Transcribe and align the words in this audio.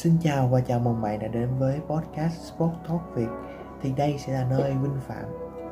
Xin 0.00 0.16
chào 0.20 0.48
và 0.48 0.60
chào 0.60 0.78
mừng 0.78 1.02
bạn 1.02 1.18
đã 1.18 1.28
đến 1.28 1.48
với 1.58 1.80
podcast 1.88 2.34
Sport 2.34 2.72
Talk 2.88 3.00
Việt. 3.14 3.28
Thì 3.82 3.92
đây 3.92 4.18
sẽ 4.18 4.32
là 4.32 4.46
nơi 4.50 4.72
Vinh 4.72 5.00
Phạm 5.06 5.24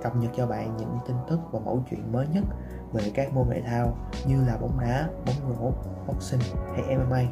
cập 0.03 0.17
nhật 0.17 0.31
cho 0.37 0.47
bạn 0.47 0.77
những 0.77 0.99
tin 1.07 1.17
tức 1.31 1.41
và 1.51 1.61
mẫu 1.61 1.83
chuyện 1.91 2.13
mới 2.13 2.27
nhất 2.27 2.45
về 2.93 3.03
các 3.15 3.33
môn 3.35 3.49
thể 3.51 3.63
thao 3.63 3.97
như 4.27 4.45
là 4.45 4.57
bóng 4.57 4.81
đá, 4.81 5.09
bóng 5.27 5.57
rổ, 5.59 5.73
boxing 6.07 6.41
hay 6.75 6.97
MMA 6.97 7.23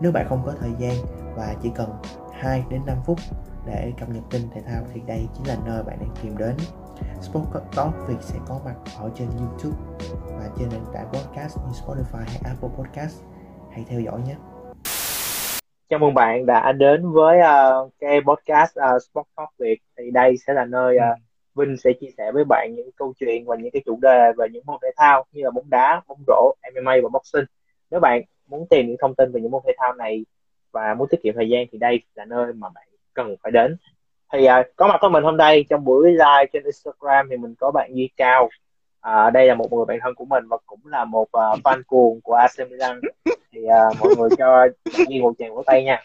Nếu 0.00 0.12
bạn 0.12 0.26
không 0.28 0.42
có 0.46 0.52
thời 0.60 0.72
gian 0.78 0.94
và 1.36 1.54
chỉ 1.62 1.70
cần 1.74 1.90
2 2.32 2.64
đến 2.70 2.80
5 2.86 2.96
phút 3.04 3.18
để 3.66 3.92
cập 4.00 4.08
nhật 4.08 4.24
tin 4.30 4.42
thể 4.54 4.60
thao 4.60 4.82
thì 4.94 5.00
đây 5.06 5.28
chính 5.34 5.46
là 5.46 5.56
nơi 5.66 5.82
bạn 5.82 5.98
đang 6.00 6.14
tìm 6.22 6.36
đến. 6.38 6.56
Sport 7.20 7.44
Talk 7.76 7.94
Việt 8.08 8.18
sẽ 8.20 8.38
có 8.46 8.60
mặt 8.64 8.74
ở 8.98 9.10
trên 9.14 9.28
YouTube 9.38 9.76
và 10.38 10.48
trên 10.58 10.68
nền 10.68 10.82
tảng 10.92 11.08
podcast 11.12 11.58
như 11.58 11.72
Spotify 11.86 12.24
hay 12.26 12.40
Apple 12.44 12.70
Podcast. 12.78 13.22
Hãy 13.70 13.84
theo 13.88 14.00
dõi 14.00 14.22
nhé. 14.22 14.36
Chào 15.90 15.98
mừng 15.98 16.14
bạn 16.14 16.46
đã 16.46 16.72
đến 16.72 17.12
với 17.12 17.38
uh, 17.38 17.92
cái 18.00 18.20
podcast 18.20 18.78
uh, 18.78 19.02
Sport 19.02 19.26
Talk 19.36 19.48
Việt 19.58 19.78
thì 19.98 20.10
đây 20.10 20.36
sẽ 20.46 20.52
là 20.54 20.64
nơi 20.64 20.96
uh, 20.96 21.18
Vinh 21.54 21.76
sẽ 21.76 21.92
chia 22.00 22.06
sẻ 22.18 22.32
với 22.32 22.44
bạn 22.48 22.74
những 22.76 22.90
câu 22.96 23.12
chuyện 23.20 23.44
và 23.46 23.56
những 23.56 23.70
cái 23.70 23.82
chủ 23.86 23.98
đề 24.02 24.32
về 24.36 24.46
những 24.52 24.62
môn 24.66 24.78
thể 24.82 24.88
thao 24.96 25.24
như 25.32 25.42
là 25.44 25.50
bóng 25.50 25.70
đá, 25.70 26.02
bóng 26.08 26.18
rổ, 26.26 26.54
MMA 26.74 26.92
và 27.02 27.08
boxing. 27.08 27.44
Nếu 27.90 28.00
bạn 28.00 28.22
muốn 28.46 28.66
tìm 28.70 28.86
những 28.86 28.96
thông 29.00 29.14
tin 29.14 29.32
về 29.32 29.40
những 29.40 29.50
môn 29.50 29.62
thể 29.66 29.72
thao 29.78 29.92
này 29.94 30.24
và 30.72 30.94
muốn 30.94 31.08
tiết 31.08 31.22
kiệm 31.22 31.34
thời 31.34 31.48
gian 31.48 31.66
thì 31.72 31.78
đây 31.78 32.00
là 32.14 32.24
nơi 32.24 32.52
mà 32.52 32.68
bạn 32.74 32.88
cần 33.14 33.36
phải 33.42 33.52
đến. 33.52 33.76
Thì 34.32 34.46
uh, 34.48 34.66
có 34.76 34.88
mặt 34.88 34.98
của 35.00 35.08
mình 35.08 35.24
hôm 35.24 35.36
nay 35.36 35.64
trong 35.70 35.84
buổi 35.84 36.10
live 36.12 36.46
trên 36.52 36.62
Instagram 36.64 37.28
thì 37.30 37.36
mình 37.36 37.54
có 37.60 37.70
bạn 37.70 37.90
Duy 37.94 38.10
Cao. 38.16 38.48
Uh, 39.08 39.32
đây 39.32 39.46
là 39.46 39.54
một 39.54 39.72
người 39.72 39.84
bạn 39.84 39.98
thân 40.02 40.14
của 40.14 40.24
mình 40.24 40.48
và 40.48 40.56
cũng 40.66 40.80
là 40.84 41.04
một 41.04 41.22
uh, 41.22 41.60
fan 41.64 41.82
cuồng 41.86 42.20
của 42.20 42.34
AC 42.34 42.70
Milan. 42.70 43.00
Thì 43.52 43.60
uh, 43.60 43.96
mọi 44.00 44.14
người 44.18 44.28
cho 44.38 44.68
Duy 45.08 45.20
một 45.20 45.32
tràng 45.38 45.54
vỗ 45.54 45.62
tay 45.66 45.84
nha. 45.84 46.02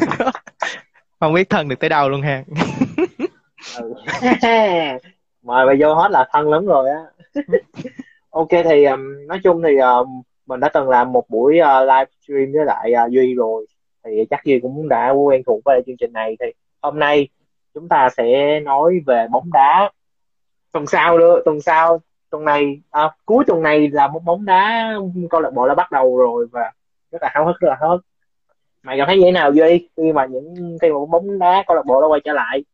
Không 1.20 1.34
biết 1.34 1.50
thân 1.50 1.68
được 1.68 1.80
tới 1.80 1.90
đâu 1.90 2.08
luôn 2.08 2.22
ha. 2.22 2.44
Ừ. 3.78 3.94
mời 5.42 5.66
bà 5.66 5.72
vô 5.80 5.94
hết 5.94 6.10
là 6.10 6.28
thân 6.32 6.50
lắm 6.50 6.66
rồi 6.66 6.90
á. 6.90 7.00
Ok 8.30 8.48
thì 8.64 8.84
um, 8.84 9.26
nói 9.26 9.40
chung 9.44 9.62
thì 9.62 9.76
um, 9.76 10.22
mình 10.46 10.60
đã 10.60 10.68
từng 10.68 10.88
làm 10.88 11.12
một 11.12 11.24
buổi 11.30 11.58
uh, 11.60 11.88
live 11.88 12.06
stream 12.22 12.52
với 12.52 12.64
lại 12.64 12.92
uh, 13.04 13.10
duy 13.12 13.34
rồi. 13.34 13.66
Thì 14.04 14.24
chắc 14.30 14.44
duy 14.44 14.60
cũng 14.60 14.88
đã 14.88 15.10
quen 15.10 15.42
thuộc 15.46 15.60
với 15.64 15.82
chương 15.86 15.96
trình 15.96 16.12
này. 16.12 16.36
Thì 16.40 16.46
hôm 16.82 16.98
nay 16.98 17.28
chúng 17.74 17.88
ta 17.88 18.08
sẽ 18.16 18.60
nói 18.60 19.00
về 19.06 19.26
bóng 19.30 19.50
đá 19.52 19.90
tuần 20.74 20.86
sau 20.86 21.18
nữa 21.18 21.40
tuần 21.44 21.60
sau 21.60 22.00
tuần 22.30 22.44
này 22.44 22.80
à, 22.90 23.10
cuối 23.24 23.44
tuần 23.46 23.62
này 23.62 23.88
là 23.92 24.08
một 24.08 24.20
bóng 24.24 24.44
đá 24.44 24.94
câu 25.30 25.40
lạc 25.40 25.50
bộ 25.54 25.68
đã 25.68 25.74
bắt 25.74 25.92
đầu 25.92 26.18
rồi 26.18 26.46
và 26.52 26.70
rất 27.12 27.22
là 27.22 27.30
háo 27.34 27.46
hức 27.46 27.60
rất 27.60 27.68
là 27.68 27.76
háo 27.80 27.90
hức. 27.90 28.06
Mày 28.82 28.98
cảm 28.98 29.06
thấy 29.06 29.16
như 29.16 29.24
thế 29.24 29.32
nào 29.32 29.52
duy 29.52 29.88
khi 29.96 30.12
mà 30.12 30.26
những 30.26 30.78
khi 30.82 30.88
mà 30.88 30.94
bóng 31.10 31.38
đá 31.38 31.64
câu 31.66 31.76
lạc 31.76 31.86
bộ 31.86 32.00
đã 32.00 32.06
quay 32.06 32.20
trở 32.24 32.32
lại? 32.32 32.64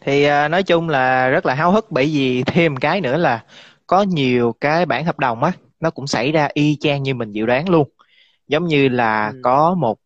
Thì 0.00 0.26
uh, 0.26 0.50
nói 0.50 0.62
chung 0.62 0.88
là 0.88 1.28
rất 1.28 1.46
là 1.46 1.54
háo 1.54 1.72
hức 1.72 1.86
bởi 1.90 2.04
vì 2.04 2.42
thêm 2.46 2.76
cái 2.76 3.00
nữa 3.00 3.16
là 3.16 3.44
có 3.86 4.02
nhiều 4.02 4.54
cái 4.60 4.86
bản 4.86 5.04
hợp 5.04 5.18
đồng 5.18 5.44
á 5.44 5.52
nó 5.80 5.90
cũng 5.90 6.06
xảy 6.06 6.32
ra 6.32 6.48
y 6.54 6.76
chang 6.80 7.02
như 7.02 7.14
mình 7.14 7.32
dự 7.32 7.46
đoán 7.46 7.68
luôn. 7.68 7.88
Giống 8.48 8.66
như 8.66 8.88
là 8.88 9.28
ừ. 9.28 9.40
có 9.42 9.74
một 9.74 9.98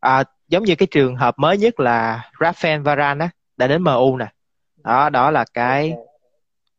à, 0.00 0.24
giống 0.48 0.64
như 0.64 0.74
cái 0.74 0.86
trường 0.90 1.16
hợp 1.16 1.38
mới 1.38 1.58
nhất 1.58 1.80
là 1.80 2.30
Rafael 2.38 2.82
Varane 2.82 3.24
á 3.24 3.30
đã 3.56 3.66
đến 3.66 3.84
MU 3.84 4.16
nè 4.16 4.26
đó 4.84 5.10
đó 5.10 5.30
là 5.30 5.44
cái 5.54 5.94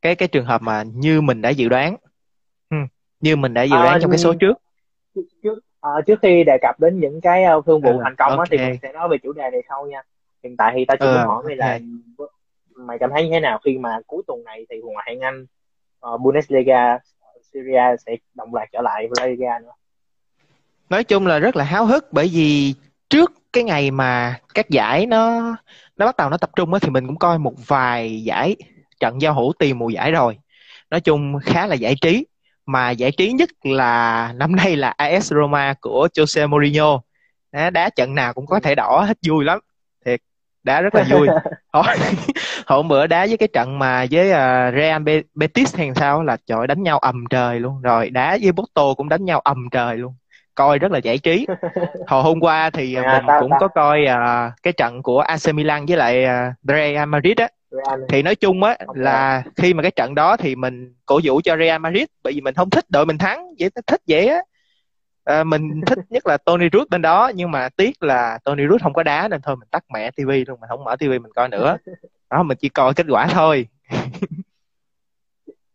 cái 0.02 0.16
cái 0.16 0.28
trường 0.28 0.46
hợp 0.46 0.62
mà 0.62 0.84
như 0.94 1.22
mình 1.22 1.42
đã 1.42 1.50
dự 1.50 1.70
đoán 1.70 1.96
ừ. 2.70 2.78
như 3.20 3.36
mình 3.36 3.54
đã 3.54 3.64
dự 3.64 3.76
đoán 3.76 3.94
à, 3.94 4.00
trong 4.02 4.12
cái 4.12 4.18
số 4.18 4.34
trước 4.34 4.58
trước 5.44 5.60
à, 5.82 5.90
trước 6.08 6.20
khi 6.22 6.44
đề 6.44 6.58
cập 6.62 6.80
đến 6.80 7.00
những 7.00 7.22
cái 7.22 7.44
uh, 7.58 7.66
thương 7.66 7.82
vụ 7.82 7.92
ừ, 7.92 8.00
thành 8.04 8.16
công 8.16 8.32
okay. 8.32 8.48
thì 8.52 8.58
mình 8.58 8.80
sẽ 8.82 8.94
nói 8.94 9.10
về 9.10 9.18
chủ 9.24 9.34
đề 9.34 9.50
này 9.52 9.62
sau 9.70 9.88
nha 9.88 10.02
hiện 10.44 10.58
tại 10.58 10.74
thì 10.78 10.86
ta 10.86 10.96
chỉ 11.00 11.06
ừ, 11.06 11.18
hỏi 11.18 11.44
mày 11.46 11.58
okay. 11.60 11.80
là 11.80 11.86
mày 12.76 12.98
cảm 13.00 13.10
thấy 13.14 13.24
như 13.24 13.30
thế 13.32 13.40
nào 13.40 13.60
khi 13.66 13.78
mà 13.78 14.00
cuối 14.08 14.24
tuần 14.28 14.44
này 14.44 14.66
thì 14.70 14.76
ngoại 14.84 15.06
hạng 15.08 15.20
Anh 15.20 15.46
uh, 16.14 16.22
Bundesliga 16.22 16.98
Syria 17.54 17.96
sẽ 18.06 18.16
đồng 18.34 18.54
loạt 18.56 18.70
trở 18.72 18.82
lại 18.82 19.08
La 19.18 19.26
Liga 19.26 19.60
nữa 19.60 19.72
nói 20.90 21.04
chung 21.04 21.28
là 21.28 21.40
rất 21.40 21.56
là 21.56 21.64
háo 21.64 21.86
hức 21.86 22.14
bởi 22.14 22.30
vì 22.34 22.74
trước 23.10 23.34
cái 23.54 23.64
ngày 23.64 23.92
mà 23.92 24.40
các 24.54 24.70
giải 24.70 25.06
nó 25.06 25.56
nó 26.00 26.06
bắt 26.06 26.18
đầu 26.18 26.30
nó 26.30 26.38
tập 26.38 26.50
trung 26.56 26.74
á 26.74 26.80
thì 26.82 26.90
mình 26.90 27.08
cũng 27.08 27.20
coi 27.20 27.40
một 27.40 27.54
vài 27.68 28.24
giải 28.24 28.56
trận 29.00 29.22
giao 29.22 29.34
hữu 29.34 29.54
tiền 29.60 29.80
mùa 29.80 29.90
giải 29.90 30.12
rồi. 30.12 30.38
Nói 30.92 31.02
chung 31.02 31.40
khá 31.44 31.68
là 31.68 31.76
giải 31.76 31.96
trí 32.02 32.26
mà 32.66 32.92
giải 32.92 33.12
trí 33.12 33.32
nhất 33.32 33.50
là 33.64 34.34
năm 34.36 34.56
nay 34.56 34.76
là 34.76 34.90
AS 34.98 35.34
Roma 35.34 35.74
của 35.82 36.08
Jose 36.14 36.50
Mourinho. 36.50 37.02
Đá, 37.52 37.70
đá 37.70 37.90
trận 37.90 38.16
nào 38.16 38.34
cũng 38.34 38.46
có 38.46 38.60
thể 38.60 38.76
đỏ 38.76 39.06
hết 39.08 39.18
vui 39.28 39.46
lắm 39.46 39.60
thiệt 40.06 40.20
đá 40.64 40.82
rất 40.82 40.96
là 40.96 41.06
vui. 41.10 41.28
Hôm 42.68 42.88
bữa 42.88 43.08
đá 43.08 43.26
với 43.26 43.38
cái 43.38 43.48
trận 43.54 43.80
mà 43.80 44.06
với 44.12 44.28
uh, 44.30 44.76
Real 44.76 45.04
Betis 45.36 45.76
hay 45.76 45.92
sao 45.96 46.24
là 46.24 46.38
trời 46.46 46.68
đánh 46.68 46.84
nhau 46.84 47.00
ầm 47.00 47.26
trời 47.30 47.60
luôn. 47.60 47.82
Rồi 47.82 48.10
đá 48.10 48.38
với 48.42 48.52
Porto 48.52 48.94
cũng 48.98 49.10
đánh 49.10 49.26
nhau 49.26 49.40
ầm 49.40 49.70
trời 49.72 49.98
luôn 49.98 50.14
coi 50.60 50.80
rất 50.80 50.92
là 50.92 50.98
giải 50.98 51.18
trí. 51.18 51.48
Hồi 52.08 52.24
hôm 52.24 52.40
qua 52.40 52.70
thì 52.70 52.96
à, 52.96 53.22
mình 53.28 53.36
cũng 53.40 53.52
có 53.60 53.68
coi 53.68 54.04
uh, 54.04 54.54
cái 54.64 54.74
trận 54.74 55.04
của 55.04 55.20
AC 55.20 55.54
Milan 55.54 55.86
với 55.86 55.98
lại 55.98 56.26
uh, 56.26 56.56
Real 56.64 57.08
Madrid 57.08 57.38
á. 57.38 57.48
Thì 58.10 58.22
nói 58.22 58.36
chung 58.36 58.64
á 58.64 58.78
okay. 58.88 59.04
là 59.04 59.44
khi 59.56 59.74
mà 59.74 59.84
cái 59.84 59.92
trận 59.92 60.16
đó 60.16 60.38
thì 60.38 60.56
mình 60.56 60.94
cổ 61.06 61.20
vũ 61.24 61.42
cho 61.44 61.58
Real 61.58 61.82
Madrid 61.82 62.06
bởi 62.24 62.34
vì 62.34 62.42
mình 62.42 62.56
không 62.56 62.70
thích 62.70 62.86
đội 62.90 63.06
mình 63.06 63.18
thắng 63.18 63.48
vậy 63.60 63.70
thích 63.88 64.02
vậy 64.08 64.28
á. 64.28 64.40
À, 65.24 65.44
mình 65.44 65.82
thích 65.86 66.00
nhất 66.10 66.28
là 66.28 66.38
Tony 66.38 66.70
Rút 66.70 66.90
bên 66.90 67.02
đó 67.02 67.32
nhưng 67.36 67.52
mà 67.52 67.70
tiếc 67.70 68.04
là 68.04 68.40
Tony 68.44 68.64
Rút 68.64 68.82
không 68.84 68.94
có 68.94 69.04
đá 69.04 69.28
nên 69.28 69.42
thôi 69.42 69.56
mình 69.56 69.68
tắt 69.72 69.84
mẹ 69.94 70.12
tivi 70.12 70.46
luôn 70.46 70.60
mình 70.60 70.68
không 70.70 70.84
mở 70.84 70.96
tivi 70.96 71.20
mình 71.20 71.32
coi 71.36 71.50
nữa. 71.50 71.78
Đó 72.30 72.44
mình 72.44 72.58
chỉ 72.62 72.70
coi 72.70 72.94
kết 72.94 73.06
quả 73.10 73.28
thôi 73.28 73.68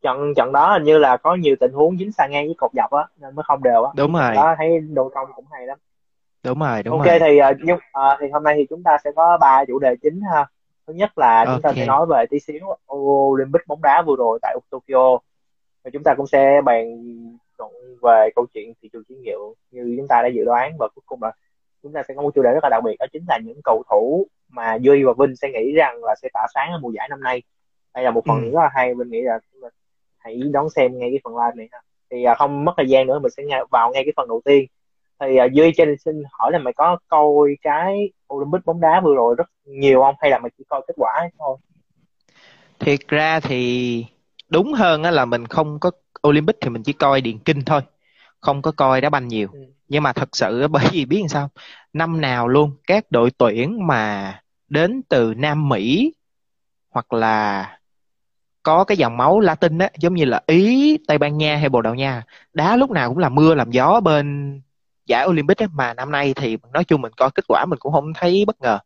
trận 0.05 0.35
trận 0.37 0.53
đó 0.53 0.73
hình 0.73 0.85
như 0.85 0.99
là 0.99 1.17
có 1.17 1.35
nhiều 1.35 1.57
tình 1.61 1.73
huống 1.73 1.99
dính 1.99 2.13
xa 2.13 2.27
ngang 2.27 2.47
với 2.47 2.55
cột 2.59 2.71
dọc 2.75 2.91
á 2.91 3.07
nên 3.21 3.35
mới 3.35 3.43
không 3.47 3.63
đều 3.63 3.85
á. 3.85 3.93
Đúng 3.97 4.13
rồi. 4.13 4.35
Đó 4.35 4.55
thấy 4.59 4.81
đồ 4.81 5.09
công 5.15 5.29
cũng 5.37 5.45
hay 5.51 5.67
lắm. 5.67 5.79
Đúng 6.45 6.59
rồi 6.59 6.83
đúng 6.83 6.99
ok 6.99 7.07
rồi. 7.07 7.19
thì 7.21 7.41
uh, 7.51 7.57
nhưng 7.63 7.77
uh, 7.77 8.19
thì 8.21 8.27
hôm 8.33 8.45
nay 8.45 8.55
thì 8.57 8.67
chúng 8.71 8.83
ta 8.83 8.99
sẽ 9.05 9.11
có 9.17 9.39
ba 9.41 9.65
chủ 9.65 9.79
đề 9.79 9.97
chính 10.03 10.21
ha. 10.33 10.47
Thứ 10.87 10.93
nhất 10.93 11.19
là 11.19 11.39
okay. 11.39 11.55
chúng 11.55 11.63
ta 11.63 11.73
sẽ 11.77 11.87
nói 11.87 12.07
về 12.07 12.25
tí 12.31 12.41
xíu 12.41 12.61
Olympic 12.95 13.63
bóng 13.67 13.83
đá 13.83 14.03
vừa 14.07 14.17
rồi 14.19 14.39
tại 14.43 14.57
Tokyo. 14.71 15.19
Và 15.85 15.91
chúng 15.93 16.03
ta 16.03 16.15
cũng 16.15 16.27
sẽ 16.27 16.61
bàn 16.65 16.85
luận 17.59 17.73
về 18.03 18.31
câu 18.37 18.47
chuyện 18.55 18.73
thị 18.83 18.89
trường 18.93 19.05
chuyển 19.09 19.23
nhượng 19.23 19.53
như 19.71 19.95
chúng 19.99 20.09
ta 20.09 20.23
đã 20.23 20.29
dự 20.29 20.45
đoán. 20.45 20.73
Và 20.79 20.89
cuối 20.95 21.03
cùng 21.07 21.23
là 21.23 21.33
chúng 21.83 21.93
ta 21.93 22.03
sẽ 22.09 22.15
có 22.15 22.23
một 22.23 22.31
chủ 22.35 22.43
đề 22.43 22.51
rất 22.51 22.61
là 22.63 22.69
đặc 22.69 22.85
biệt 22.85 22.97
đó 22.99 23.07
chính 23.13 23.25
là 23.29 23.39
những 23.45 23.61
cầu 23.65 23.83
thủ 23.91 24.27
mà 24.49 24.75
Duy 24.81 25.05
và 25.05 25.13
Vinh 25.19 25.37
sẽ 25.37 25.49
nghĩ 25.51 25.73
rằng 25.73 26.05
là 26.05 26.15
sẽ 26.23 26.29
tỏa 26.33 26.47
sáng 26.55 26.73
ở 26.73 26.79
mùa 26.83 26.91
giải 26.91 27.09
năm 27.09 27.21
nay. 27.21 27.43
Đây 27.95 28.05
là 28.05 28.11
một 28.11 28.25
phần 28.27 28.45
ừ. 28.45 28.51
rất 28.51 28.61
là 28.61 28.71
hay 28.73 28.95
Vinh 28.95 29.11
nghĩ 29.11 29.21
là 29.23 29.39
hãy 30.25 30.41
đón 30.53 30.71
xem 30.71 30.99
ngay 30.99 31.11
cái 31.11 31.21
phần 31.25 31.33
live 31.37 31.53
này 31.57 31.69
ha. 31.73 31.79
Thì 32.11 32.25
à, 32.25 32.35
không 32.35 32.65
mất 32.65 32.73
thời 32.77 32.89
gian 32.89 33.07
nữa 33.07 33.19
mình 33.19 33.33
sẽ 33.37 33.43
vào 33.71 33.91
ngay 33.93 34.03
cái 34.05 34.13
phần 34.17 34.29
đầu 34.29 34.41
tiên. 34.45 34.67
Thì 35.21 35.27
uh, 35.47 35.53
duy 35.53 35.73
trên 35.77 35.97
xin 36.05 36.23
hỏi 36.33 36.53
là 36.53 36.59
mày 36.59 36.73
có 36.73 36.99
coi 37.09 37.57
cái 37.63 38.11
olympic 38.35 38.65
bóng 38.65 38.81
đá 38.81 39.01
vừa 39.05 39.15
rồi 39.15 39.35
rất 39.39 39.51
nhiều 39.65 40.01
không? 40.01 40.15
Hay 40.21 40.31
là 40.31 40.39
mày 40.39 40.51
chỉ 40.59 40.65
coi 40.69 40.83
kết 40.87 40.95
quả 40.97 41.13
thôi? 41.39 41.57
Thiệt 42.79 43.01
ra 43.09 43.41
thì 43.41 44.07
đúng 44.49 44.73
hơn 44.73 45.03
á 45.03 45.11
là 45.11 45.25
mình 45.25 45.47
không 45.47 45.79
có 45.81 45.91
olympic 46.29 46.57
thì 46.61 46.69
mình 46.69 46.83
chỉ 46.83 46.93
coi 46.93 47.21
điền 47.21 47.39
kinh 47.39 47.65
thôi. 47.65 47.81
Không 48.41 48.63
có 48.63 48.73
coi 48.73 49.01
đá 49.01 49.11
banh 49.11 49.29
nhiều. 49.29 49.49
Ừ. 49.53 49.59
nhưng 49.89 50.03
mà 50.03 50.13
thật 50.13 50.29
sự 50.37 50.69
bởi 50.71 50.85
vì 50.93 51.05
biết 51.05 51.21
làm 51.21 51.29
sao? 51.29 51.49
Năm 51.93 52.21
nào 52.21 52.49
luôn 52.49 52.71
các 52.87 53.05
đội 53.11 53.31
tuyển 53.39 53.87
mà 53.87 54.35
đến 54.69 55.03
từ 55.09 55.35
nam 55.37 55.69
mỹ 55.69 56.13
hoặc 56.91 57.13
là 57.13 57.69
có 58.65 58.85
cái 58.85 58.97
dòng 58.97 59.17
máu 59.17 59.41
Latin 59.41 59.79
á 59.79 59.91
giống 59.99 60.15
như 60.15 60.25
là 60.25 60.43
Ý, 60.47 60.99
Tây 61.09 61.19
Ban 61.19 61.39
Nha 61.39 61.57
hay 61.57 61.69
Bồ 61.69 61.83
Đào 61.83 61.95
Nha. 61.95 62.23
Đá 62.53 62.77
lúc 62.77 62.91
nào 62.91 63.09
cũng 63.09 63.19
là 63.19 63.29
mưa 63.29 63.55
làm 63.55 63.71
gió 63.71 64.01
bên 64.01 64.61
giải 65.07 65.27
Olympic 65.27 65.63
ấy, 65.63 65.69
mà 65.73 65.95
năm 65.95 66.11
nay 66.11 66.35
thì 66.37 66.59
nói 66.73 66.85
chung 66.85 67.03
mình 67.03 67.13
coi 67.17 67.31
kết 67.31 67.45
quả 67.49 67.65
mình 67.69 67.79
cũng 67.79 67.93
không 67.93 68.13
thấy 68.15 68.45
bất 68.47 68.61
ngờ. 68.61 68.79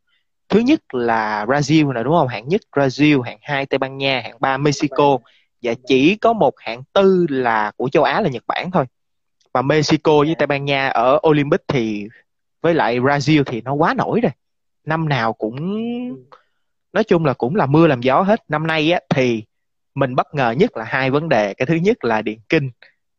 Thứ 0.48 0.60
nhất 0.60 0.94
là 0.94 1.44
Brazil 1.44 1.92
nè 1.92 2.02
đúng 2.02 2.14
không? 2.14 2.28
Hạng 2.28 2.48
nhất 2.48 2.60
Brazil 2.72 3.22
hạng 3.22 3.38
hai 3.42 3.66
Tây 3.66 3.78
Ban 3.78 3.98
Nha 3.98 4.20
hạng 4.24 4.36
ba 4.40 4.56
Mexico. 4.56 5.18
Và 5.62 5.74
chỉ 5.86 6.16
có 6.16 6.32
một 6.32 6.54
hạng 6.60 6.82
tư 6.92 7.26
là 7.28 7.72
của 7.76 7.88
châu 7.88 8.02
Á 8.04 8.20
là 8.20 8.28
Nhật 8.28 8.44
Bản 8.46 8.70
thôi. 8.70 8.84
Và 9.52 9.62
Mexico 9.62 10.18
với 10.18 10.34
Tây 10.38 10.46
Ban 10.46 10.64
Nha 10.64 10.88
ở 10.88 11.18
Olympic 11.28 11.60
thì 11.68 12.08
với 12.62 12.74
lại 12.74 13.00
Brazil 13.00 13.44
thì 13.46 13.60
nó 13.60 13.72
quá 13.72 13.94
nổi 13.94 14.20
rồi. 14.20 14.32
Năm 14.84 15.08
nào 15.08 15.32
cũng 15.32 15.56
nói 16.92 17.04
chung 17.04 17.24
là 17.24 17.32
cũng 17.34 17.56
là 17.56 17.66
mưa 17.66 17.86
làm 17.86 18.00
gió 18.00 18.22
hết. 18.22 18.44
Năm 18.48 18.66
nay 18.66 18.92
á 18.92 19.00
thì 19.14 19.44
mình 19.98 20.14
bất 20.14 20.34
ngờ 20.34 20.50
nhất 20.50 20.76
là 20.76 20.84
hai 20.84 21.10
vấn 21.10 21.28
đề. 21.28 21.54
Cái 21.54 21.66
thứ 21.66 21.74
nhất 21.74 22.04
là 22.04 22.22
điện 22.22 22.40
kinh. 22.48 22.70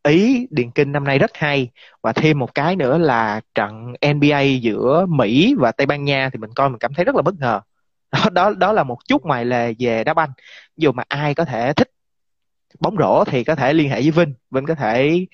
Ý 0.03 0.47
điền 0.49 0.71
kinh 0.71 0.91
năm 0.91 1.03
nay 1.03 1.19
rất 1.19 1.31
hay. 1.33 1.69
Và 2.01 2.13
thêm 2.13 2.39
một 2.39 2.55
cái 2.55 2.75
nữa 2.75 2.97
là 2.97 3.41
trận 3.55 3.93
NBA 4.01 4.41
giữa 4.41 5.05
Mỹ 5.09 5.55
và 5.59 5.71
Tây 5.71 5.87
Ban 5.87 6.03
Nha 6.03 6.29
thì 6.33 6.39
mình 6.39 6.53
coi 6.55 6.69
mình 6.69 6.79
cảm 6.79 6.93
thấy 6.93 7.05
rất 7.05 7.15
là 7.15 7.21
bất 7.21 7.35
ngờ. 7.39 7.61
Đó 8.11 8.29
đó 8.31 8.53
đó 8.57 8.73
là 8.73 8.83
một 8.83 8.97
chút 9.07 9.25
ngoài 9.25 9.45
lề 9.45 9.73
về 9.79 10.03
đá 10.03 10.13
banh. 10.13 10.29
Dù 10.77 10.91
mà 10.91 11.03
ai 11.07 11.35
có 11.35 11.45
thể 11.45 11.73
thích 11.73 11.89
bóng 12.79 12.95
rổ 12.99 13.23
thì 13.23 13.43
có 13.43 13.55
thể 13.55 13.73
liên 13.73 13.89
hệ 13.89 14.01
với 14.01 14.11
Vinh. 14.11 14.33
Vinh 14.51 14.65
có 14.65 14.75
thể 14.75 15.25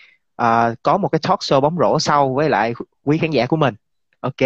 uh, 0.42 0.76
có 0.84 0.98
một 0.98 1.08
cái 1.08 1.20
talk 1.28 1.40
show 1.40 1.62
bóng 1.62 1.78
rổ 1.80 2.00
sau 2.00 2.34
với 2.34 2.50
lại 2.50 2.74
quý 3.04 3.18
khán 3.18 3.32
giả 3.32 3.46
của 3.46 3.58
mình. 3.58 3.76
Ok 4.20 4.42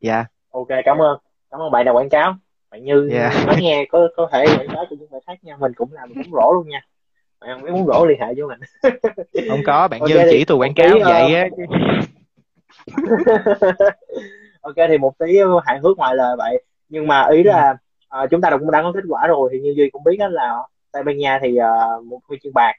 dạ. 0.00 0.14
Yeah. 0.14 0.26
ok 0.50 0.68
cảm 0.84 0.98
ơn. 0.98 1.18
Cảm 1.50 1.60
ơn 1.60 1.70
bạn 1.70 1.84
đã 1.84 1.92
quảng 1.92 2.08
cáo 2.08 2.36
bạn 2.70 2.84
như 2.84 3.08
yeah. 3.12 3.46
nói 3.46 3.56
nghe 3.60 3.84
có 3.90 4.08
có 4.16 4.28
thể 4.32 4.44
quảng 4.46 4.68
cáo 4.74 4.84
cho 4.90 4.96
những 4.98 5.10
người 5.10 5.20
khác 5.26 5.34
nha 5.42 5.56
mình 5.56 5.72
cũng 5.76 5.92
làm 5.92 6.08
bún 6.14 6.24
rổ 6.32 6.52
luôn 6.52 6.68
nha. 6.68 6.80
Bạn 7.40 7.62
biết 7.64 7.70
bún 7.72 7.86
rổ 7.86 8.06
liên 8.06 8.20
hệ 8.20 8.34
với 8.34 8.46
mình. 8.46 8.60
Không 9.48 9.60
có 9.66 9.88
bạn 9.88 10.00
okay, 10.00 10.16
như 10.16 10.24
chỉ 10.30 10.44
tôi 10.44 10.58
quảng 10.58 10.74
cáo 10.74 10.94
tí, 10.94 11.02
vậy 11.04 11.34
á. 11.34 11.48
Ok 14.60 14.74
thì 14.88 14.98
một 14.98 15.18
tí 15.18 15.38
hài 15.64 15.78
hước 15.78 15.98
ngoài 15.98 16.16
lời 16.16 16.36
vậy. 16.38 16.64
Nhưng 16.88 17.06
mà 17.06 17.28
ý 17.30 17.42
là 17.42 17.76
uh, 18.22 18.30
chúng 18.30 18.40
ta 18.40 18.50
cũng 18.50 18.70
đã 18.70 18.82
có 18.82 18.92
kết 18.94 19.04
quả 19.08 19.26
rồi. 19.26 19.50
Thì 19.52 19.60
như 19.60 19.74
duy 19.76 19.90
cũng 19.90 20.04
biết 20.04 20.16
đó 20.18 20.28
là 20.28 20.56
tây 20.92 21.02
ban 21.02 21.18
nha 21.18 21.38
thì 21.42 21.58
uh, 21.58 22.04
một 22.04 22.20
huy 22.28 22.38
chương 22.42 22.54
bạc. 22.54 22.72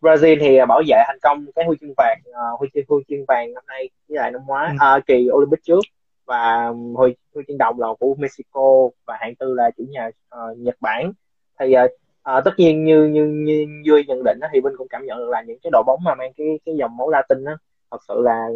Brazil 0.00 0.36
thì 0.40 0.58
bảo 0.68 0.82
vệ 0.86 0.96
thành 1.06 1.18
công 1.22 1.46
cái 1.54 1.64
huy 1.64 1.76
chương 1.80 1.94
vàng 1.96 2.18
uh, 2.30 2.60
huy 2.60 2.68
chương 2.74 2.84
huy 2.88 3.04
chương 3.08 3.24
vàng 3.28 3.54
năm 3.54 3.64
nay 3.66 3.90
với 4.08 4.16
lại 4.16 4.30
năm 4.30 4.40
ngoái 4.46 4.74
ừ. 4.80 4.96
uh, 4.96 5.06
kỳ 5.06 5.28
Olympic 5.32 5.62
trước 5.62 5.80
và 6.28 6.66
um, 6.66 6.94
huy 6.94 7.14
huy 7.34 7.44
chương 7.48 7.58
đồng 7.58 7.80
là 7.80 7.88
của 8.00 8.14
Mexico 8.18 8.88
và 9.06 9.16
hạng 9.20 9.34
tư 9.34 9.54
là 9.54 9.70
chủ 9.76 9.84
nhà 9.88 10.10
uh, 10.34 10.58
Nhật 10.58 10.76
Bản. 10.80 11.12
Thì 11.60 11.74
uh, 11.84 11.90
uh, 12.38 12.44
tất 12.44 12.50
nhiên 12.56 12.84
như 12.84 13.04
như 13.04 13.26
như 13.26 13.66
Duy 13.84 14.04
nhận 14.08 14.24
định 14.24 14.38
đó, 14.40 14.48
thì 14.52 14.60
Vinh 14.60 14.76
cũng 14.78 14.88
cảm 14.88 15.06
nhận 15.06 15.18
được 15.18 15.28
là 15.28 15.42
những 15.42 15.58
cái 15.62 15.70
đội 15.70 15.82
bóng 15.86 16.00
mà 16.04 16.14
mang 16.14 16.32
cái 16.36 16.60
cái 16.64 16.74
dòng 16.76 16.96
máu 16.96 17.10
Latin 17.10 17.44
đó, 17.44 17.52
thật 17.90 17.98
sự 18.08 18.14
là 18.20 18.48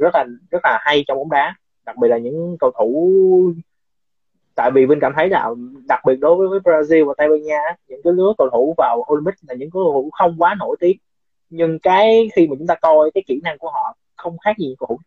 rất 0.00 0.14
là 0.14 0.24
rất 0.50 0.60
là 0.64 0.78
hay 0.80 1.04
trong 1.06 1.18
bóng 1.18 1.30
đá. 1.30 1.54
Đặc 1.86 1.96
biệt 1.96 2.08
là 2.08 2.18
những 2.18 2.56
cầu 2.60 2.70
thủ 2.78 3.12
tại 4.54 4.70
vì 4.74 4.86
Vinh 4.86 5.00
cảm 5.00 5.12
thấy 5.16 5.28
là 5.28 5.42
um, 5.42 5.86
đặc 5.88 6.00
biệt 6.06 6.16
đối 6.20 6.48
với 6.48 6.58
Brazil 6.58 7.06
và 7.06 7.14
Tây 7.16 7.28
Ban 7.28 7.42
Nha 7.42 7.60
những 7.88 8.00
cái 8.04 8.12
lứa 8.12 8.32
cầu 8.38 8.48
thủ 8.52 8.74
vào 8.78 9.04
Olympic 9.12 9.34
là 9.48 9.54
những 9.54 9.70
cầu 9.70 9.92
thủ 9.92 10.10
không 10.12 10.36
quá 10.38 10.54
nổi 10.58 10.76
tiếng. 10.80 10.96
Nhưng 11.50 11.78
cái 11.78 12.30
khi 12.34 12.46
mà 12.46 12.56
chúng 12.58 12.66
ta 12.66 12.74
coi 12.74 13.10
cái 13.14 13.22
kỹ 13.26 13.40
năng 13.44 13.58
của 13.58 13.70
họ 13.70 13.96
không 14.16 14.38
khác 14.38 14.58
gì 14.58 14.74
cầu 14.78 14.86
thủ 14.86 14.98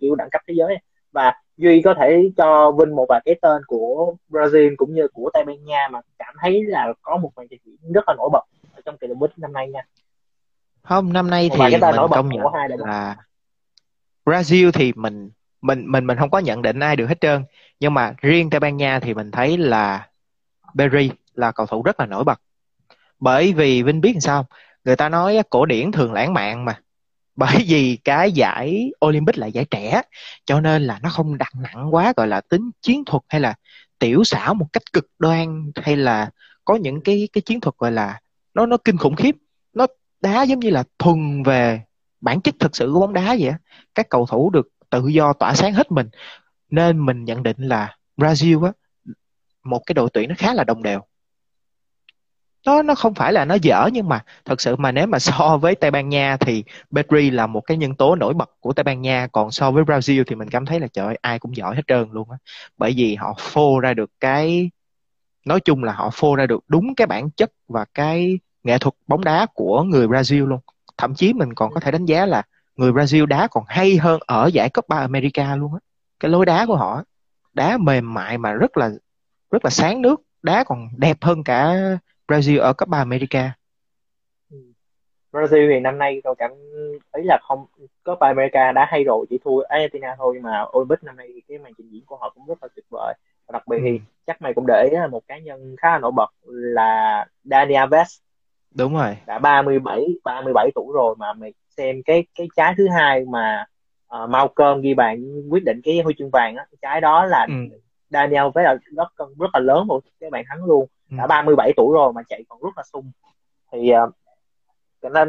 kiểu 0.00 0.14
đẳng 0.14 0.28
cấp 0.30 0.42
thế 0.48 0.54
giới. 0.56 0.76
Và 1.12 1.34
duy 1.56 1.82
có 1.84 1.94
thể 1.94 2.30
cho 2.36 2.70
vinh 2.70 2.96
một 2.96 3.06
vài 3.08 3.20
cái 3.24 3.34
tên 3.42 3.62
của 3.66 4.14
brazil 4.30 4.74
cũng 4.76 4.94
như 4.94 5.08
của 5.12 5.30
tây 5.32 5.44
ban 5.44 5.64
nha 5.64 5.88
mà 5.92 6.00
cảm 6.18 6.34
thấy 6.40 6.64
là 6.64 6.92
có 7.02 7.16
một 7.16 7.30
màn 7.36 7.46
trình 7.50 7.60
diễn 7.64 7.92
rất 7.92 8.08
là 8.08 8.14
nổi 8.14 8.28
bật 8.32 8.44
ở 8.74 8.80
trong 8.84 8.96
kỳ 8.98 9.06
olympic 9.06 9.38
năm 9.38 9.52
nay 9.52 9.68
nha. 9.68 9.82
Không 10.82 11.12
năm 11.12 11.30
nay 11.30 11.50
thì 11.52 11.58
mình 11.58 11.80
công 12.10 12.28
nhận 12.28 12.44
là 12.78 13.16
brazil 14.24 14.70
thì 14.70 14.92
mình 14.96 15.30
mình 15.62 15.92
mình 15.92 16.06
mình 16.06 16.18
không 16.18 16.30
có 16.30 16.38
nhận 16.38 16.62
định 16.62 16.80
ai 16.80 16.96
được 16.96 17.06
hết 17.06 17.20
trơn. 17.20 17.44
Nhưng 17.80 17.94
mà 17.94 18.14
riêng 18.18 18.50
tây 18.50 18.60
ban 18.60 18.76
nha 18.76 19.00
thì 19.00 19.14
mình 19.14 19.30
thấy 19.30 19.58
là 19.58 20.08
Berry 20.74 21.10
là 21.34 21.52
cầu 21.52 21.66
thủ 21.66 21.82
rất 21.82 22.00
là 22.00 22.06
nổi 22.06 22.24
bật. 22.24 22.40
Bởi 23.18 23.52
vì 23.52 23.82
vinh 23.82 24.00
biết 24.00 24.12
làm 24.12 24.20
sao 24.20 24.46
người 24.84 24.96
ta 24.96 25.08
nói 25.08 25.38
cổ 25.50 25.66
điển 25.66 25.92
thường 25.92 26.12
lãng 26.12 26.34
mạn 26.34 26.64
mà 26.64 26.80
bởi 27.36 27.64
vì 27.66 27.96
cái 28.04 28.32
giải 28.32 28.90
Olympic 29.06 29.38
là 29.38 29.46
giải 29.46 29.64
trẻ, 29.70 30.02
cho 30.44 30.60
nên 30.60 30.82
là 30.82 30.98
nó 31.02 31.08
không 31.08 31.38
đặt 31.38 31.52
nặng 31.62 31.94
quá, 31.94 32.12
gọi 32.16 32.28
là 32.28 32.40
tính 32.40 32.70
chiến 32.82 33.04
thuật 33.04 33.22
hay 33.28 33.40
là 33.40 33.54
tiểu 33.98 34.24
xảo 34.24 34.54
một 34.54 34.66
cách 34.72 34.92
cực 34.92 35.10
đoan, 35.18 35.70
hay 35.76 35.96
là 35.96 36.30
có 36.64 36.76
những 36.76 37.00
cái 37.00 37.28
cái 37.32 37.42
chiến 37.42 37.60
thuật 37.60 37.76
gọi 37.78 37.92
là 37.92 38.20
nó 38.54 38.66
nó 38.66 38.76
kinh 38.76 38.96
khủng 38.96 39.16
khiếp. 39.16 39.36
Nó 39.74 39.86
đá 40.20 40.42
giống 40.42 40.60
như 40.60 40.70
là 40.70 40.84
thuần 40.98 41.42
về 41.42 41.80
bản 42.20 42.40
chất 42.40 42.54
thực 42.60 42.76
sự 42.76 42.90
của 42.94 43.00
bóng 43.00 43.12
đá 43.12 43.36
vậy 43.40 43.52
các 43.94 44.08
cầu 44.08 44.26
thủ 44.26 44.50
được 44.50 44.68
tự 44.90 45.06
do 45.06 45.32
tỏa 45.32 45.54
sáng 45.54 45.74
hết 45.74 45.92
mình. 45.92 46.08
Nên 46.70 47.06
mình 47.06 47.24
nhận 47.24 47.42
định 47.42 47.56
là 47.58 47.96
Brazil 48.16 48.64
á, 48.64 48.72
một 49.64 49.82
cái 49.86 49.94
đội 49.94 50.10
tuyển 50.12 50.28
nó 50.28 50.34
khá 50.38 50.54
là 50.54 50.64
đồng 50.64 50.82
đều 50.82 51.00
nó 52.66 52.82
nó 52.82 52.94
không 52.94 53.14
phải 53.14 53.32
là 53.32 53.44
nó 53.44 53.54
dở 53.62 53.88
nhưng 53.92 54.08
mà 54.08 54.24
thật 54.44 54.60
sự 54.60 54.76
mà 54.76 54.92
nếu 54.92 55.06
mà 55.06 55.18
so 55.18 55.56
với 55.62 55.74
Tây 55.74 55.90
Ban 55.90 56.08
Nha 56.08 56.36
thì 56.40 56.64
Pedri 56.94 57.30
là 57.30 57.46
một 57.46 57.60
cái 57.60 57.76
nhân 57.76 57.94
tố 57.94 58.14
nổi 58.16 58.34
bật 58.34 58.50
của 58.60 58.72
Tây 58.72 58.84
Ban 58.84 59.02
Nha. 59.02 59.28
Còn 59.32 59.50
so 59.50 59.70
với 59.70 59.84
Brazil 59.84 60.24
thì 60.26 60.36
mình 60.36 60.50
cảm 60.50 60.66
thấy 60.66 60.80
là 60.80 60.88
trời 60.92 61.06
ơi, 61.06 61.18
ai 61.22 61.38
cũng 61.38 61.56
giỏi 61.56 61.76
hết 61.76 61.82
trơn 61.86 62.08
luôn 62.12 62.30
á. 62.30 62.36
Bởi 62.78 62.94
vì 62.96 63.14
họ 63.14 63.34
phô 63.38 63.80
ra 63.80 63.94
được 63.94 64.10
cái 64.20 64.70
nói 65.46 65.60
chung 65.60 65.84
là 65.84 65.92
họ 65.92 66.10
phô 66.14 66.36
ra 66.36 66.46
được 66.46 66.64
đúng 66.68 66.94
cái 66.94 67.06
bản 67.06 67.30
chất 67.30 67.50
và 67.68 67.84
cái 67.94 68.38
nghệ 68.64 68.78
thuật 68.78 68.94
bóng 69.06 69.24
đá 69.24 69.46
của 69.54 69.82
người 69.82 70.08
Brazil 70.08 70.46
luôn. 70.46 70.60
Thậm 70.98 71.14
chí 71.14 71.32
mình 71.32 71.54
còn 71.54 71.72
có 71.74 71.80
thể 71.80 71.90
đánh 71.90 72.04
giá 72.04 72.26
là 72.26 72.42
người 72.76 72.92
Brazil 72.92 73.26
đá 73.26 73.48
còn 73.50 73.64
hay 73.68 73.96
hơn 73.96 74.20
ở 74.26 74.50
giải 74.52 74.70
Copa 74.70 74.98
America 74.98 75.56
luôn 75.56 75.74
á. 75.74 75.80
Cái 76.20 76.30
lối 76.30 76.46
đá 76.46 76.66
của 76.66 76.76
họ 76.76 77.02
đá 77.54 77.78
mềm 77.78 78.14
mại 78.14 78.38
mà 78.38 78.52
rất 78.52 78.76
là 78.76 78.90
rất 79.50 79.64
là 79.64 79.70
sáng 79.70 80.02
nước 80.02 80.22
đá 80.42 80.64
còn 80.64 80.88
đẹp 80.96 81.18
hơn 81.20 81.44
cả 81.44 81.74
Brazil 82.28 82.60
ở 82.60 82.72
Copa 82.72 82.98
America 82.98 83.52
ừ. 84.50 84.56
Brazil 85.32 85.74
thì 85.74 85.80
năm 85.80 85.98
nay 85.98 86.20
tôi 86.24 86.34
cảm 86.38 86.50
thấy 87.12 87.24
là 87.24 87.38
không 87.42 87.66
Copa 88.04 88.26
America 88.26 88.72
đã 88.72 88.86
hay 88.88 89.04
rồi 89.04 89.26
chỉ 89.30 89.38
thua 89.44 89.60
Argentina 89.60 90.14
thôi 90.18 90.32
nhưng 90.34 90.42
mà 90.42 90.64
Olympic 90.76 91.04
năm 91.04 91.16
nay 91.16 91.28
cái 91.48 91.58
màn 91.58 91.72
trình 91.78 91.88
diễn 91.90 92.04
của 92.06 92.16
họ 92.16 92.32
cũng 92.34 92.46
rất 92.46 92.62
là 92.62 92.68
tuyệt 92.76 92.84
vời 92.90 93.14
và 93.46 93.52
đặc 93.52 93.66
biệt 93.66 93.76
ừ. 93.76 93.82
thì 93.84 94.00
chắc 94.26 94.42
mày 94.42 94.54
cũng 94.54 94.64
để 94.66 94.88
ý 94.90 94.96
là 94.96 95.06
một 95.06 95.22
cá 95.28 95.38
nhân 95.38 95.76
khá 95.78 95.90
là 95.90 95.98
nổi 95.98 96.12
bật 96.12 96.30
là 96.46 97.26
Dani 97.44 97.74
Alves 97.74 98.18
đúng 98.74 98.94
rồi 98.94 99.16
đã 99.26 99.38
37 99.38 100.06
37 100.24 100.70
tuổi 100.74 100.92
rồi 100.94 101.14
mà 101.18 101.32
mày 101.32 101.52
xem 101.76 102.02
cái 102.02 102.26
cái 102.34 102.48
trái 102.56 102.74
thứ 102.76 102.88
hai 102.88 103.24
mà 103.24 103.64
uh, 104.22 104.30
Malcolm 104.30 104.80
ghi 104.80 104.94
bàn 104.94 105.42
quyết 105.50 105.64
định 105.64 105.80
cái 105.84 106.00
huy 106.00 106.14
chương 106.18 106.30
vàng 106.32 106.56
á 106.56 106.66
trái 106.82 107.00
đó 107.00 107.24
là 107.24 107.46
ừ. 107.48 107.78
Daniel 108.10 108.44
với 108.54 108.64
là 108.64 108.76
rất 108.96 109.08
rất 109.38 109.50
là 109.52 109.60
lớn 109.60 109.86
một 109.86 110.00
cái 110.20 110.30
bàn 110.30 110.44
thắng 110.48 110.64
luôn. 110.64 110.86
Đã 111.10 111.26
37 111.26 111.72
tuổi 111.76 111.94
rồi 111.94 112.12
mà 112.12 112.22
chạy 112.28 112.44
còn 112.48 112.60
rất 112.62 112.70
là 112.76 112.82
sung. 112.92 113.10
Thì 113.72 113.92
uh, 114.04 114.14
cho 115.02 115.08
nên 115.08 115.28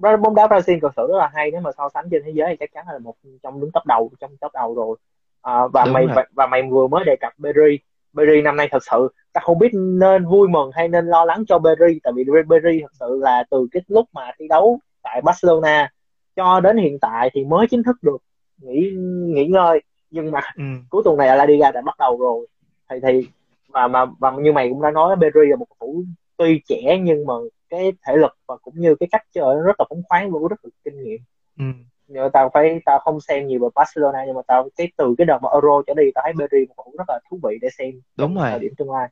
bóng 0.00 0.34
đá 0.34 0.46
Brazil 0.46 0.78
thật 0.82 0.92
sự 0.96 1.06
rất 1.08 1.18
là 1.18 1.30
hay. 1.34 1.50
Nếu 1.50 1.60
mà 1.60 1.70
so 1.78 1.88
sánh 1.94 2.08
trên 2.10 2.22
thế 2.24 2.30
giới 2.34 2.48
thì 2.50 2.56
chắc 2.60 2.72
chắn 2.72 2.86
là 2.92 2.98
một 2.98 3.14
trong 3.42 3.60
đứng 3.60 3.70
top 3.72 3.86
đầu 3.86 4.10
trong 4.20 4.36
top 4.36 4.52
đầu 4.54 4.74
rồi. 4.74 4.96
À, 5.42 5.66
và 5.72 5.84
Đúng 5.84 5.92
mày 5.92 6.06
rồi. 6.06 6.24
và 6.32 6.46
mày 6.46 6.62
vừa 6.62 6.86
mới 6.86 7.04
đề 7.04 7.16
cập 7.20 7.32
Berry 7.38 7.78
Berry 8.12 8.42
năm 8.42 8.56
nay 8.56 8.68
thật 8.70 8.82
sự 8.90 9.08
ta 9.32 9.40
không 9.44 9.58
biết 9.58 9.70
nên 9.74 10.24
vui 10.24 10.48
mừng 10.48 10.70
hay 10.74 10.88
nên 10.88 11.06
lo 11.06 11.24
lắng 11.24 11.44
cho 11.48 11.58
Berry 11.58 12.00
tại 12.02 12.12
vì 12.16 12.24
Berry 12.46 12.80
thật 12.80 12.92
sự 13.00 13.18
là 13.22 13.44
từ 13.50 13.66
cái 13.72 13.82
lúc 13.88 14.08
mà 14.12 14.30
thi 14.38 14.48
đấu 14.48 14.78
tại 15.02 15.20
Barcelona 15.24 15.90
cho 16.36 16.60
đến 16.60 16.76
hiện 16.76 16.98
tại 17.00 17.30
thì 17.32 17.44
mới 17.44 17.66
chính 17.70 17.82
thức 17.82 17.96
được 18.02 18.22
nghỉ 18.62 18.90
nghỉ 19.34 19.46
ngơi. 19.46 19.82
Nhưng 20.10 20.30
mà 20.30 20.40
ừ. 20.56 20.62
cuối 20.90 21.02
tuần 21.04 21.16
này 21.16 21.36
La 21.36 21.46
Liga 21.46 21.70
đã 21.70 21.80
bắt 21.80 21.94
đầu 21.98 22.18
rồi. 22.20 22.46
Thì 22.90 22.96
thì 23.02 23.28
mà 23.74 23.88
mà 23.88 24.04
và 24.18 24.32
như 24.38 24.52
mày 24.52 24.68
cũng 24.68 24.82
đã 24.82 24.90
nói 24.90 25.16
Berry 25.16 25.50
là 25.50 25.56
một 25.56 25.66
cầu 25.68 25.76
thủ 25.80 26.04
tuy 26.36 26.60
trẻ 26.68 26.98
nhưng 27.02 27.26
mà 27.26 27.34
cái 27.68 27.92
thể 28.06 28.16
lực 28.16 28.36
và 28.46 28.56
cũng 28.56 28.74
như 28.76 28.94
cái 29.00 29.08
cách 29.12 29.22
chơi 29.34 29.54
nó 29.54 29.62
rất 29.62 29.80
là 29.80 29.86
phóng 29.88 30.02
khoáng 30.08 30.30
và 30.30 30.38
rất 30.50 30.64
là 30.64 30.70
kinh 30.84 31.04
nghiệm 31.04 31.20
ừ. 31.58 31.64
nhưng 32.06 32.30
tao 32.32 32.50
phải 32.54 32.80
tao 32.84 32.98
không 32.98 33.20
xem 33.20 33.46
nhiều 33.46 33.60
về 33.60 33.68
Barcelona 33.74 34.24
nhưng 34.26 34.36
mà 34.36 34.42
tao 34.46 34.68
cái 34.76 34.92
từ 34.96 35.14
cái 35.18 35.24
đợt 35.24 35.38
mà 35.42 35.48
Euro 35.52 35.82
trở 35.86 35.94
đi 35.94 36.10
tao 36.14 36.22
thấy 36.24 36.32
Berry 36.32 36.66
một 36.68 36.74
cầu 36.76 36.92
rất 36.98 37.04
là 37.08 37.20
thú 37.30 37.38
vị 37.42 37.58
để 37.60 37.68
xem 37.78 38.00
đúng 38.16 38.34
rồi 38.34 38.50
thời 38.50 38.58
điểm 38.58 38.74
tương 38.78 38.92
lai 38.92 39.08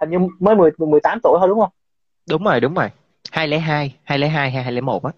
hình 0.00 0.10
như 0.10 0.18
mới 0.40 0.56
10, 0.56 0.70
18 0.78 1.18
tuổi 1.22 1.36
thôi 1.40 1.48
đúng 1.48 1.60
không 1.60 1.70
đúng 2.30 2.44
rồi 2.44 2.60
đúng 2.60 2.74
rồi 2.74 2.88
202, 3.30 3.94
202 4.04 4.50
hay 4.50 4.62
201 4.62 5.04
á. 5.04 5.10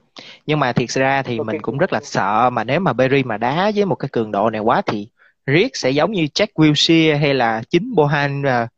Nhưng 0.46 0.60
mà 0.60 0.72
thiệt 0.72 0.88
ra 0.88 1.22
thì 1.22 1.38
okay. 1.38 1.44
mình 1.44 1.62
cũng 1.62 1.78
rất 1.78 1.92
là 1.92 2.00
sợ 2.02 2.50
mà 2.50 2.64
nếu 2.64 2.80
mà 2.80 2.92
Berry 2.92 3.22
mà 3.22 3.36
đá 3.36 3.70
với 3.74 3.84
một 3.84 3.94
cái 3.94 4.08
cường 4.12 4.32
độ 4.32 4.50
này 4.50 4.60
quá 4.60 4.82
thì 4.86 5.08
riết 5.46 5.76
sẽ 5.76 5.90
giống 5.90 6.12
như 6.12 6.22
Jack 6.34 6.46
Wilshere 6.54 7.18
hay 7.18 7.34
là 7.34 7.62
chính 7.70 7.94
Bohan 7.94 8.42
uh, 8.42 8.68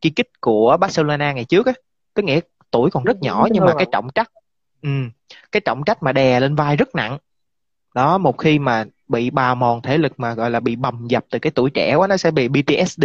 Kikic 0.00 0.40
của 0.40 0.76
Barcelona 0.80 1.32
ngày 1.32 1.44
trước 1.44 1.66
á. 1.66 1.72
Tức 2.14 2.22
nghĩa 2.22 2.40
tuổi 2.70 2.90
còn 2.90 3.04
rất 3.04 3.22
nhỏ 3.22 3.48
nhưng 3.50 3.64
mà 3.64 3.74
cái 3.78 3.86
trọng 3.92 4.08
trách 4.14 4.30
ừ, 4.82 4.88
cái 5.52 5.60
trọng 5.60 5.84
trách 5.84 6.02
mà 6.02 6.12
đè 6.12 6.40
lên 6.40 6.54
vai 6.54 6.76
rất 6.76 6.94
nặng. 6.94 7.18
Đó, 7.94 8.18
một 8.18 8.38
khi 8.38 8.58
mà 8.58 8.84
bị 9.08 9.30
bào 9.30 9.54
mòn 9.54 9.82
thể 9.82 9.98
lực 9.98 10.12
mà 10.16 10.34
gọi 10.34 10.50
là 10.50 10.60
bị 10.60 10.76
bầm 10.76 11.06
dập 11.08 11.24
từ 11.30 11.38
cái 11.38 11.52
tuổi 11.54 11.70
trẻ 11.70 11.94
quá 11.94 12.06
nó 12.06 12.16
sẽ 12.16 12.30
bị 12.30 12.48
PTSD. 12.48 13.04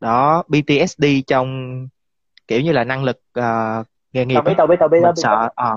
Đó, 0.00 0.42
PTSD 0.42 1.04
trong 1.26 1.88
kiểu 2.48 2.60
như 2.60 2.72
là 2.72 2.84
năng 2.84 3.04
lực 3.04 3.20
uh, 3.38 3.86
nghề 4.12 4.24
nghiệp 4.24 4.34
tao 4.34 4.42
biết 4.42 4.54
tao 4.56 4.66
biết 4.66 4.76
tao 4.80 4.88
biết 4.88 4.98
mình 5.02 5.16
sợ 5.16 5.48
à, 5.54 5.74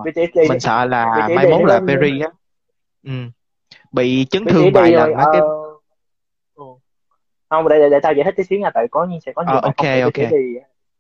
mình 0.50 0.60
sợ 0.60 0.86
là 0.86 1.28
mai 1.36 1.50
mốt 1.50 1.62
là 1.66 1.80
Perry 1.88 2.20
á 2.20 2.30
ừ. 3.04 3.12
bị 3.92 4.26
chấn 4.30 4.46
thương 4.46 4.74
vài 4.74 4.92
lần 4.92 5.14
á 5.14 5.26
cái 5.32 5.42
ờ, 5.42 5.48
không 7.50 7.70
để, 7.70 7.80
để 7.80 7.90
để 7.90 8.00
tao 8.00 8.14
giải 8.14 8.24
thích 8.24 8.34
tí 8.38 8.44
xíu 8.44 8.60
nha 8.60 8.70
tại 8.74 8.88
có 8.92 9.08
sẽ 9.26 9.34
có 9.34 9.44
nhiều 9.44 9.58
uh, 9.58 9.64
bạn 9.64 9.74
okay, 9.78 10.02
không 10.02 10.12
okay. 10.16 10.32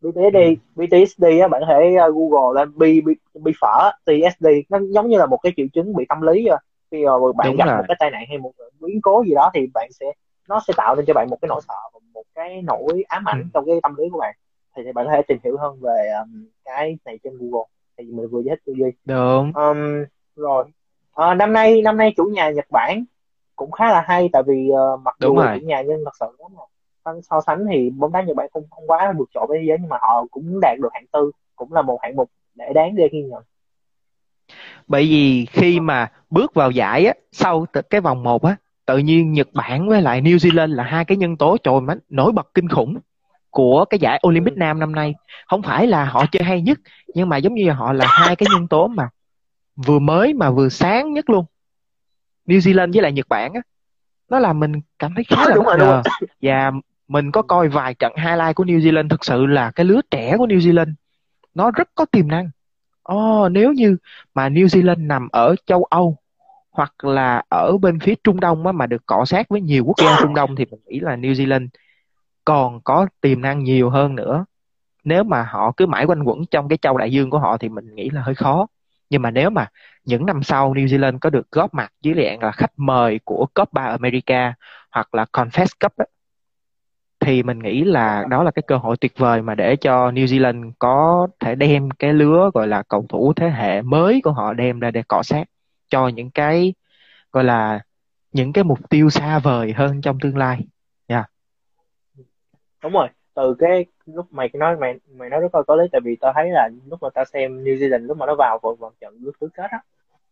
BTSD 0.01 0.35
ừ. 0.35 0.55
BTSD 0.75 1.23
á 1.41 1.47
bạn 1.47 1.61
có 1.61 1.67
thể 1.67 1.95
uh, 2.09 2.15
google 2.15 2.61
lên 2.61 2.71
B, 2.77 2.83
B, 3.05 3.09
B 3.33 3.47
phở 3.61 3.91
TSD 4.05 4.47
nó 4.69 4.79
giống 4.89 5.09
như 5.09 5.17
là 5.17 5.25
một 5.25 5.37
cái 5.37 5.53
triệu 5.57 5.65
chứng 5.73 5.95
bị 5.95 6.05
tâm 6.09 6.21
lý 6.21 6.45
rồi 6.47 6.57
khi 6.91 7.05
mà 7.05 7.11
bạn 7.37 7.47
Đúng 7.47 7.55
gặp 7.55 7.65
rồi. 7.65 7.77
một 7.77 7.83
cái 7.87 7.95
tai 7.99 8.11
nạn 8.11 8.23
hay 8.29 8.37
một 8.37 8.51
biến 8.79 9.01
cố 9.01 9.23
gì 9.27 9.33
đó 9.35 9.51
thì 9.53 9.67
bạn 9.73 9.89
sẽ 9.99 10.05
nó 10.49 10.61
sẽ 10.67 10.73
tạo 10.77 10.95
nên 10.95 11.05
cho 11.05 11.13
bạn 11.13 11.29
một 11.29 11.37
cái 11.41 11.49
nỗi 11.49 11.61
sợ 11.67 11.73
và 11.93 11.99
một 12.13 12.23
cái 12.35 12.61
nỗi 12.61 13.03
ám 13.07 13.27
ảnh 13.27 13.41
ừ. 13.41 13.47
trong 13.53 13.65
cái 13.65 13.79
tâm 13.83 13.95
lý 13.97 14.09
của 14.11 14.19
bạn 14.19 14.35
thì, 14.75 14.83
thì 14.85 14.91
bạn 14.91 15.05
có 15.05 15.11
thể 15.11 15.21
tìm 15.27 15.37
hiểu 15.43 15.57
hơn 15.57 15.79
về 15.81 16.11
um, 16.21 16.45
cái 16.65 16.97
này 17.05 17.19
trên 17.23 17.33
Google 17.37 17.65
thì 17.97 18.03
mình 18.03 18.27
vừa 18.27 18.41
giải 18.41 18.55
thích 18.55 18.61
tư 18.65 18.73
duy 18.77 18.91
đúng 19.05 19.51
um, 19.55 20.05
rồi 20.35 20.65
à, 21.15 21.33
năm 21.33 21.53
nay 21.53 21.81
năm 21.81 21.97
nay 21.97 22.13
chủ 22.17 22.23
nhà 22.23 22.49
Nhật 22.49 22.65
Bản 22.69 23.05
cũng 23.59 23.71
khá 23.71 23.91
là 23.91 24.03
hay 24.07 24.29
tại 24.33 24.43
vì 24.47 24.69
uh, 24.71 24.99
mặc 25.01 25.15
dù 25.19 25.35
là 25.35 25.57
chủ 25.59 25.65
nhà 25.65 25.81
nhưng 25.87 26.01
thật 26.05 26.11
sự 26.19 26.25
mà 27.05 27.11
so 27.29 27.41
sánh 27.41 27.65
thì 27.71 27.89
bóng 27.89 28.11
đá 28.11 28.21
Nhật 28.21 28.35
Bản 28.35 28.47
không 28.53 28.63
không 28.69 28.83
quá 28.87 29.13
vượt 29.17 29.29
trội 29.33 29.45
với 29.49 29.57
thế 29.57 29.65
giới 29.67 29.77
nhưng 29.79 29.89
mà 29.89 29.97
họ 30.01 30.25
cũng 30.31 30.59
đạt 30.61 30.79
được 30.79 30.89
hạng 30.93 31.05
tư 31.11 31.31
cũng 31.55 31.73
là 31.73 31.81
một 31.81 31.99
hạng 32.03 32.15
mục 32.15 32.29
để 32.55 32.73
đáng 32.75 32.95
để 32.95 33.09
ghi 33.11 33.23
nhận. 33.23 33.43
Bởi 34.87 35.03
vì 35.03 35.45
khi 35.45 35.79
mà 35.79 36.11
bước 36.29 36.53
vào 36.53 36.71
giải 36.71 37.05
á 37.05 37.13
sau 37.31 37.65
cái 37.89 38.01
vòng 38.01 38.23
1 38.23 38.43
á 38.43 38.55
tự 38.85 38.97
nhiên 38.97 39.33
Nhật 39.33 39.47
Bản 39.53 39.89
với 39.89 40.01
lại 40.01 40.21
New 40.21 40.37
Zealand 40.37 40.75
là 40.75 40.83
hai 40.83 41.05
cái 41.05 41.17
nhân 41.17 41.37
tố 41.37 41.57
trời 41.63 41.81
mà 41.81 41.95
nổi 42.09 42.31
bật 42.31 42.53
kinh 42.53 42.69
khủng 42.69 42.97
của 43.49 43.85
cái 43.85 43.99
giải 43.99 44.21
Olympic 44.27 44.57
Nam 44.57 44.79
năm 44.79 44.95
nay. 44.95 45.15
Không 45.47 45.61
phải 45.61 45.87
là 45.87 46.05
họ 46.05 46.25
chơi 46.31 46.43
hay 46.43 46.61
nhất 46.61 46.79
nhưng 47.15 47.29
mà 47.29 47.37
giống 47.37 47.53
như 47.53 47.71
họ 47.71 47.93
là 47.93 48.05
hai 48.09 48.35
cái 48.35 48.47
nhân 48.53 48.67
tố 48.67 48.87
mà 48.87 49.09
vừa 49.75 49.99
mới 49.99 50.33
mà 50.33 50.51
vừa 50.51 50.69
sáng 50.69 51.13
nhất 51.13 51.29
luôn 51.29 51.45
New 52.49 52.59
Zealand 52.59 52.93
với 52.93 53.01
lại 53.01 53.11
Nhật 53.11 53.29
Bản 53.29 53.53
á 53.53 53.61
nó 54.29 54.39
làm 54.39 54.59
mình 54.59 54.71
cảm 54.99 55.13
thấy 55.15 55.23
khá 55.23 55.35
là 55.49 55.55
đúng 55.55 55.65
bất 55.65 55.77
ngờ. 55.77 56.01
Và 56.41 56.71
mình 57.07 57.31
có 57.31 57.41
coi 57.41 57.67
vài 57.67 57.93
trận 57.93 58.13
highlight 58.17 58.55
của 58.55 58.63
New 58.63 58.79
Zealand 58.79 59.09
thực 59.09 59.25
sự 59.25 59.45
là 59.45 59.71
cái 59.71 59.85
lứa 59.85 60.01
trẻ 60.11 60.37
của 60.37 60.47
New 60.47 60.59
Zealand 60.59 60.93
nó 61.55 61.71
rất 61.71 61.89
có 61.95 62.05
tiềm 62.05 62.27
năng. 62.27 62.49
Oh, 63.13 63.51
nếu 63.51 63.73
như 63.73 63.97
mà 64.33 64.49
New 64.49 64.65
Zealand 64.65 65.07
nằm 65.07 65.27
ở 65.31 65.55
châu 65.65 65.83
Âu 65.83 66.17
hoặc 66.71 67.03
là 67.03 67.43
ở 67.49 67.77
bên 67.77 67.99
phía 67.99 68.13
Trung 68.23 68.39
Đông 68.39 68.65
á, 68.65 68.71
mà 68.71 68.85
được 68.85 69.05
cọ 69.05 69.25
sát 69.25 69.49
với 69.49 69.61
nhiều 69.61 69.83
quốc 69.85 69.95
gia 69.97 70.17
Trung 70.21 70.33
Đông 70.33 70.55
thì 70.55 70.65
mình 70.65 70.79
nghĩ 70.85 70.99
là 70.99 71.15
New 71.15 71.33
Zealand 71.33 71.67
còn 72.45 72.81
có 72.81 73.07
tiềm 73.21 73.41
năng 73.41 73.63
nhiều 73.63 73.89
hơn 73.89 74.15
nữa. 74.15 74.45
Nếu 75.03 75.23
mà 75.23 75.43
họ 75.43 75.71
cứ 75.77 75.85
mãi 75.85 76.05
quanh 76.05 76.23
quẩn 76.23 76.45
trong 76.51 76.69
cái 76.69 76.77
châu 76.77 76.97
đại 76.97 77.11
dương 77.11 77.29
của 77.29 77.39
họ 77.39 77.57
thì 77.57 77.69
mình 77.69 77.95
nghĩ 77.95 78.09
là 78.09 78.21
hơi 78.21 78.35
khó 78.35 78.67
nhưng 79.09 79.21
mà 79.21 79.31
nếu 79.31 79.49
mà 79.49 79.67
những 80.05 80.25
năm 80.25 80.43
sau 80.43 80.73
New 80.73 80.85
Zealand 80.85 81.17
có 81.19 81.29
được 81.29 81.51
góp 81.51 81.73
mặt 81.73 81.93
dưới 82.01 82.15
dạng 82.25 82.43
là 82.43 82.51
khách 82.51 82.71
mời 82.77 83.19
của 83.23 83.47
Copa 83.55 83.85
America 83.85 84.53
hoặc 84.91 85.15
là 85.15 85.25
Confess 85.33 85.67
Cup 85.79 85.95
ấy, 85.97 86.07
thì 87.19 87.43
mình 87.43 87.59
nghĩ 87.59 87.83
là 87.83 88.25
đó 88.29 88.43
là 88.43 88.51
cái 88.51 88.63
cơ 88.67 88.77
hội 88.77 88.97
tuyệt 88.97 89.13
vời 89.17 89.41
mà 89.41 89.55
để 89.55 89.75
cho 89.75 90.11
New 90.11 90.25
Zealand 90.25 90.71
có 90.79 91.27
thể 91.39 91.55
đem 91.55 91.91
cái 91.91 92.13
lứa 92.13 92.51
gọi 92.53 92.67
là 92.67 92.83
cầu 92.83 93.05
thủ 93.09 93.33
thế 93.33 93.49
hệ 93.49 93.81
mới 93.81 94.21
của 94.23 94.31
họ 94.31 94.53
đem 94.53 94.79
ra 94.79 94.91
để 94.91 95.03
cọ 95.07 95.23
sát 95.23 95.43
cho 95.89 96.07
những 96.07 96.31
cái 96.31 96.73
gọi 97.31 97.43
là 97.43 97.79
những 98.31 98.53
cái 98.53 98.63
mục 98.63 98.89
tiêu 98.89 99.09
xa 99.09 99.39
vời 99.39 99.73
hơn 99.73 100.01
trong 100.01 100.19
tương 100.19 100.37
lai 100.37 100.59
nha 101.07 101.15
yeah. 101.15 101.29
đúng 102.83 102.93
rồi 102.93 103.07
từ 103.39 103.55
cái 103.59 103.85
lúc 104.05 104.25
mày 104.31 104.49
nói 104.53 104.75
mày 104.77 104.99
mày 105.15 105.29
nói 105.29 105.39
rất 105.39 105.55
là 105.55 105.61
có 105.67 105.75
lý 105.75 105.85
tại 105.91 106.01
vì 106.03 106.15
tao 106.15 106.33
thấy 106.35 106.49
là 106.49 106.69
lúc 106.89 106.99
mà 107.01 107.09
tao 107.13 107.25
xem 107.25 107.63
New 107.63 107.75
Zealand 107.75 108.05
lúc 108.05 108.17
mà 108.17 108.25
nó 108.25 108.35
vào 108.35 108.59
vòng 108.63 108.75
vòng 108.75 108.93
trận 109.01 109.17
lượt 109.21 109.39
tứ 109.39 109.47
kết 109.53 109.71
á 109.71 109.81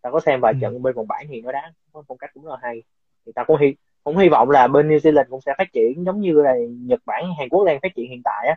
tao 0.02 0.14
có 0.14 0.20
xem 0.20 0.40
vài 0.42 0.54
ừ. 0.54 0.58
trận 0.62 0.82
bên 0.82 0.96
vòng 0.96 1.08
bảng 1.08 1.26
thì 1.30 1.42
nó 1.42 1.52
đá 1.52 1.72
phong 2.08 2.18
cách 2.18 2.32
cũng 2.34 2.48
là 2.48 2.58
hay 2.62 2.84
thì 3.26 3.32
tao 3.36 3.46
cũng 3.46 3.58
hy 3.58 3.76
cũng 4.04 4.18
hy 4.18 4.30
vọng 4.30 4.50
là 4.50 4.68
bên 4.68 4.90
New 4.90 4.98
Zealand 4.98 5.26
cũng 5.30 5.42
sẽ 5.42 5.54
phát 5.58 5.74
triển 5.74 6.06
giống 6.06 6.22
như 6.22 6.34
là 6.34 6.56
Nhật 6.70 7.00
Bản 7.06 7.24
Hàn 7.40 7.50
Quốc 7.50 7.64
đang 7.64 7.80
phát 7.82 7.96
triển 7.96 8.10
hiện 8.10 8.22
tại 8.24 8.48
á 8.48 8.56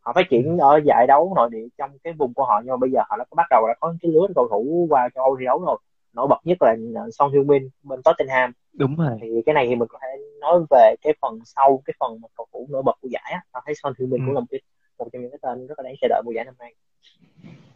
họ 0.00 0.12
phát 0.12 0.26
triển 0.30 0.58
ừ. 0.58 0.62
ở 0.62 0.80
giải 0.84 1.06
đấu 1.06 1.32
nội 1.36 1.48
địa 1.52 1.66
trong 1.78 1.90
cái 2.04 2.12
vùng 2.12 2.34
của 2.34 2.44
họ 2.44 2.60
nhưng 2.64 2.70
mà 2.70 2.76
bây 2.76 2.90
giờ 2.90 3.00
họ 3.08 3.16
đã 3.16 3.24
có 3.30 3.34
bắt 3.34 3.46
đầu 3.50 3.68
đã 3.68 3.74
có 3.80 3.94
cái 4.02 4.12
lứa 4.12 4.26
cầu 4.34 4.48
thủ 4.50 4.86
qua 4.90 5.08
châu 5.14 5.24
Âu 5.24 5.36
thi 5.38 5.44
đấu 5.44 5.64
rồi 5.64 5.78
nổi 6.16 6.26
bật 6.26 6.40
nhất 6.44 6.58
là 6.60 6.76
Son 7.12 7.32
Heung-min 7.32 7.68
bên 7.82 8.02
Tottenham. 8.02 8.52
Đúng 8.72 8.96
rồi. 8.96 9.18
Thì 9.20 9.28
cái 9.46 9.54
này 9.54 9.66
thì 9.68 9.74
mình 9.74 9.88
có 9.88 9.98
thể 10.02 10.08
nói 10.40 10.60
về 10.70 10.94
cái 11.02 11.14
phần 11.20 11.38
sau 11.44 11.82
cái 11.84 11.94
phần 12.00 12.20
mà 12.20 12.28
cầu 12.36 12.46
thủ 12.52 12.66
nổi 12.70 12.82
bật 12.82 12.96
của 13.00 13.08
giải 13.08 13.32
á. 13.32 13.40
Tao 13.52 13.62
thấy 13.66 13.74
Son 13.74 13.92
Heung-min 13.98 14.20
ừ. 14.20 14.22
cũng 14.26 14.34
là 14.34 14.40
một, 14.40 14.46
cái, 14.50 14.60
một 14.98 15.08
trong 15.12 15.22
những 15.22 15.30
cái 15.30 15.38
tên 15.42 15.66
rất 15.66 15.78
là 15.78 15.82
đáng 15.82 15.94
chờ 16.00 16.08
đợi 16.08 16.22
mùa 16.24 16.32
giải 16.32 16.44
năm 16.44 16.54
nay. 16.58 16.74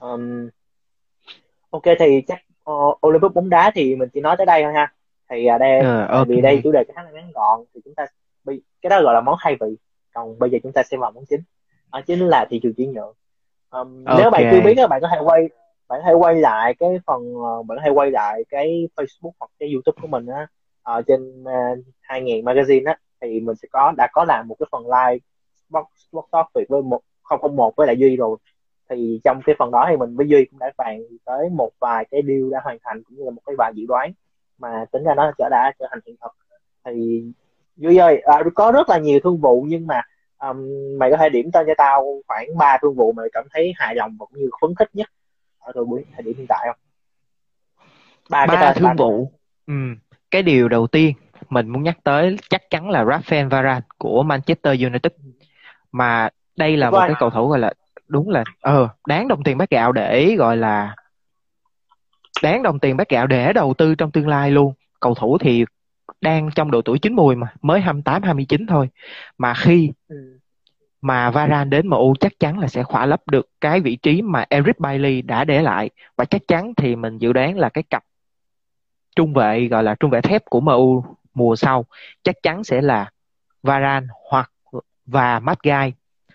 Um, 0.00 0.48
ok 1.70 1.82
thì 1.98 2.22
chắc 2.28 2.38
uh, 2.70 3.06
Olympic 3.06 3.34
bóng 3.34 3.50
đá 3.50 3.70
thì 3.74 3.96
mình 3.96 4.08
chỉ 4.14 4.20
nói 4.20 4.36
tới 4.36 4.46
đây 4.46 4.62
thôi 4.62 4.72
ha. 4.72 4.92
Thì 5.30 5.46
uh, 5.54 5.60
đây 5.60 5.78
uh, 5.78 6.10
okay. 6.10 6.24
vì 6.28 6.40
đây 6.40 6.60
chủ 6.64 6.72
đề 6.72 6.84
khá 6.94 7.02
là 7.02 7.10
ngắn 7.10 7.30
gọn 7.34 7.60
thì 7.74 7.80
chúng 7.84 7.94
ta 7.94 8.06
cái 8.82 8.90
đó 8.90 9.02
gọi 9.02 9.14
là 9.14 9.20
món 9.20 9.36
khai 9.40 9.56
vị 9.60 9.76
còn 10.14 10.38
bây 10.38 10.50
giờ 10.50 10.58
chúng 10.62 10.72
ta 10.72 10.82
sẽ 10.82 10.96
vào 10.96 11.10
món 11.10 11.24
chính. 11.28 11.40
Đó 11.92 12.00
chính 12.06 12.28
là 12.28 12.46
thị 12.50 12.60
trường 12.62 12.74
chuyển 12.74 12.92
nhượng. 12.92 13.14
Um, 13.70 14.04
okay. 14.04 14.22
nếu 14.22 14.30
bạn 14.30 14.48
chưa 14.50 14.60
biết 14.60 14.74
các 14.76 14.90
bạn 14.90 15.00
có 15.00 15.08
thể 15.12 15.18
quay 15.24 15.48
bạn 15.90 16.00
hãy 16.04 16.14
quay 16.14 16.36
lại 16.36 16.74
cái 16.78 16.90
phần 17.06 17.34
ờ, 17.44 17.62
bạn 17.62 17.78
hãy 17.80 17.90
quay 17.90 18.10
lại 18.10 18.44
cái 18.48 18.88
Facebook 18.96 19.32
hoặc 19.38 19.50
cái 19.58 19.72
YouTube 19.72 19.98
của 20.02 20.08
mình 20.08 20.26
á 20.26 20.46
ở 20.82 21.02
trên 21.02 21.44
ờ, 21.44 21.52
uh, 21.72 21.78
2000 22.00 22.44
magazine 22.44 22.86
á 22.86 22.96
thì 23.20 23.40
mình 23.40 23.56
sẽ 23.56 23.68
có 23.72 23.92
đã 23.96 24.08
có 24.12 24.24
làm 24.24 24.48
một 24.48 24.56
cái 24.58 24.66
phần 24.72 24.82
live 24.84 25.18
box 25.68 25.84
box 26.12 26.24
talk 26.32 26.46
tuyệt 26.54 26.68
với 26.68 26.82
một 26.82 27.00
không 27.22 27.40
không 27.40 27.56
một 27.56 27.76
với 27.76 27.86
lại 27.86 27.96
duy 27.98 28.16
rồi. 28.16 28.36
Thì 28.90 29.20
trong 29.24 29.40
cái 29.46 29.56
phần 29.58 29.70
đó 29.70 29.86
thì 29.90 29.96
mình 29.96 30.16
với 30.16 30.28
duy 30.28 30.44
cũng 30.44 30.58
đã 30.58 30.72
bàn 30.78 31.00
tới 31.24 31.48
một 31.50 31.70
vài 31.80 32.06
cái 32.10 32.22
deal 32.26 32.50
đã 32.52 32.60
hoàn 32.64 32.78
thành 32.84 33.02
cũng 33.04 33.16
như 33.18 33.24
là 33.24 33.30
một 33.30 33.42
cái 33.46 33.54
vài 33.58 33.72
dự 33.74 33.84
đoán 33.88 34.12
mà 34.58 34.84
tính 34.92 35.04
ra 35.04 35.14
nó 35.14 35.32
trở 35.38 35.48
đã 35.50 35.72
trở 35.78 35.86
thành 35.90 36.00
hiện 36.06 36.16
thực. 36.22 36.32
Thì 36.84 37.24
duy 37.76 37.96
ơi 37.96 38.20
à, 38.24 38.42
có 38.54 38.72
rất 38.72 38.88
là 38.88 38.98
nhiều 38.98 39.20
thương 39.24 39.38
vụ 39.38 39.64
nhưng 39.68 39.86
mà 39.86 40.02
um, 40.38 40.68
mày 40.98 41.10
có 41.10 41.16
thể 41.16 41.28
điểm 41.28 41.50
tên 41.52 41.66
cho 41.66 41.74
tao 41.78 42.22
khoảng 42.28 42.46
ba 42.58 42.78
thương 42.82 42.94
vụ 42.94 43.12
mà 43.12 43.22
mày 43.22 43.30
cảm 43.32 43.44
thấy 43.52 43.72
hài 43.76 43.94
lòng 43.94 44.16
cũng 44.18 44.28
như 44.32 44.50
phấn 44.60 44.74
khích 44.78 44.88
nhất 44.92 45.08
ở 45.60 45.72
thời 45.74 45.84
buổi 45.84 46.04
thời 46.14 46.22
điểm 46.22 46.34
hiện 46.36 46.46
tại 46.48 46.66
không? 46.66 46.76
Ba, 48.30 48.46
ba 48.46 48.54
cái 48.56 48.74
thương 48.74 48.96
vụ. 48.96 49.32
ừ. 49.66 49.74
cái 50.30 50.42
điều 50.42 50.68
đầu 50.68 50.86
tiên 50.86 51.14
mình 51.48 51.68
muốn 51.68 51.82
nhắc 51.82 51.98
tới 52.04 52.36
chắc 52.50 52.70
chắn 52.70 52.90
là 52.90 53.04
Rafael 53.04 53.48
Varane 53.48 53.86
của 53.98 54.22
Manchester 54.22 54.82
United. 54.82 55.12
Mà 55.92 56.28
đây 56.56 56.76
là 56.76 56.90
một 56.90 56.98
cái 57.06 57.16
cầu 57.18 57.30
thủ 57.30 57.48
gọi 57.48 57.58
là 57.58 57.72
đúng 58.08 58.28
là 58.28 58.44
ờ 58.60 58.88
đáng 59.06 59.28
đồng 59.28 59.42
tiền 59.44 59.58
bát 59.58 59.70
gạo 59.70 59.92
để 59.92 60.34
gọi 60.38 60.56
là 60.56 60.94
đáng 62.42 62.62
đồng 62.62 62.78
tiền 62.78 62.96
bát 62.96 63.08
gạo 63.08 63.26
để 63.26 63.52
đầu 63.52 63.74
tư 63.74 63.94
trong 63.94 64.10
tương 64.10 64.28
lai 64.28 64.50
luôn. 64.50 64.74
Cầu 65.00 65.14
thủ 65.14 65.38
thì 65.38 65.64
đang 66.20 66.50
trong 66.54 66.70
độ 66.70 66.82
tuổi 66.82 66.98
chín 66.98 67.14
mùi 67.14 67.36
mà 67.36 67.46
mới 67.62 67.80
28 67.80 68.22
29 68.22 68.66
thôi. 68.66 68.88
Mà 69.38 69.54
khi 69.54 69.90
ừ 70.08 70.39
mà 71.02 71.30
Varane 71.30 71.70
đến 71.70 71.86
MU 71.86 72.14
chắc 72.20 72.32
chắn 72.40 72.58
là 72.58 72.68
sẽ 72.68 72.82
khỏa 72.82 73.06
lấp 73.06 73.28
được 73.28 73.48
cái 73.60 73.80
vị 73.80 73.96
trí 73.96 74.22
mà 74.22 74.44
Eric 74.48 74.78
Bailey 74.78 75.22
đã 75.22 75.44
để 75.44 75.62
lại. 75.62 75.90
Và 76.16 76.24
chắc 76.24 76.42
chắn 76.48 76.72
thì 76.76 76.96
mình 76.96 77.18
dự 77.18 77.32
đoán 77.32 77.58
là 77.58 77.68
cái 77.68 77.82
cặp 77.82 78.04
trung 79.16 79.34
vệ, 79.34 79.68
gọi 79.68 79.82
là 79.82 79.94
trung 79.94 80.10
vệ 80.10 80.20
thép 80.20 80.44
của 80.44 80.60
MU 80.60 81.04
mùa 81.34 81.56
sau 81.56 81.84
chắc 82.22 82.34
chắn 82.42 82.64
sẽ 82.64 82.80
là 82.80 83.10
Varane 83.62 84.06
hoặc 84.30 84.50
và 85.06 85.40
Maguire 85.40 85.90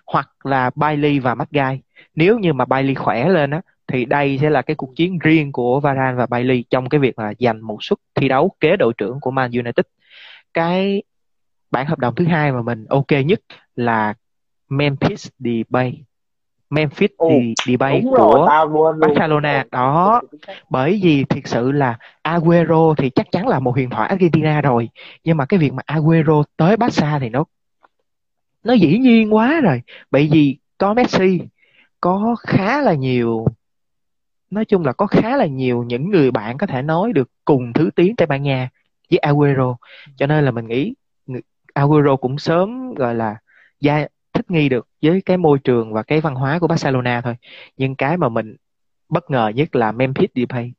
hoặc 0.06 0.46
là 0.46 0.72
Bailey 0.76 1.20
và 1.20 1.36
Maguire 1.36 1.78
nếu 2.16 2.40
như 2.40 2.54
mà 2.54 2.66
Bailey 2.66 2.96
khỏe 2.96 3.30
lên 3.30 3.52
á, 3.52 3.62
thì 3.88 4.06
đây 4.06 4.38
sẽ 4.42 4.50
là 4.50 4.62
cái 4.62 4.76
cuộc 4.76 4.96
chiến 4.96 5.20
riêng 5.20 5.52
của 5.52 5.80
Varane 5.80 6.16
và 6.16 6.26
Bailey 6.26 6.64
trong 6.70 6.90
cái 6.90 7.00
việc 7.00 7.20
là 7.20 7.34
giành 7.40 7.68
một 7.68 7.84
suất 7.84 8.00
thi 8.16 8.28
đấu 8.28 8.52
kế 8.60 8.78
đội 8.78 8.94
trưởng 8.98 9.20
của 9.20 9.32
Man 9.32 9.52
United. 9.52 9.86
Cái 10.54 11.04
bản 11.72 11.86
hợp 11.86 12.00
đồng 12.00 12.16
thứ 12.16 12.26
hai 12.26 12.52
mà 12.52 12.62
mình 12.62 12.86
ok 12.90 13.12
nhất 13.26 13.40
là 13.76 14.14
Memphis 14.70 15.28
Depay 15.40 16.04
Memphis 16.70 17.10
Ồ, 17.18 17.30
Depay 17.68 18.02
của 18.04 18.16
rồi, 18.18 18.48
Barcelona. 19.00 19.64
đó 19.72 20.22
bởi 20.70 21.00
vì 21.04 21.24
thiệt 21.24 21.44
sự 21.48 21.72
là 21.72 21.98
Aguero 22.22 22.94
thì 22.98 23.10
chắc 23.10 23.32
chắn 23.32 23.48
là 23.48 23.60
một 23.60 23.72
huyền 23.72 23.90
thoại 23.90 24.10
Argentina 24.10 24.62
rồi. 24.62 24.90
Nhưng 25.24 25.38
mà 25.38 25.46
cái 25.46 25.60
việc 25.60 25.74
mà 25.74 25.84
Aguero 25.86 26.44
tới 26.58 26.78
Barca 26.78 27.20
thì 27.20 27.30
nó 27.30 27.46
nó 28.64 28.74
dĩ 28.74 28.98
nhiên 28.98 29.34
quá 29.34 29.62
rồi. 29.62 29.82
Bởi 30.12 30.30
vì 30.32 30.58
có 30.78 30.94
Messi 30.94 31.40
có 32.02 32.36
khá 32.40 32.82
là 32.82 32.94
nhiều 32.94 33.46
nói 34.52 34.66
chung 34.66 34.86
là 34.86 34.94
có 34.94 35.08
khá 35.08 35.38
là 35.38 35.46
nhiều 35.46 35.84
những 35.84 36.10
người 36.10 36.32
bạn 36.32 36.58
có 36.58 36.68
thể 36.68 36.82
nói 36.82 37.14
được 37.14 37.30
cùng 37.46 37.74
thứ 37.74 37.90
tiếng 37.96 38.16
Tây 38.16 38.26
Ban 38.26 38.44
Nha 38.44 38.70
với 39.12 39.18
Aguero. 39.18 39.76
Cho 40.16 40.28
nên 40.28 40.46
là 40.46 40.52
mình 40.52 40.68
nghĩ 40.68 40.94
Aguero 41.74 42.16
cũng 42.16 42.38
sớm 42.38 42.94
gọi 42.94 43.16
là 43.16 43.36
gia 43.80 44.08
thích 44.36 44.52
nghi 44.52 44.70
được 44.70 44.88
với 45.02 45.22
cái 45.22 45.38
môi 45.38 45.60
trường 45.60 45.94
và 45.94 46.04
cái 46.04 46.22
văn 46.22 46.36
hóa 46.36 46.60
của 46.60 46.68
Barcelona 46.68 47.22
thôi. 47.22 47.36
Nhưng 47.78 47.96
cái 47.96 48.18
mà 48.18 48.30
mình 48.30 48.56
bất 49.10 49.32
ngờ 49.32 49.52
nhất 49.56 49.76
là 49.76 49.92
Memphis 49.92 50.30
Depay. 50.36 50.74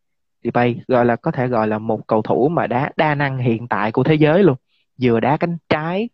Depay 0.44 0.80
gọi 0.88 1.04
là, 1.04 1.16
có 1.16 1.30
thể 1.30 1.48
gọi 1.48 1.68
là 1.68 1.78
một 1.78 2.06
cầu 2.06 2.22
thủ 2.22 2.48
mà 2.48 2.66
đá 2.66 2.90
đa 2.96 3.14
năng 3.14 3.38
hiện 3.38 3.68
tại 3.68 3.92
của 3.92 4.02
thế 4.04 4.14
giới 4.14 4.42
luôn. 4.42 4.56
Vừa 5.02 5.20
đá 5.20 5.36
cánh 5.36 5.56
trái, 5.68 6.08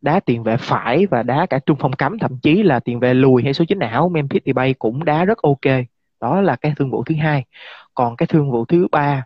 đá 0.00 0.20
tiền 0.20 0.42
vệ 0.42 0.56
phải 0.56 1.06
và 1.06 1.22
đá 1.22 1.46
cả 1.46 1.58
trung 1.66 1.78
phong 1.80 1.92
cấm, 1.92 2.18
thậm 2.18 2.38
chí 2.42 2.62
là 2.62 2.80
tiền 2.80 3.00
vệ 3.00 3.14
lùi 3.14 3.42
hay 3.42 3.54
số 3.54 3.64
chính 3.68 3.78
ảo, 3.78 4.08
Memphis 4.08 4.42
Depay 4.46 4.74
cũng 4.74 5.04
đá 5.04 5.24
rất 5.24 5.38
ok. 5.38 5.74
Đó 6.20 6.40
là 6.40 6.56
cái 6.56 6.72
thương 6.76 6.90
vụ 6.90 7.04
thứ 7.04 7.14
hai. 7.14 7.44
Còn 7.94 8.16
cái 8.16 8.26
thương 8.26 8.50
vụ 8.50 8.64
thứ 8.64 8.86
ba 8.90 9.24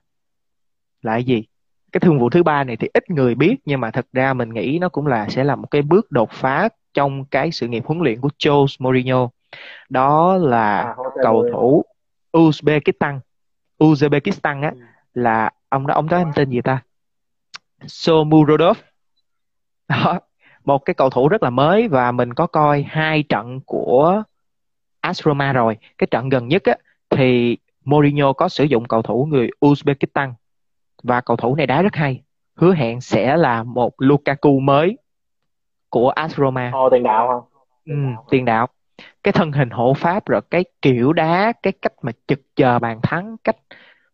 là 1.03 1.17
gì? 1.17 1.45
Cái 1.93 2.01
thương 2.01 2.19
vụ 2.19 2.31
thứ 2.31 2.43
ba 2.43 2.65
này 2.65 2.77
thì 2.77 2.89
ít 2.95 3.11
người 3.11 3.35
biết, 3.35 3.57
nhưng 3.65 3.81
mà 3.81 3.91
thật 3.91 4.07
ra 4.13 4.35
mình 4.35 4.55
nghĩ 4.55 4.79
nó 4.81 4.89
cũng 4.89 5.07
là 5.07 5.29
sẽ 5.29 5.45
là 5.45 5.57
một 5.57 5.67
cái 5.71 5.83
bước 5.83 6.13
đột 6.13 6.31
phá 6.33 6.69
trong 6.95 7.25
cái 7.25 7.53
sự 7.53 7.69
nghiệp 7.69 7.83
huấn 7.87 8.01
luyện 8.01 8.21
của 8.21 8.31
Jose 8.39 8.77
Mourinho. 8.79 9.29
Đó 9.89 10.37
là 10.37 10.83
à, 10.83 10.95
cầu 11.23 11.47
thủ 11.53 11.85
Uzbekistan. 12.33 13.21
Uzbekistan 13.79 14.63
á 14.63 14.71
ừ. 14.71 14.81
là 15.15 15.51
ông 15.69 15.87
đó 15.87 15.95
ông 15.95 16.09
đó 16.09 16.17
anh 16.17 16.33
tên 16.35 16.51
gì 16.51 16.61
ta? 16.61 16.83
Somurodov. 17.87 18.79
Đó 19.89 20.21
một 20.65 20.85
cái 20.85 20.95
cầu 20.95 21.11
thủ 21.11 21.29
rất 21.29 21.43
là 21.43 21.51
mới 21.51 21.89
và 21.89 22.13
mình 22.13 22.35
có 22.35 22.47
coi 22.47 22.83
hai 22.83 23.23
trận 23.23 23.61
của 23.61 24.23
AS 25.01 25.23
Roma 25.25 25.53
rồi. 25.53 25.77
Cái 25.99 26.07
trận 26.11 26.29
gần 26.29 26.49
nhất 26.49 26.63
á 26.65 26.75
thì 27.11 27.57
Mourinho 27.85 28.33
có 28.33 28.49
sử 28.49 28.65
dụng 28.65 28.85
cầu 28.85 29.03
thủ 29.03 29.27
người 29.31 29.51
Uzbekistan. 29.61 30.33
Và 31.03 31.21
cầu 31.21 31.37
thủ 31.37 31.55
này 31.55 31.67
đá 31.67 31.83
rất 31.83 31.95
hay. 31.95 32.23
Hứa 32.57 32.75
hẹn 32.75 33.01
sẽ 33.01 33.37
là 33.37 33.63
một 33.63 33.93
Lukaku 33.99 34.61
mới 34.61 34.99
của 35.93 36.09
AS 36.09 36.37
Roma. 36.37 36.71
Ồ, 36.75 36.91
tiền 36.91 37.03
đạo 37.03 37.29
không? 37.29 37.63
Ừ, 37.87 38.23
tiền 38.31 38.45
đạo. 38.45 38.67
Cái 39.23 39.33
thân 39.33 39.53
hình 39.53 39.71
hộ 39.71 39.95
pháp 39.95 40.27
rồi 40.27 40.41
cái 40.51 40.65
kiểu 40.83 41.13
đá, 41.13 41.53
cái 41.63 41.73
cách 41.73 41.93
mà 42.03 42.13
trực 42.27 42.41
chờ 42.57 42.79
bàn 42.79 43.01
thắng, 43.03 43.37
cách 43.45 43.57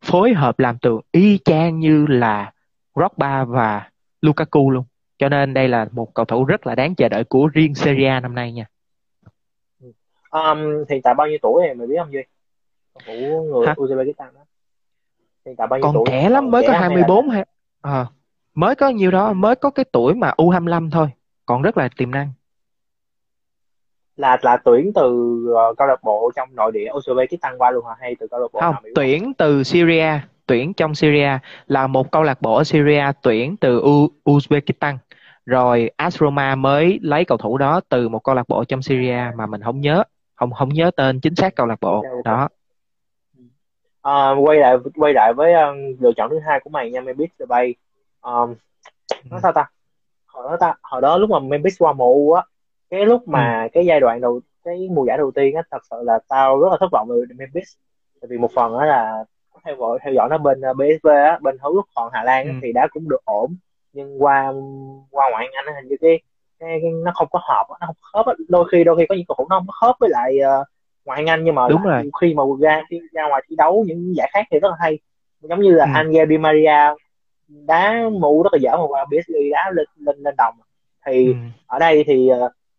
phối 0.05 0.33
hợp 0.33 0.59
làm 0.59 0.79
tường 0.79 1.01
y 1.13 1.39
chang 1.45 1.79
như 1.79 2.07
là 2.07 2.53
Drogba 2.95 3.45
và 3.45 3.91
Lukaku 4.23 4.71
luôn 4.71 4.85
cho 5.19 5.29
nên 5.29 5.55
đây 5.55 5.69
là 5.69 5.87
một 5.93 6.15
cầu 6.15 6.25
thủ 6.25 6.45
rất 6.45 6.67
là 6.67 6.75
đáng 6.75 6.95
chờ 6.95 7.09
đợi 7.09 7.25
của 7.25 7.47
riêng 7.47 7.75
Serie 7.75 8.09
A 8.09 8.21
năm 8.21 8.35
nay 8.35 8.53
nha 8.53 8.65
um, 10.31 10.85
hiện 10.89 11.03
tại 11.03 11.15
bao 11.15 11.27
nhiêu 11.27 11.39
tuổi 11.43 11.63
thì 11.69 11.75
mày 11.75 11.87
biết 11.87 11.97
không 11.99 12.13
Duy 12.13 12.23
thủ 13.07 13.45
người 13.53 13.67
Hả? 13.67 13.75
Uzbekistan 13.75 14.35
đó 14.35 14.41
hiện 15.47 15.57
tại 15.57 15.67
bao 15.67 15.79
nhiêu 15.79 15.83
còn 15.83 15.95
tuổi 15.95 16.05
trẻ 16.07 16.29
lắm 16.29 16.51
mới 16.51 16.63
có 16.67 16.73
24 16.73 17.29
hay 17.29 17.45
à, 17.83 18.07
mới 18.55 18.75
có 18.75 18.89
nhiêu 18.89 19.11
đó 19.11 19.33
mới 19.33 19.57
có 19.57 19.71
cái 19.71 19.85
tuổi 19.93 20.15
mà 20.15 20.33
U25 20.37 20.91
thôi 20.91 21.09
còn 21.49 21.63
rất 21.63 21.77
là 21.77 21.89
tiềm 21.97 22.11
năng. 22.11 22.33
Là 24.17 24.39
là 24.43 24.57
tuyển 24.65 24.93
từ 24.95 25.11
uh, 25.71 25.77
câu 25.79 25.87
lạc 25.87 26.03
bộ 26.03 26.31
trong 26.37 26.49
nội 26.55 26.73
địa 26.73 26.91
Uzbekistan 26.93 27.59
qua 27.59 27.71
luôn 27.71 27.87
hả? 27.87 27.95
Hay 28.01 28.17
từ 28.21 28.27
câu 28.31 28.41
lạc 28.41 28.47
bộ 28.53 28.61
không 28.61 28.73
nào 28.73 28.83
tuyển 28.95 29.25
không? 29.25 29.35
từ 29.35 29.63
Syria 29.63 30.21
tuyển 30.47 30.75
trong 30.75 30.95
Syria 30.95 31.39
là 31.67 31.87
một 31.87 32.13
câu 32.13 32.23
lạc 32.23 32.43
bộ 32.43 32.55
ở 32.55 32.65
Syria 32.65 33.05
tuyển 33.23 33.57
từ 33.57 33.81
U- 33.81 34.11
Uzbekistan 34.25 34.97
rồi 35.47 35.91
AS 35.97 36.21
Roma 36.21 36.55
mới 36.55 36.99
lấy 37.03 37.25
cầu 37.25 37.39
thủ 37.39 37.59
đó 37.59 37.81
từ 37.89 38.09
một 38.09 38.25
câu 38.25 38.35
lạc 38.35 38.49
bộ 38.49 38.65
trong 38.65 38.83
Syria 38.83 39.25
mà 39.37 39.47
mình 39.47 39.63
không 39.63 39.81
nhớ 39.81 40.05
không 40.35 40.53
không 40.53 40.69
nhớ 40.69 40.91
tên 40.97 41.21
chính 41.21 41.35
xác 41.35 41.55
câu 41.55 41.67
lạc 41.67 41.81
bộ 41.81 42.05
đó. 42.25 42.49
À, 44.03 44.31
quay 44.31 44.59
lại 44.59 44.77
quay 44.95 45.13
lại 45.13 45.33
với 45.33 45.53
uh, 45.53 46.01
lựa 46.01 46.13
chọn 46.17 46.31
thứ 46.31 46.39
hai 46.47 46.61
của 46.61 46.71
mày 46.71 46.91
nha 46.91 47.01
Memphis 47.01 47.31
Depay 47.39 47.75
um, 48.21 48.55
nói 49.31 49.41
sao 49.43 49.53
ta 49.53 49.71
hồi 50.29 50.45
đó 50.51 50.57
ta 50.61 50.75
hồi 50.83 51.01
đó 51.01 51.17
lúc 51.19 51.31
mà 51.31 51.39
Memphis 51.39 51.77
qua 51.79 51.93
mùa 51.93 52.35
á 52.35 52.43
cái 52.91 53.07
lúc 53.07 53.29
mà 53.29 53.63
ừ. 53.63 53.69
cái 53.73 53.87
giai 53.87 54.01
đoạn 54.01 54.21
đầu 54.21 54.41
cái 54.65 54.89
mùa 54.91 55.05
giải 55.05 55.19
đầu 55.19 55.31
tiên 55.31 55.55
á 55.55 55.63
thật 55.71 55.83
sự 55.91 55.97
là 56.05 56.19
tao 56.29 56.61
rất 56.61 56.69
là 56.71 56.77
thất 56.81 56.89
vọng 56.93 57.09
về 57.09 57.35
Memphis 57.37 57.69
tại 58.21 58.29
vì 58.31 58.39
một 58.39 58.51
phần 58.55 58.73
đó 58.73 58.85
là 58.85 59.25
theo 59.65 59.77
dõi 59.79 59.99
theo 60.03 60.15
dõi 60.15 60.29
nó 60.29 60.39
bên 60.39 60.61
uh, 60.71 60.77
BSV 60.77 61.09
á 61.09 61.39
bên 61.43 61.57
hữu 61.63 61.75
lúc 61.75 61.85
còn 61.95 62.11
Hà 62.13 62.23
Lan 62.23 62.47
á, 62.47 62.53
ừ. 62.53 62.59
thì 62.63 62.73
đá 62.73 62.89
cũng 62.91 63.09
được 63.09 63.25
ổn 63.25 63.57
nhưng 63.93 64.23
qua 64.23 64.53
qua 65.11 65.31
ngoại 65.31 65.45
hạng 65.45 65.65
Anh 65.67 65.75
hình 65.75 65.89
như 65.89 65.97
cái, 66.01 66.21
cái, 66.59 66.79
cái 66.83 66.91
nó 67.05 67.13
không 67.15 67.29
có 67.31 67.41
hợp 67.49 67.67
nó 67.81 67.87
không 67.87 67.97
khớp 68.13 68.27
á. 68.27 68.33
đôi 68.49 68.69
khi 68.73 68.85
đôi 68.85 68.97
khi 68.99 69.07
có 69.09 69.15
những 69.15 69.25
cầu 69.29 69.35
thủ 69.39 69.47
nó 69.51 69.59
không 69.59 69.67
có 69.67 69.73
khớp 69.81 69.97
với 70.01 70.11
lại 70.11 70.39
uh, 70.61 70.67
ngoại 71.05 71.17
hạng 71.17 71.27
Anh 71.27 71.45
nhưng 71.45 71.55
mà 71.55 71.69
đúng 71.69 71.83
rồi. 71.83 72.11
khi 72.21 72.35
mà 72.35 72.43
ra 72.61 72.83
khi 72.91 73.01
ra 73.13 73.29
ngoài 73.29 73.43
thi 73.49 73.57
đấu 73.57 73.85
những 73.87 74.17
giải 74.17 74.31
khác 74.33 74.47
thì 74.51 74.59
rất 74.59 74.69
là 74.69 74.77
hay 74.81 74.99
giống 75.41 75.61
như 75.61 75.73
là 75.73 75.85
ừ. 75.85 75.91
Angel 75.95 76.29
Di 76.29 76.39
Maria 76.39 76.95
đá 77.49 78.03
mũ 78.21 78.43
rất 78.43 78.53
là 78.53 78.59
dở 78.63 78.77
mà 78.77 78.87
qua 78.87 79.05
PSG 79.05 79.35
đá 79.53 79.71
lên 79.75 79.87
lên 79.97 80.17
lên 80.19 80.35
đồng 80.39 80.55
thì 81.07 81.27
ừ. 81.27 81.35
ở 81.67 81.79
đây 81.79 82.05
thì 82.07 82.31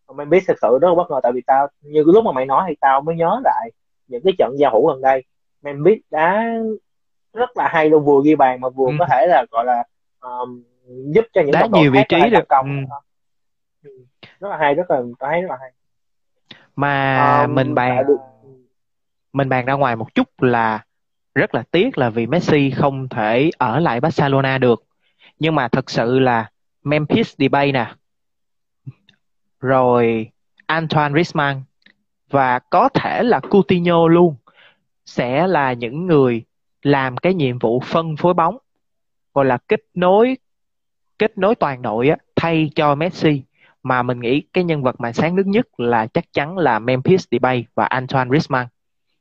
uh, 0.08 0.16
mình 0.16 0.30
biết 0.30 0.42
thực 0.48 0.56
sự 0.62 0.78
rất 0.80 0.88
là 0.88 0.94
bất 0.94 1.10
ngờ 1.10 1.20
tại 1.22 1.32
vì 1.32 1.40
tao 1.46 1.68
như 1.80 2.02
lúc 2.06 2.24
mà 2.24 2.32
mày 2.32 2.46
nói 2.46 2.64
thì 2.68 2.74
tao 2.80 3.00
mới 3.00 3.16
nhớ 3.16 3.40
lại 3.44 3.70
những 4.06 4.22
cái 4.24 4.32
trận 4.38 4.54
giao 4.58 4.72
hữu 4.72 4.86
gần 4.86 5.00
đây 5.00 5.24
mình 5.62 5.82
biết 5.82 6.00
đá 6.10 6.44
rất 7.32 7.56
là 7.56 7.68
hay 7.68 7.90
luôn 7.90 8.04
vừa 8.04 8.20
ghi 8.24 8.34
bàn 8.34 8.60
mà 8.60 8.68
vừa 8.68 8.86
ừ. 8.86 8.92
có 8.98 9.06
thể 9.10 9.26
là 9.26 9.44
gọi 9.50 9.64
là 9.64 9.84
um, 10.20 10.62
giúp 10.86 11.24
cho 11.32 11.42
những 11.42 11.52
đá 11.52 11.66
nhiều 11.72 11.92
vị 11.92 12.00
trí 12.08 12.30
được 12.30 12.48
công. 12.48 12.86
Ừ. 13.84 13.88
ừ. 13.88 14.04
rất 14.40 14.48
là 14.48 14.56
hay 14.56 14.74
rất 14.74 14.90
là 14.90 15.02
tao 15.18 15.30
thấy 15.30 15.40
rất 15.40 15.50
là 15.50 15.56
hay 15.60 15.72
mà 16.76 17.42
um, 17.42 17.54
mình 17.54 17.74
bàn 17.74 18.06
được... 18.06 18.16
mình 19.32 19.48
bàn 19.48 19.66
ra 19.66 19.72
ngoài 19.72 19.96
một 19.96 20.14
chút 20.14 20.28
là 20.38 20.84
rất 21.34 21.54
là 21.54 21.62
tiếc 21.70 21.98
là 21.98 22.10
vì 22.10 22.26
Messi 22.26 22.70
không 22.70 23.08
thể 23.08 23.50
ở 23.58 23.78
lại 23.80 24.00
Barcelona 24.00 24.58
được 24.58 24.84
nhưng 25.38 25.54
mà 25.54 25.68
thật 25.68 25.90
sự 25.90 26.18
là 26.18 26.50
Memphis 26.82 27.34
Depay 27.38 27.72
nè 27.72 27.94
rồi 29.60 30.30
Antoine 30.66 31.14
Griezmann 31.14 31.60
và 32.30 32.58
có 32.58 32.88
thể 32.88 33.22
là 33.22 33.40
Coutinho 33.40 34.08
luôn 34.08 34.34
sẽ 35.06 35.46
là 35.46 35.72
những 35.72 36.06
người 36.06 36.44
làm 36.82 37.16
cái 37.16 37.34
nhiệm 37.34 37.58
vụ 37.58 37.80
phân 37.80 38.16
phối 38.16 38.34
bóng 38.34 38.58
gọi 39.34 39.44
là 39.44 39.58
kết 39.68 39.80
nối 39.94 40.36
kết 41.18 41.38
nối 41.38 41.54
toàn 41.54 41.82
đội 41.82 42.08
á, 42.08 42.16
thay 42.36 42.70
cho 42.74 42.94
Messi 42.94 43.42
mà 43.82 44.02
mình 44.02 44.20
nghĩ 44.20 44.42
cái 44.52 44.64
nhân 44.64 44.82
vật 44.82 45.00
mà 45.00 45.12
sáng 45.12 45.34
nhất 45.34 45.46
nhất 45.46 45.80
là 45.80 46.06
chắc 46.06 46.32
chắn 46.32 46.58
là 46.58 46.78
Memphis 46.78 47.26
Depay 47.30 47.66
và 47.74 47.84
Antoine 47.84 48.30
Griezmann. 48.30 48.66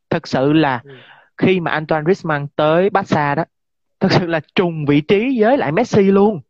Thật 0.10 0.28
sự 0.28 0.54
là 0.54 0.82
ừ 0.84 0.92
khi 1.40 1.60
mà 1.60 1.72
Antoine 1.72 2.04
Griezmann 2.04 2.48
tới 2.56 2.90
Barca 2.90 3.36
đó, 3.36 3.46
thật 4.00 4.12
sự 4.12 4.26
là 4.26 4.40
trùng 4.56 4.86
vị 4.86 5.02
trí 5.02 5.42
với 5.42 5.58
lại 5.58 5.72
Messi 5.72 6.04
luôn. 6.04 6.42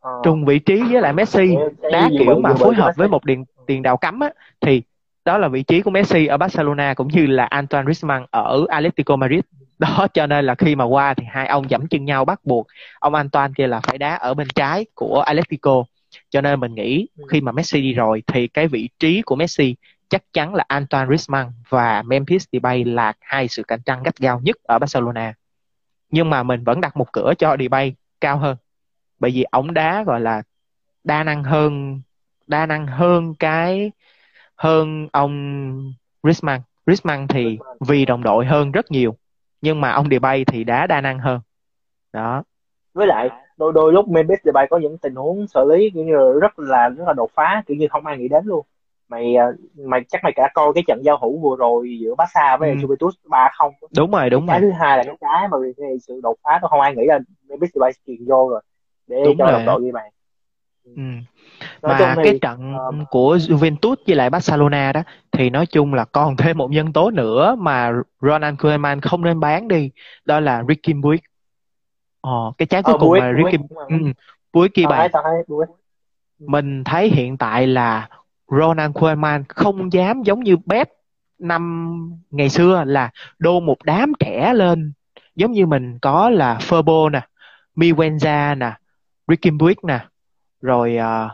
Ờ. 0.00 0.10
Trùng 0.24 0.44
vị 0.44 0.58
trí 0.58 0.82
với 0.82 1.02
lại 1.02 1.12
Messi, 1.12 1.56
đá 1.92 2.10
kiểu 2.18 2.38
mà 2.40 2.54
phối 2.54 2.74
hợp 2.74 2.92
với 2.96 3.08
một 3.08 3.22
tiền 3.26 3.44
tiền 3.66 3.82
đạo 3.82 3.96
cắm 3.96 4.20
á 4.20 4.30
thì 4.60 4.82
đó 5.24 5.38
là 5.38 5.48
vị 5.48 5.62
trí 5.62 5.82
của 5.82 5.90
Messi 5.90 6.26
ở 6.26 6.36
Barcelona 6.36 6.94
cũng 6.94 7.08
như 7.08 7.26
là 7.26 7.44
Antoine 7.44 7.86
Griezmann 7.86 8.26
ở 8.30 8.64
Atletico 8.68 9.16
Madrid 9.16 9.40
đó 9.78 10.06
cho 10.14 10.26
nên 10.26 10.44
là 10.44 10.54
khi 10.54 10.74
mà 10.74 10.84
qua 10.84 11.14
thì 11.14 11.24
hai 11.28 11.46
ông 11.46 11.70
dẫm 11.70 11.88
chân 11.88 12.04
nhau 12.04 12.24
bắt 12.24 12.40
buộc 12.44 12.66
ông 12.98 13.14
Antoine 13.14 13.52
kia 13.56 13.66
là 13.66 13.80
phải 13.80 13.98
đá 13.98 14.14
ở 14.14 14.34
bên 14.34 14.48
trái 14.54 14.86
của 14.94 15.20
Atletico 15.20 15.84
cho 16.30 16.40
nên 16.40 16.60
mình 16.60 16.74
nghĩ 16.74 17.06
ừ. 17.18 17.24
khi 17.28 17.40
mà 17.40 17.52
Messi 17.52 17.80
đi 17.80 17.92
rồi 17.92 18.22
thì 18.26 18.48
cái 18.48 18.68
vị 18.68 18.88
trí 18.98 19.22
của 19.22 19.36
Messi 19.36 19.74
chắc 20.12 20.22
chắn 20.32 20.54
là 20.54 20.64
Antoine 20.68 21.06
Griezmann 21.06 21.50
và 21.68 22.02
Memphis 22.02 22.44
Depay 22.52 22.84
là 22.84 23.12
hai 23.20 23.48
sự 23.48 23.62
cạnh 23.62 23.80
tranh 23.84 24.02
gắt 24.02 24.16
gao 24.16 24.40
nhất 24.40 24.56
ở 24.62 24.78
Barcelona. 24.78 25.34
Nhưng 26.10 26.30
mà 26.30 26.42
mình 26.42 26.64
vẫn 26.64 26.80
đặt 26.80 26.96
một 26.96 27.12
cửa 27.12 27.32
cho 27.38 27.56
Depay 27.60 27.94
cao 28.20 28.38
hơn, 28.38 28.56
bởi 29.18 29.30
vì 29.30 29.42
ổng 29.42 29.74
đá 29.74 30.04
gọi 30.06 30.20
là 30.20 30.42
đa 31.04 31.24
năng 31.24 31.44
hơn, 31.44 32.00
đa 32.46 32.66
năng 32.66 32.86
hơn 32.86 33.34
cái, 33.38 33.92
hơn 34.56 35.08
ông 35.12 35.32
Griezmann. 36.22 36.60
Griezmann 36.86 37.26
thì 37.26 37.58
vì 37.80 38.04
đồng 38.04 38.22
đội 38.22 38.46
hơn 38.46 38.72
rất 38.72 38.90
nhiều, 38.90 39.16
nhưng 39.60 39.80
mà 39.80 39.90
ông 39.90 40.08
Depay 40.10 40.44
thì 40.44 40.64
đá 40.64 40.86
đa 40.86 41.00
năng 41.00 41.18
hơn. 41.18 41.40
Đó. 42.12 42.42
Với 42.94 43.06
lại, 43.06 43.30
đôi 43.56 43.72
đôi 43.72 43.92
lúc 43.92 44.08
Memphis 44.08 44.38
Depay 44.44 44.66
có 44.70 44.78
những 44.78 44.98
tình 44.98 45.14
huống 45.14 45.46
xử 45.46 45.64
lý 45.72 45.90
kiểu 45.90 46.04
như 46.04 46.38
rất 46.40 46.58
là 46.58 46.88
rất 46.88 47.04
là 47.06 47.12
đột 47.12 47.30
phá, 47.34 47.62
kiểu 47.66 47.76
như 47.76 47.88
không 47.90 48.06
ai 48.06 48.18
nghĩ 48.18 48.28
đến 48.28 48.46
luôn 48.46 48.66
mày 49.12 49.36
à, 49.36 49.46
mày 49.74 50.00
chắc 50.08 50.24
mày 50.24 50.32
cả 50.36 50.48
coi 50.54 50.72
cái 50.74 50.84
trận 50.86 51.00
giao 51.04 51.18
hữu 51.22 51.38
vừa 51.38 51.56
rồi 51.56 51.98
giữa 52.00 52.14
Barca 52.14 52.56
với 52.56 52.70
ừ. 52.70 52.76
Juventus 52.76 53.10
ba 53.28 53.50
không. 53.58 53.72
Đúng 53.96 54.10
rồi 54.10 54.30
đúng 54.30 54.46
cái 54.46 54.60
rồi. 54.60 54.70
thứ 54.70 54.76
hai 54.80 54.96
là 54.96 55.04
cái 55.04 55.16
cái 55.20 55.48
mà 55.48 55.56
cái 55.76 55.98
sự 56.06 56.20
đột 56.22 56.36
phá 56.42 56.58
nó 56.62 56.68
không 56.68 56.80
ai 56.80 56.94
nghĩ 56.94 57.04
là 57.06 57.18
Memphis 57.48 57.70
Depay 57.74 57.92
truyền 58.06 58.28
vô 58.28 58.48
rồi 58.50 58.62
để 59.06 59.22
đúng 59.24 59.38
cho 59.38 59.50
đồng 59.52 59.64
đội 59.66 59.82
ghi 59.82 59.92
bàn 59.92 60.12
ừ. 60.84 61.02
mà 61.82 62.14
thì, 62.16 62.22
cái 62.24 62.38
trận 62.42 62.74
uh, 62.74 63.10
của 63.10 63.36
Juventus 63.36 63.94
với 64.06 64.16
lại 64.16 64.30
Barcelona 64.30 64.92
đó 64.92 65.02
thì 65.32 65.50
nói 65.50 65.66
chung 65.66 65.94
là 65.94 66.04
còn 66.04 66.36
thêm 66.38 66.58
một 66.58 66.70
nhân 66.70 66.92
tố 66.92 67.10
nữa 67.10 67.56
mà 67.58 67.92
Ronald 68.20 68.58
Koeman 68.58 69.00
không 69.00 69.24
nên 69.24 69.40
bán 69.40 69.68
đi 69.68 69.90
đó 70.24 70.40
là 70.40 70.64
Ricky 70.68 70.92
Puig. 71.02 71.20
Ờ, 72.20 72.52
cái 72.58 72.66
trái 72.66 72.82
cuối 72.82 72.92
ờ, 72.92 72.98
cùng 73.00 73.18
mà 73.18 73.32
Ricky 73.36 73.64
Puig 74.52 74.70
ghi 74.74 74.86
bàn. 74.86 75.10
mình 76.38 76.84
thấy 76.84 77.08
hiện 77.08 77.36
tại 77.36 77.66
là 77.66 78.08
Ronald 78.60 78.94
Koeman 78.94 79.44
không 79.48 79.92
dám 79.92 80.22
giống 80.22 80.40
như 80.40 80.56
Pep 80.56 80.88
năm 81.38 81.92
ngày 82.30 82.48
xưa 82.48 82.84
là 82.86 83.10
đô 83.38 83.60
một 83.60 83.76
đám 83.84 84.12
trẻ 84.18 84.54
lên 84.54 84.92
giống 85.34 85.52
như 85.52 85.66
mình 85.66 85.98
có 85.98 86.30
là 86.30 86.58
Ferbo 86.60 87.10
nè 87.10 87.20
Miwenza 87.76 88.58
nè 88.58 88.72
Ricky 89.28 89.50
Puig 89.58 89.76
nè 89.82 90.06
rồi 90.60 90.96
uh, 90.98 91.30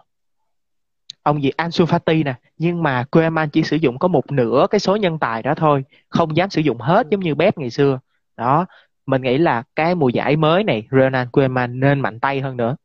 ông 1.22 1.42
gì 1.42 1.50
Ansu 1.56 1.84
Fati 1.84 2.24
nè. 2.24 2.34
Nhưng 2.58 2.82
mà 2.82 3.04
Koeman 3.10 3.50
chỉ 3.50 3.62
sử 3.62 3.76
dụng 3.76 3.98
có 3.98 4.08
một 4.08 4.32
nửa 4.32 4.66
cái 4.70 4.80
số 4.80 4.96
nhân 4.96 5.18
tài 5.18 5.42
đó 5.42 5.54
thôi 5.54 5.84
không 6.08 6.36
dám 6.36 6.50
sử 6.50 6.60
dụng 6.60 6.78
hết 6.78 7.06
giống 7.10 7.20
như 7.20 7.34
Pep 7.34 7.58
ngày 7.58 7.70
xưa. 7.70 7.98
Đó 8.36 8.66
mình 9.06 9.22
nghĩ 9.22 9.38
là 9.38 9.62
cái 9.76 9.94
mùa 9.94 10.08
giải 10.08 10.36
mới 10.36 10.64
này 10.64 10.88
Ronald 10.90 11.28
Koeman 11.32 11.80
nên 11.80 12.00
mạnh 12.00 12.20
tay 12.20 12.40
hơn 12.40 12.56
nữa 12.56 12.76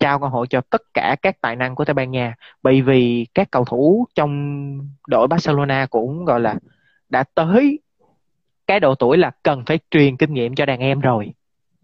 trao 0.00 0.18
cơ 0.18 0.26
hội 0.26 0.46
cho 0.50 0.60
tất 0.60 0.82
cả 0.94 1.16
các 1.22 1.40
tài 1.40 1.56
năng 1.56 1.74
của 1.74 1.84
Tây 1.84 1.94
Ban 1.94 2.10
Nha. 2.10 2.34
Bởi 2.62 2.82
vì 2.82 3.26
các 3.34 3.50
cầu 3.50 3.64
thủ 3.64 4.06
trong 4.14 4.88
đội 5.08 5.28
Barcelona 5.28 5.86
cũng 5.90 6.24
gọi 6.24 6.40
là 6.40 6.54
đã 7.08 7.24
tới 7.34 7.78
cái 8.66 8.80
độ 8.80 8.94
tuổi 8.94 9.18
là 9.18 9.30
cần 9.42 9.62
phải 9.66 9.78
truyền 9.90 10.16
kinh 10.16 10.34
nghiệm 10.34 10.54
cho 10.54 10.66
đàn 10.66 10.80
em 10.80 11.00
rồi. 11.00 11.32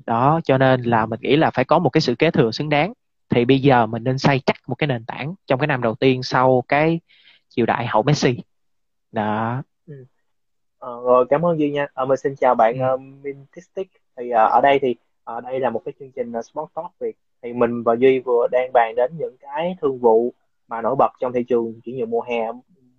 Đó 0.06 0.40
cho 0.44 0.58
nên 0.58 0.82
là 0.82 1.06
mình 1.06 1.20
nghĩ 1.22 1.36
là 1.36 1.50
phải 1.50 1.64
có 1.64 1.78
một 1.78 1.90
cái 1.90 2.00
sự 2.00 2.14
kế 2.14 2.30
thừa 2.30 2.50
xứng 2.50 2.68
đáng. 2.68 2.92
Thì 3.28 3.44
bây 3.44 3.60
giờ 3.60 3.86
mình 3.86 4.04
nên 4.04 4.18
xây 4.18 4.40
chắc 4.46 4.56
một 4.66 4.74
cái 4.74 4.86
nền 4.86 5.04
tảng 5.04 5.34
trong 5.46 5.60
cái 5.60 5.66
năm 5.66 5.82
đầu 5.82 5.94
tiên 5.94 6.22
sau 6.22 6.64
cái 6.68 7.00
triều 7.48 7.66
đại 7.66 7.86
hậu 7.86 8.02
Messi. 8.02 8.38
Đó. 9.12 9.62
Ừ. 9.86 10.04
ờ, 10.78 11.00
rồi 11.04 11.26
cảm 11.30 11.44
ơn 11.44 11.58
duy 11.58 11.70
nha. 11.70 11.86
Ờ, 11.94 12.04
mình 12.04 12.16
xin 12.16 12.36
chào 12.36 12.54
bạn 12.54 12.78
ừ. 12.78 12.94
uh, 12.94 13.00
Mintistic 13.00 13.90
thì 14.16 14.30
uh, 14.30 14.52
ở 14.52 14.60
đây 14.60 14.78
thì 14.82 14.96
ở 15.24 15.40
đây 15.40 15.60
là 15.60 15.70
một 15.70 15.82
cái 15.84 15.94
chương 16.00 16.10
trình 16.16 16.32
uh, 16.38 16.44
Sport 16.44 16.68
Talk 16.74 16.98
Việt 17.00 17.16
thì 17.44 17.52
mình 17.52 17.82
và 17.82 17.94
duy 17.94 18.18
vừa 18.18 18.46
đang 18.52 18.70
bàn 18.72 18.94
đến 18.96 19.12
những 19.18 19.36
cái 19.40 19.76
thương 19.80 19.98
vụ 19.98 20.34
mà 20.68 20.80
nổi 20.80 20.96
bật 20.98 21.12
trong 21.20 21.32
thị 21.32 21.44
trường 21.48 21.80
chuyển 21.84 21.96
nhượng 21.96 22.10
mùa 22.10 22.22
hè 22.22 22.52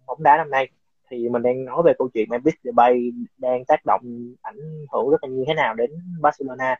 bóng 0.06 0.24
đá 0.24 0.38
năm 0.38 0.50
nay. 0.50 0.70
Thì 1.10 1.30
mình 1.30 1.42
đang 1.42 1.66
nói 1.66 1.84
về 1.86 1.94
câu 1.98 2.10
chuyện 2.14 2.30
Memphis 2.30 2.54
Depay 2.64 3.12
đang 3.38 3.66
tác 3.66 3.86
động 3.86 4.02
ảnh 4.42 4.86
hưởng 4.94 5.10
rất 5.10 5.24
là 5.24 5.30
như 5.30 5.44
thế 5.48 5.54
nào 5.54 5.74
đến 5.74 5.92
Barcelona. 6.22 6.76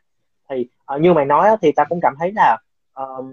Thì 0.50 0.68
uh, 0.94 1.00
như 1.00 1.12
mày 1.12 1.24
nói 1.24 1.56
thì 1.62 1.72
ta 1.72 1.84
cũng 1.84 2.00
cảm 2.02 2.14
thấy 2.18 2.32
là 2.32 2.56
um, 2.94 3.32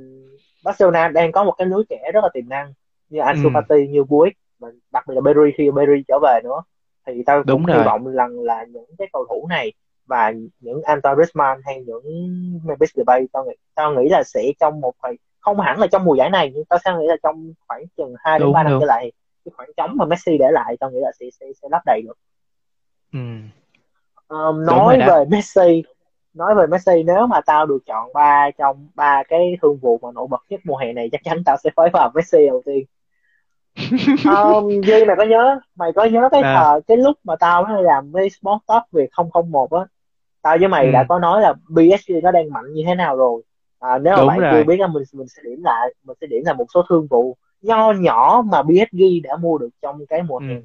Barcelona 0.63 1.07
đang 1.07 1.31
có 1.31 1.43
một 1.43 1.53
cái 1.57 1.67
lứa 1.67 1.83
trẻ 1.89 2.11
rất 2.13 2.23
là 2.23 2.29
tiềm 2.33 2.49
năng 2.49 2.73
như 3.09 3.19
Ansu 3.19 3.49
ừ. 3.49 3.51
Fati 3.53 3.89
như 3.89 4.03
Buick 4.03 4.37
và 4.59 4.71
đặc 4.91 5.03
biệt 5.07 5.13
là 5.15 5.21
Berry 5.21 5.51
khi 5.57 5.71
Berry 5.71 6.03
trở 6.07 6.19
về 6.23 6.39
nữa. 6.43 6.61
Thì 7.07 7.23
tao 7.25 7.43
cũng 7.47 7.65
hy 7.65 7.73
vọng 7.85 8.13
rằng 8.13 8.39
là 8.39 8.63
những 8.63 8.95
cái 8.97 9.07
cầu 9.13 9.25
thủ 9.29 9.47
này 9.49 9.73
và 10.05 10.33
những 10.59 10.81
Anton 10.83 11.17
Griezmann 11.17 11.61
hay 11.65 11.83
những 11.85 12.03
Memphis 12.63 12.95
Depay 12.95 13.27
tao 13.33 13.45
nghĩ 13.45 13.53
tao 13.75 13.93
nghĩ 13.93 14.09
là 14.09 14.23
sẽ 14.23 14.51
trong 14.59 14.81
một 14.81 14.93
khoảng 14.97 15.15
không 15.39 15.59
hẳn 15.59 15.79
là 15.79 15.87
trong 15.87 16.03
mùa 16.03 16.15
giải 16.15 16.29
này 16.29 16.51
nhưng 16.53 16.65
tao 16.65 16.79
sẽ 16.85 16.91
nghĩ 16.99 17.07
là 17.07 17.15
trong 17.23 17.53
khoảng 17.67 17.83
chừng 17.97 18.15
hai 18.19 18.39
đến 18.39 18.53
ba 18.53 18.63
năm 18.63 18.77
trở 18.79 18.85
lại 18.85 19.11
cái 19.45 19.51
khoảng 19.55 19.69
trống 19.77 19.97
mà 19.97 20.05
Messi 20.05 20.37
để 20.37 20.45
lại 20.51 20.77
tao 20.79 20.91
nghĩ 20.91 20.99
là 21.01 21.11
sẽ 21.19 21.25
sẽ, 21.39 21.45
sẽ 21.61 21.67
lấp 21.71 21.81
đầy 21.85 22.01
được. 22.01 22.17
Ừ. 23.13 23.19
Um, 24.27 24.65
nói 24.65 24.99
về 25.07 25.25
Messi 25.29 25.83
nói 26.33 26.55
về 26.55 26.67
Messi 26.67 27.03
nếu 27.03 27.27
mà 27.27 27.41
tao 27.41 27.65
được 27.65 27.79
chọn 27.85 28.13
ba 28.13 28.49
trong 28.57 28.87
ba 28.95 29.23
cái 29.27 29.57
thương 29.61 29.77
vụ 29.77 29.99
mà 30.01 30.11
nổi 30.11 30.27
bật 30.29 30.41
nhất 30.49 30.59
mùa 30.63 30.77
hè 30.77 30.93
này 30.93 31.09
chắc 31.11 31.21
chắn 31.23 31.43
tao 31.45 31.57
sẽ 31.63 31.69
phối 31.75 31.89
vào 31.93 32.11
Messi 32.15 32.47
đầu 32.47 32.61
tiên 32.65 32.85
um, 34.25 34.81
Duy 34.81 35.05
mày 35.05 35.15
có 35.17 35.23
nhớ 35.23 35.59
mày 35.75 35.91
có 35.95 36.05
nhớ 36.05 36.29
cái 36.31 36.41
à. 36.41 36.55
thời 36.55 36.81
cái 36.81 36.97
lúc 36.97 37.17
mà 37.23 37.36
tao 37.36 37.63
mới 37.63 37.83
làm 37.83 38.12
cái 38.13 38.29
Sport 38.29 38.59
Top 38.67 38.83
Việt 38.91 39.09
001 39.33 39.71
á 39.71 39.86
tao 40.41 40.57
với 40.57 40.67
mày 40.67 40.86
ừ. 40.86 40.91
đã 40.91 41.05
có 41.09 41.19
nói 41.19 41.41
là 41.41 41.53
PSG 41.53 42.12
nó 42.23 42.31
đang 42.31 42.49
mạnh 42.53 42.73
như 42.73 42.83
thế 42.88 42.95
nào 42.95 43.17
rồi 43.17 43.41
à, 43.79 43.97
nếu 43.97 44.15
mà 44.17 44.25
bạn 44.25 44.39
chưa 44.51 44.63
biết 44.63 44.79
là 44.79 44.88
mình 44.88 45.03
mình 45.13 45.27
sẽ 45.27 45.41
điểm 45.45 45.63
lại 45.63 45.93
mình 46.03 46.17
sẽ 46.21 46.27
điểm 46.27 46.41
là 46.45 46.53
một 46.53 46.65
số 46.73 46.83
thương 46.89 47.07
vụ 47.07 47.38
nho 47.62 47.91
nhỏ 47.91 48.43
mà 48.45 48.63
PSG 48.63 49.01
đã 49.23 49.36
mua 49.36 49.57
được 49.57 49.69
trong 49.81 50.05
cái 50.05 50.23
mùa 50.23 50.39
hè 50.39 50.55
ừ. 50.55 50.62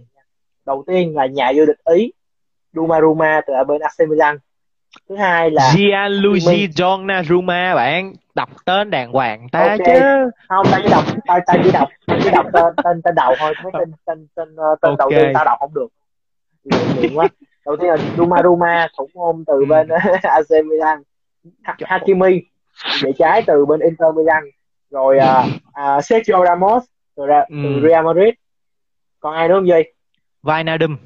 đầu 0.66 0.84
tiên 0.86 1.16
là 1.16 1.26
nhà 1.26 1.52
vô 1.56 1.66
địch 1.66 1.84
ý 1.84 2.12
Donnarumma 2.72 3.40
từ 3.46 3.54
ở 3.54 3.64
bên 3.64 3.80
AC 3.80 4.08
Milan 4.08 4.38
thứ 5.08 5.16
hai 5.16 5.50
là 5.50 5.72
Gianluigi 5.76 6.68
Donnarumma 6.76 7.74
bạn. 7.74 8.12
Đọc 8.34 8.48
tên 8.64 8.90
đàng 8.90 9.12
hoàng 9.12 9.48
ta 9.52 9.60
okay. 9.60 9.78
chứ. 9.78 10.30
Không 10.48 10.66
tao 10.70 10.80
chỉ 10.82 10.88
đọc 10.90 11.04
tao 11.26 11.38
tao 11.46 11.56
chỉ 11.64 11.70
đọc 11.72 11.88
tao 12.06 12.18
chỉ 12.24 12.30
đọc 12.30 12.46
tên 12.52 12.64
tên 12.84 13.02
tên 13.02 13.14
đầu 13.14 13.34
thôi. 13.38 13.54
Mấy 13.62 13.72
tên 13.78 13.92
tên 14.06 14.26
tên 14.34 14.56
ờ, 14.56 14.76
tên 14.82 14.90
okay. 14.90 14.96
đầu 14.98 15.10
tiên 15.10 15.32
tao 15.34 15.44
đọc 15.44 15.58
không 15.60 15.74
được. 15.74 15.88
Quá. 17.14 17.28
Đầu 17.66 17.76
tiên 17.76 17.88
là 17.88 17.96
Donnarumma 18.16 18.88
thủ 18.98 19.08
môn 19.14 19.44
từ 19.46 19.54
ừ. 19.54 19.64
bên 19.68 19.88
AC 20.22 20.50
Milan. 20.50 21.02
Hakimi 21.62 22.40
vệ 23.02 23.12
trái 23.18 23.42
từ 23.46 23.66
bên 23.66 23.80
Inter 23.80 24.14
Milan. 24.16 24.44
Rồi 24.90 25.16
uh, 25.16 25.46
uh, 25.46 26.04
Sergio 26.04 26.44
Ramos 26.44 26.84
từ, 27.16 27.26
ra, 27.26 27.38
ừ. 27.38 27.56
từ 27.62 27.88
Real 27.88 28.04
Madrid. 28.04 28.34
Còn 29.20 29.34
ai 29.34 29.48
nữa 29.48 29.54
không 29.54 29.68
gì 29.68 29.82
Wijnaldum. 30.42 30.96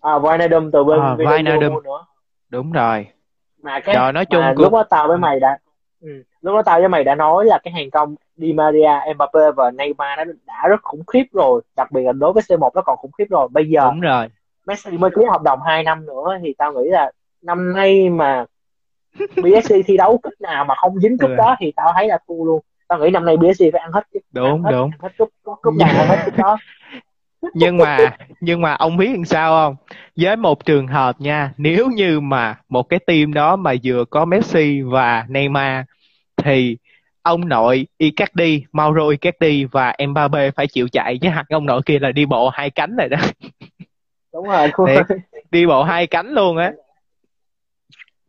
À 0.00 0.12
Wijnaldum 0.12 0.70
từ 0.70 0.84
bên 0.84 1.00
à, 1.00 1.14
Wijnaldum. 1.14 1.82
nữa 1.82 2.04
đúng 2.48 2.72
rồi. 2.72 3.06
Mà 3.62 3.80
cái 3.80 3.94
Trời, 3.94 4.12
nói 4.12 4.26
chung 4.26 4.40
mà 4.40 4.54
lúc 4.56 4.72
đó 4.72 4.84
tao 4.90 5.08
với 5.08 5.18
mày 5.18 5.40
đã 5.40 5.58
ừ, 6.00 6.22
lúc 6.40 6.54
đó 6.54 6.62
tao 6.62 6.80
với 6.80 6.88
mày 6.88 7.04
đã 7.04 7.14
nói 7.14 7.44
là 7.44 7.58
cái 7.62 7.72
hàng 7.72 7.90
công 7.90 8.14
Di 8.36 8.52
Maria, 8.52 9.14
Mbappe 9.14 9.40
và 9.56 9.70
Neymar 9.70 10.18
đã 10.18 10.24
đã 10.46 10.68
rất 10.68 10.82
khủng 10.82 11.04
khiếp 11.06 11.24
rồi. 11.32 11.60
Đặc 11.76 11.92
biệt 11.92 12.02
là 12.02 12.12
đối 12.12 12.32
với 12.32 12.42
C1 12.42 12.70
nó 12.74 12.82
còn 12.82 12.96
khủng 12.96 13.12
khiếp 13.18 13.26
rồi. 13.30 13.48
Bây 13.50 13.68
giờ 13.68 13.84
đúng 13.84 14.00
rồi. 14.00 14.28
Messi 14.66 14.90
mới 14.90 15.10
ký 15.10 15.22
hợp 15.30 15.42
đồng 15.42 15.60
2 15.62 15.82
năm 15.82 16.06
nữa 16.06 16.38
thì 16.42 16.54
tao 16.58 16.72
nghĩ 16.72 16.90
là 16.90 17.10
năm 17.42 17.72
nay 17.72 18.10
mà 18.10 18.44
PSG 19.18 19.72
thi 19.86 19.96
đấu 19.96 20.18
cúp 20.22 20.32
nào 20.40 20.64
mà 20.64 20.74
không 20.74 21.00
dính 21.00 21.18
cúp 21.18 21.30
ừ. 21.30 21.36
đó 21.36 21.56
thì 21.58 21.72
tao 21.76 21.92
thấy 21.94 22.08
là 22.08 22.18
thua 22.28 22.44
luôn. 22.44 22.60
Tao 22.88 22.98
nghĩ 22.98 23.10
năm 23.10 23.24
nay 23.24 23.36
PSG 23.36 23.62
phải 23.72 23.80
ăn 23.80 23.92
hết 23.92 24.06
đúng 24.32 24.46
ăn 24.46 24.62
hết, 24.62 24.70
đúng. 24.70 24.90
ăn 24.90 24.98
hết 25.02 25.08
cúp 25.18 25.28
cúp 25.42 25.74
nào 25.74 25.88
ăn 25.98 26.08
hết 26.08 26.22
cúp 26.24 26.36
đó 26.36 26.58
nhưng 27.54 27.76
mà 27.76 28.16
nhưng 28.40 28.60
mà 28.60 28.74
ông 28.74 28.96
biết 28.96 29.10
làm 29.10 29.24
sao 29.24 29.52
không? 29.52 29.76
Với 30.16 30.36
một 30.36 30.64
trường 30.64 30.86
hợp 30.86 31.20
nha 31.20 31.52
nếu 31.56 31.88
như 31.94 32.20
mà 32.20 32.58
một 32.68 32.88
cái 32.88 32.98
team 32.98 33.34
đó 33.34 33.56
mà 33.56 33.74
vừa 33.84 34.04
có 34.04 34.24
Messi 34.24 34.82
và 34.82 35.24
Neymar 35.28 35.84
thì 36.36 36.76
ông 37.22 37.48
nội 37.48 37.86
Icardi, 37.98 38.64
Mauro 38.72 39.08
Icardi 39.08 39.64
và 39.64 39.96
Mbappe 40.08 40.50
phải 40.50 40.66
chịu 40.66 40.88
chạy 40.88 41.18
chứ 41.18 41.28
hạt 41.28 41.44
ông 41.48 41.66
nội 41.66 41.82
kia 41.86 41.98
là 41.98 42.12
đi 42.12 42.26
bộ 42.26 42.48
hai 42.48 42.70
cánh 42.70 42.96
này 42.96 43.08
đó. 43.08 43.18
Đúng 44.32 44.48
rồi 44.48 44.68
Thiệt, 44.86 45.06
đi 45.50 45.66
bộ 45.66 45.82
hai 45.82 46.06
cánh 46.06 46.30
luôn 46.30 46.56
á. 46.56 46.72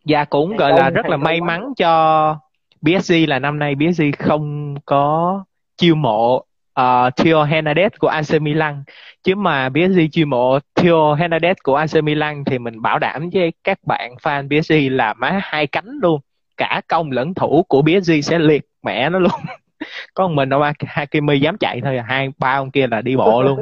Và 0.06 0.26
cũng 0.26 0.58
gọi 0.58 0.74
là 0.74 0.90
rất 0.90 1.06
là 1.06 1.18
may 1.18 1.42
mắn 1.42 1.74
cho 1.78 2.38
PSG 2.82 3.14
là 3.28 3.40
năm 3.40 3.60
nay 3.60 3.76
PSG 3.76 4.04
không 4.20 4.76
có 4.86 5.44
chiêu 5.78 5.96
mộ 5.96 6.46
uh, 6.80 7.16
Theo 7.16 7.44
Hernandez 7.46 7.90
của 8.00 8.08
AC 8.08 8.42
Milan. 8.42 8.84
Chứ 9.24 9.36
mà 9.36 9.70
PSG 9.70 10.00
chiêu 10.12 10.26
mộ 10.26 10.60
Theo 10.76 11.16
Hernandez 11.16 11.56
của 11.64 11.76
AC 11.76 12.04
Milan 12.04 12.44
thì 12.46 12.60
mình 12.60 12.82
bảo 12.82 13.00
đảm 13.00 13.30
với 13.34 13.54
các 13.64 13.80
bạn 13.84 14.16
fan 14.24 14.48
PSG 14.48 14.92
là 14.92 15.14
má 15.14 15.40
hai 15.44 15.68
cánh 15.68 16.00
luôn. 16.02 16.22
Cả 16.58 16.82
công 16.88 17.12
lẫn 17.12 17.34
thủ 17.34 17.64
của 17.68 17.82
PSG 17.82 18.12
sẽ 18.24 18.40
liệt 18.40 18.66
mẹ 18.84 19.10
nó 19.10 19.20
luôn. 19.20 19.32
Con 20.14 20.36
mình 20.36 20.50
đâu 20.50 20.62
Hakimi 20.80 21.40
dám 21.40 21.58
chạy 21.58 21.82
thôi 21.82 22.00
hai 22.08 22.30
ba 22.38 22.54
ông 22.54 22.72
kia 22.72 22.88
là 22.88 23.02
đi 23.02 23.16
bộ 23.16 23.44
luôn 23.44 23.60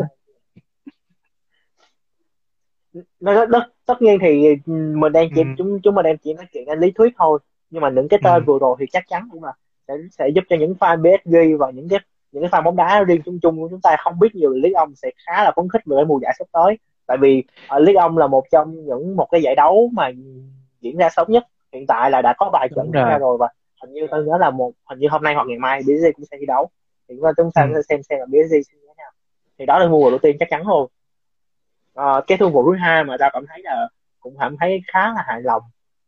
nó 3.20 3.46
tất, 3.52 3.64
tất 3.86 4.02
nhiên 4.02 4.18
thì 4.22 4.56
mình 4.66 5.12
đang 5.12 5.30
chỉ 5.36 5.42
ừ. 5.42 5.48
chúng 5.58 5.80
chúng 5.84 5.96
mình 5.96 6.04
đang 6.04 6.18
chỉ 6.18 6.34
nói 6.34 6.46
chuyện 6.54 6.80
lý 6.80 6.92
thuyết 6.92 7.14
thôi. 7.18 7.40
Nhưng 7.70 7.82
mà 7.82 7.90
những 7.90 8.08
cái 8.08 8.20
tên 8.24 8.34
ừ. 8.34 8.44
vừa 8.46 8.60
rồi 8.60 8.76
thì 8.80 8.86
chắc 8.92 9.04
chắn 9.08 9.28
cũng 9.32 9.44
là 9.44 9.54
sẽ 9.88 9.94
sẽ 10.12 10.30
giúp 10.36 10.44
cho 10.50 10.56
những 10.56 10.74
fan 10.80 11.02
PSG 11.02 11.60
và 11.60 11.72
những 11.72 11.90
cái 11.90 12.00
những 12.34 12.44
cái 12.44 12.50
fan 12.50 12.64
bóng 12.64 12.76
đá 12.76 13.04
riêng 13.04 13.22
chung 13.26 13.40
chung 13.42 13.62
của 13.62 13.68
chúng 13.72 13.82
ta 13.82 13.96
không 14.00 14.20
biết 14.20 14.36
nhiều 14.36 14.54
về 14.54 14.60
League 14.64 14.76
ông 14.76 14.96
sẽ 14.96 15.12
khá 15.26 15.44
là 15.44 15.52
phấn 15.56 15.70
khích 15.70 15.82
về 15.86 16.04
mùa 16.08 16.20
giải 16.22 16.34
sắp 16.40 16.48
tới. 16.52 16.78
Tại 17.06 17.18
vì 17.18 17.44
ở 17.68 17.80
League 17.80 18.00
ông 18.00 18.18
là 18.18 18.28
một 18.28 18.44
trong 18.52 18.86
những 18.86 19.16
một 19.16 19.28
cái 19.32 19.42
giải 19.42 19.56
đấu 19.56 19.90
mà 19.94 20.12
diễn 20.82 20.98
ra 20.98 21.10
sớm 21.10 21.28
nhất. 21.30 21.44
Hiện 21.74 21.88
tại 21.88 22.12
là 22.12 22.22
đã 22.22 22.34
có 22.38 22.50
vài 22.54 22.70
trận 22.76 22.92
ra 22.92 23.18
rồi 23.18 23.38
và 23.38 23.48
hình 23.82 23.94
như 23.94 24.08
tôi 24.12 24.24
nhớ 24.26 24.38
là 24.38 24.50
một 24.50 24.72
hình 24.90 25.00
như 25.00 25.08
hôm 25.12 25.24
nay 25.24 25.34
hoặc 25.34 25.48
ngày 25.48 25.58
mai 25.58 25.82
PSG 25.82 26.06
cũng 26.16 26.26
sẽ 26.32 26.38
thi 26.40 26.46
đấu. 26.46 26.70
Thì 27.10 27.16
chúng 27.16 27.52
ta 27.52 27.64
ừ. 27.74 27.82
xem 27.90 28.04
xem 28.04 28.20
là 28.20 28.26
PSG 28.26 28.52
sẽ 28.52 28.74
như 28.74 28.88
thế 28.88 28.94
nào. 28.98 29.12
Thì 29.60 29.66
đó 29.66 29.80
là 29.80 29.88
mùa 29.88 30.10
đầu 30.10 30.20
tiên 30.20 30.36
chắc 30.40 30.50
chắn 30.50 30.68
luôn 30.68 30.90
à, 31.96 32.22
cái 32.28 32.38
thương 32.38 32.54
vụ 32.54 32.64
thứ 32.72 32.78
hai 32.78 33.04
mà 33.04 33.18
ta 33.20 33.30
cảm 33.34 33.46
thấy 33.50 33.62
là 33.64 33.90
cũng 34.20 34.36
cảm 34.40 34.56
thấy 34.60 34.82
khá 34.94 35.14
là 35.14 35.24
hài 35.28 35.42
lòng. 35.42 35.62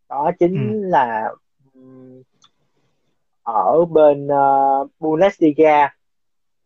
Đó 0.10 0.32
chính 0.40 0.82
ừ. 0.84 0.90
là 0.90 1.30
ở 3.44 3.86
bên 3.86 4.28
uh, 4.28 4.90
Bundesliga 5.00 5.96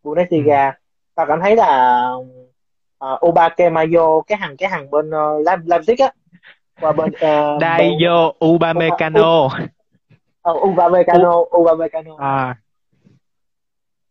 Bundesliga 0.04 0.68
ừ. 0.68 0.72
tao 1.16 1.26
cảm 1.26 1.40
thấy 1.42 1.56
là 1.56 2.04
uh, 3.06 3.26
Obake 3.28 3.70
Mayo 3.70 4.22
cái 4.28 4.38
hàng 4.38 4.58
cái 4.58 4.70
hàng 4.70 4.92
bên 4.92 5.10
uh, 5.10 5.48
Leipzig 5.66 5.96
á. 6.06 6.12
Và 6.82 6.92
bên 6.92 7.10
uh, 7.10 7.62
Dayo 7.62 8.32
Upamecano 8.46 9.46
uh, 10.52 10.64
Upamecano 10.64 11.46
Upamecano 11.58 12.16
à. 12.18 12.56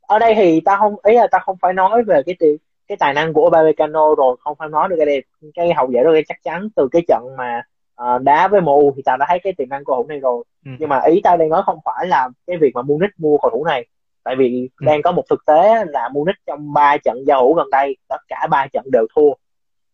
ở 0.00 0.18
đây 0.18 0.34
thì 0.34 0.60
ta 0.60 0.76
không 0.76 0.96
ý 1.02 1.14
là 1.14 1.26
ta 1.26 1.38
không 1.38 1.56
phải 1.62 1.72
nói 1.72 2.02
về 2.02 2.22
cái 2.26 2.34
tiền 2.38 2.56
cái 2.88 2.96
tài 2.96 3.14
năng 3.14 3.32
của 3.32 3.46
Upamecano 3.46 4.14
rồi 4.14 4.36
không 4.40 4.56
phải 4.58 4.68
nói 4.68 4.88
được 4.88 4.96
cái 4.98 5.06
đẹp 5.06 5.20
cái 5.54 5.74
hậu 5.74 5.86
vệ 5.86 6.02
đó 6.04 6.10
cái 6.12 6.24
chắc 6.28 6.42
chắn. 6.42 6.68
Từ 6.76 6.88
cái 6.92 7.02
trận 7.08 7.36
mà 7.36 7.62
uh, 8.02 8.22
đá 8.22 8.48
với 8.48 8.60
MU 8.60 8.92
thì 8.96 9.02
tao 9.04 9.16
đã 9.16 9.26
thấy 9.28 9.38
cái 9.38 9.52
tiềm 9.52 9.68
năng 9.68 9.84
của 9.84 9.92
cầu 9.92 10.02
thủ 10.02 10.08
này 10.08 10.18
rồi. 10.18 10.44
Ừ. 10.64 10.70
nhưng 10.78 10.88
mà 10.88 11.00
ý 11.06 11.20
tao 11.24 11.36
đang 11.36 11.48
nói 11.48 11.62
không 11.66 11.78
phải 11.84 12.06
là 12.06 12.28
cái 12.46 12.56
việc 12.56 12.74
mà 12.74 12.82
Munich 12.82 13.10
mua 13.18 13.38
cầu 13.38 13.50
thủ 13.50 13.64
này 13.64 13.86
tại 14.28 14.36
vì 14.36 14.68
ừ. 14.80 14.84
đang 14.84 15.02
có 15.02 15.12
một 15.12 15.22
thực 15.30 15.44
tế 15.46 15.84
là 15.88 16.08
Munich 16.08 16.36
trong 16.46 16.72
ba 16.72 16.96
trận 16.96 17.24
giao 17.26 17.42
hữu 17.42 17.54
gần 17.54 17.70
đây 17.70 17.96
tất 18.08 18.16
cả 18.28 18.46
ba 18.50 18.66
trận 18.72 18.84
đều 18.90 19.06
thua 19.16 19.30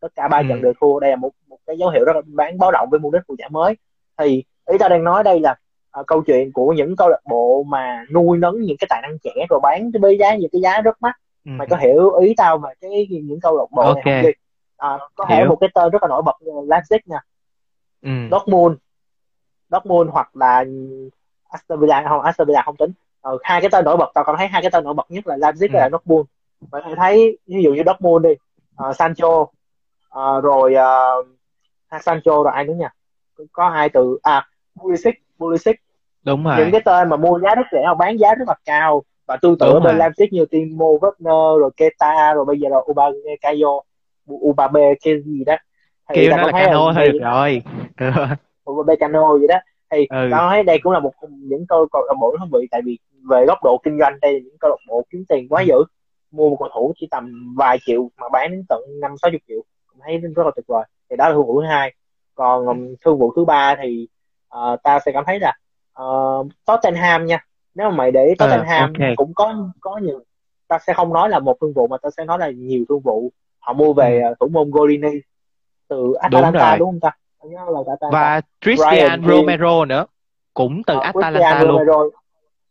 tất 0.01 0.09
cả 0.14 0.29
ba 0.29 0.38
ừ. 0.38 0.44
trận 0.49 0.62
đều 0.62 0.73
thua 0.81 1.01
đây 1.01 1.11
là 1.11 1.16
một 1.16 1.31
một 1.49 1.59
cái 1.66 1.79
dấu 1.79 1.90
hiệu 1.90 2.05
rất 2.05 2.12
là 2.16 2.23
bán 2.27 2.59
báo 2.59 2.70
động 2.73 2.88
với 2.90 3.01
Munich 3.01 3.23
mùa 3.29 3.35
giải 3.38 3.49
mới 3.51 3.77
thì 4.18 4.44
ý 4.70 4.79
tao 4.79 4.88
đang 4.88 5.05
nói 5.05 5.23
đây 5.23 5.40
là 5.40 5.57
uh, 6.01 6.07
câu 6.07 6.23
chuyện 6.23 6.53
của 6.53 6.73
những 6.73 6.97
câu 6.97 7.09
lạc 7.09 7.20
bộ 7.31 7.62
mà 7.62 8.05
nuôi 8.12 8.38
nấng 8.38 8.61
những 8.61 8.77
cái 8.81 8.87
tài 8.90 9.03
năng 9.03 9.18
trẻ 9.25 9.47
rồi 9.51 9.61
bán 9.62 9.90
với 10.01 10.18
giá 10.18 10.35
những 10.35 10.51
cái 10.53 10.61
giá 10.61 10.81
rất 10.81 11.03
mắc 11.03 11.16
ừ. 11.44 11.51
mày 11.51 11.68
có 11.70 11.77
hiểu 11.77 12.14
ý 12.14 12.35
tao 12.37 12.59
mà 12.59 12.68
cái 12.81 13.07
những 13.11 13.40
câu 13.40 13.57
lạc 13.57 13.70
bộ 13.70 13.83
okay. 13.83 14.23
này 14.23 14.23
không 14.23 14.33
à, 14.77 14.99
có 15.14 15.27
thể 15.29 15.44
một 15.44 15.57
cái 15.61 15.70
tên 15.75 15.90
rất 15.90 16.03
là 16.03 16.09
nổi 16.09 16.23
bật 16.23 16.37
Leipzig 16.42 16.99
nha 17.05 17.18
ừ. 18.03 18.11
Dortmund 18.31 18.77
Dortmund 19.70 20.11
hoặc 20.11 20.37
là 20.37 20.64
Aston 21.49 21.81
Villa 21.81 22.05
không 22.09 22.20
Aston 22.20 22.47
Villa 22.47 22.62
không 22.62 22.77
tính 22.77 22.90
ờ, 23.25 23.39
hai 23.43 23.61
cái 23.61 23.71
tên 23.71 23.85
nổi 23.85 23.97
bật 23.97 24.11
tao 24.15 24.25
cảm 24.25 24.37
thấy 24.39 24.49
hai 24.49 24.63
cái 24.63 24.71
tên 24.71 24.85
nổi 24.85 24.95
bật 24.95 25.11
nhất 25.11 25.27
là 25.27 25.37
Leipzig 25.37 25.69
ừ. 25.73 25.79
và 25.79 25.89
Dortmund. 25.93 26.27
Và 26.71 26.81
thầy 26.85 26.95
thấy 26.97 27.39
ví 27.47 27.63
dụ 27.63 27.75
như 27.75 27.83
Dortmund 27.87 28.25
đi 28.25 28.31
uh, 28.89 28.97
Sancho 28.97 29.29
uh, 29.39 30.43
rồi 30.43 30.75
uh, 30.75 31.27
Sancho 32.03 32.43
rồi 32.43 32.53
ai 32.55 32.65
nữa 32.65 32.75
nha 32.75 32.93
có 33.53 33.67
ai 33.69 33.89
từ 33.89 34.19
à 34.23 34.47
Pulisic 34.81 35.15
Pulisic. 35.39 35.77
Đúng 36.25 36.45
rồi. 36.45 36.55
Những 36.59 36.71
cái 36.73 36.81
tên 36.85 37.09
mà 37.09 37.17
mua 37.17 37.39
giá 37.39 37.55
rất 37.55 37.67
rẻ 37.73 37.83
mà 37.87 37.95
bán 37.95 38.17
giá 38.19 38.35
rất 38.35 38.49
là 38.49 38.55
cao. 38.65 39.03
Và 39.27 39.37
tương 39.37 39.59
tự 39.59 39.67
ở 39.67 39.81
bên 39.81 39.99
Leipzig 39.99 40.29
như 40.31 40.45
Timo 40.51 40.85
Werner 40.85 41.59
rồi 41.59 41.71
Keta 41.77 42.35
rồi 42.35 42.45
bây 42.45 42.61
giờ 42.61 42.69
là 42.69 42.79
Ubakayo 42.91 43.81
Ubabe 44.33 44.95
cái 45.05 45.23
gì 45.25 45.45
đó. 45.45 45.57
Thì 46.09 46.15
kêu 46.15 46.37
nó 46.37 46.43
là 46.43 46.53
cano 46.53 46.93
thôi 46.95 47.09
được 47.13 47.19
rồi 47.23 47.63
Ubabe 48.71 48.97
cano 48.97 49.37
vậy 49.39 49.49
đó 49.49 49.57
thì 49.95 50.07
ừ. 50.11 50.29
thấy 50.31 50.63
đây 50.63 50.79
cũng 50.83 50.93
là 50.93 51.01
một 51.01 51.13
những 51.31 51.67
câu 51.67 51.87
câu 51.93 52.03
lạc 52.09 52.15
bộ 52.21 52.37
thú 52.39 52.47
vị 52.53 52.69
tại 52.71 52.83
vì 52.85 52.99
về 53.31 53.45
góc 53.47 53.59
độ 53.65 53.81
kinh 53.85 53.99
doanh 53.99 54.21
đây 54.23 54.33
là 54.33 54.39
những 54.45 54.59
câu 54.61 54.71
lạc 54.71 54.77
bộ 54.89 55.07
kiếm 55.11 55.25
tiền 55.29 55.49
quá 55.49 55.63
dữ. 55.63 55.75
Mua 56.31 56.51
một 56.51 56.57
cầu 56.59 56.69
thủ 56.75 56.93
chỉ 57.01 57.09
tầm 57.11 57.55
vài 57.57 57.79
triệu 57.87 58.11
mà 58.17 58.29
bán 58.33 58.51
đến 58.51 58.65
tận 58.69 58.83
năm 59.01 59.15
sáu 59.23 59.31
triệu. 59.49 59.59
Thấy 60.01 60.19
rất 60.19 60.43
là 60.45 60.51
tuyệt 60.57 60.67
vời. 60.67 60.85
Thì 61.11 61.17
đó 61.17 61.29
là 61.29 61.35
thương 61.35 61.47
vụ 61.47 61.61
thứ 61.61 61.67
hai. 61.67 61.95
Còn 62.35 62.67
um, 62.67 62.95
thương 63.05 63.19
vụ 63.19 63.33
thứ 63.37 63.45
ba 63.45 63.77
thì 63.83 64.09
uh, 64.57 64.83
ta 64.83 64.99
sẽ 65.07 65.13
cảm 65.13 65.25
thấy 65.27 65.39
là 65.41 65.53
uh, 66.03 66.47
Tottenham 66.65 67.27
nha. 67.27 67.45
Nếu 67.75 67.91
mà 67.91 67.97
mày 67.97 68.11
để 68.11 68.25
ý 68.27 68.35
ờ, 68.39 68.47
Tottenham 68.47 68.91
uh, 68.91 68.97
okay. 68.97 69.15
cũng 69.17 69.35
có 69.35 69.55
có 69.81 69.99
nhiều 69.99 70.21
ta 70.69 70.79
sẽ 70.87 70.93
không 70.93 71.13
nói 71.13 71.29
là 71.29 71.39
một 71.39 71.57
thương 71.61 71.73
vụ 71.73 71.87
mà 71.87 71.97
ta 72.03 72.09
sẽ 72.17 72.25
nói 72.25 72.39
là 72.39 72.51
nhiều 72.51 72.85
thương 72.89 73.01
vụ. 73.01 73.33
Họ 73.59 73.73
mua 73.73 73.93
về 73.93 74.23
uh, 74.31 74.39
thủ 74.41 74.49
môn 74.49 74.71
Golini 74.71 75.21
từ 75.89 76.13
Atalanta 76.13 76.71
đúng, 76.71 76.79
đúng 76.79 76.89
không 76.89 77.01
ta 77.01 77.11
và 78.13 78.41
Christian 78.61 79.25
Romero 79.27 79.85
nữa 79.85 80.07
cũng 80.55 80.83
từ 80.87 80.97
uh, 80.97 81.03
Atalanta 81.03 81.63
luôn 81.63 81.73
Romero 81.73 82.05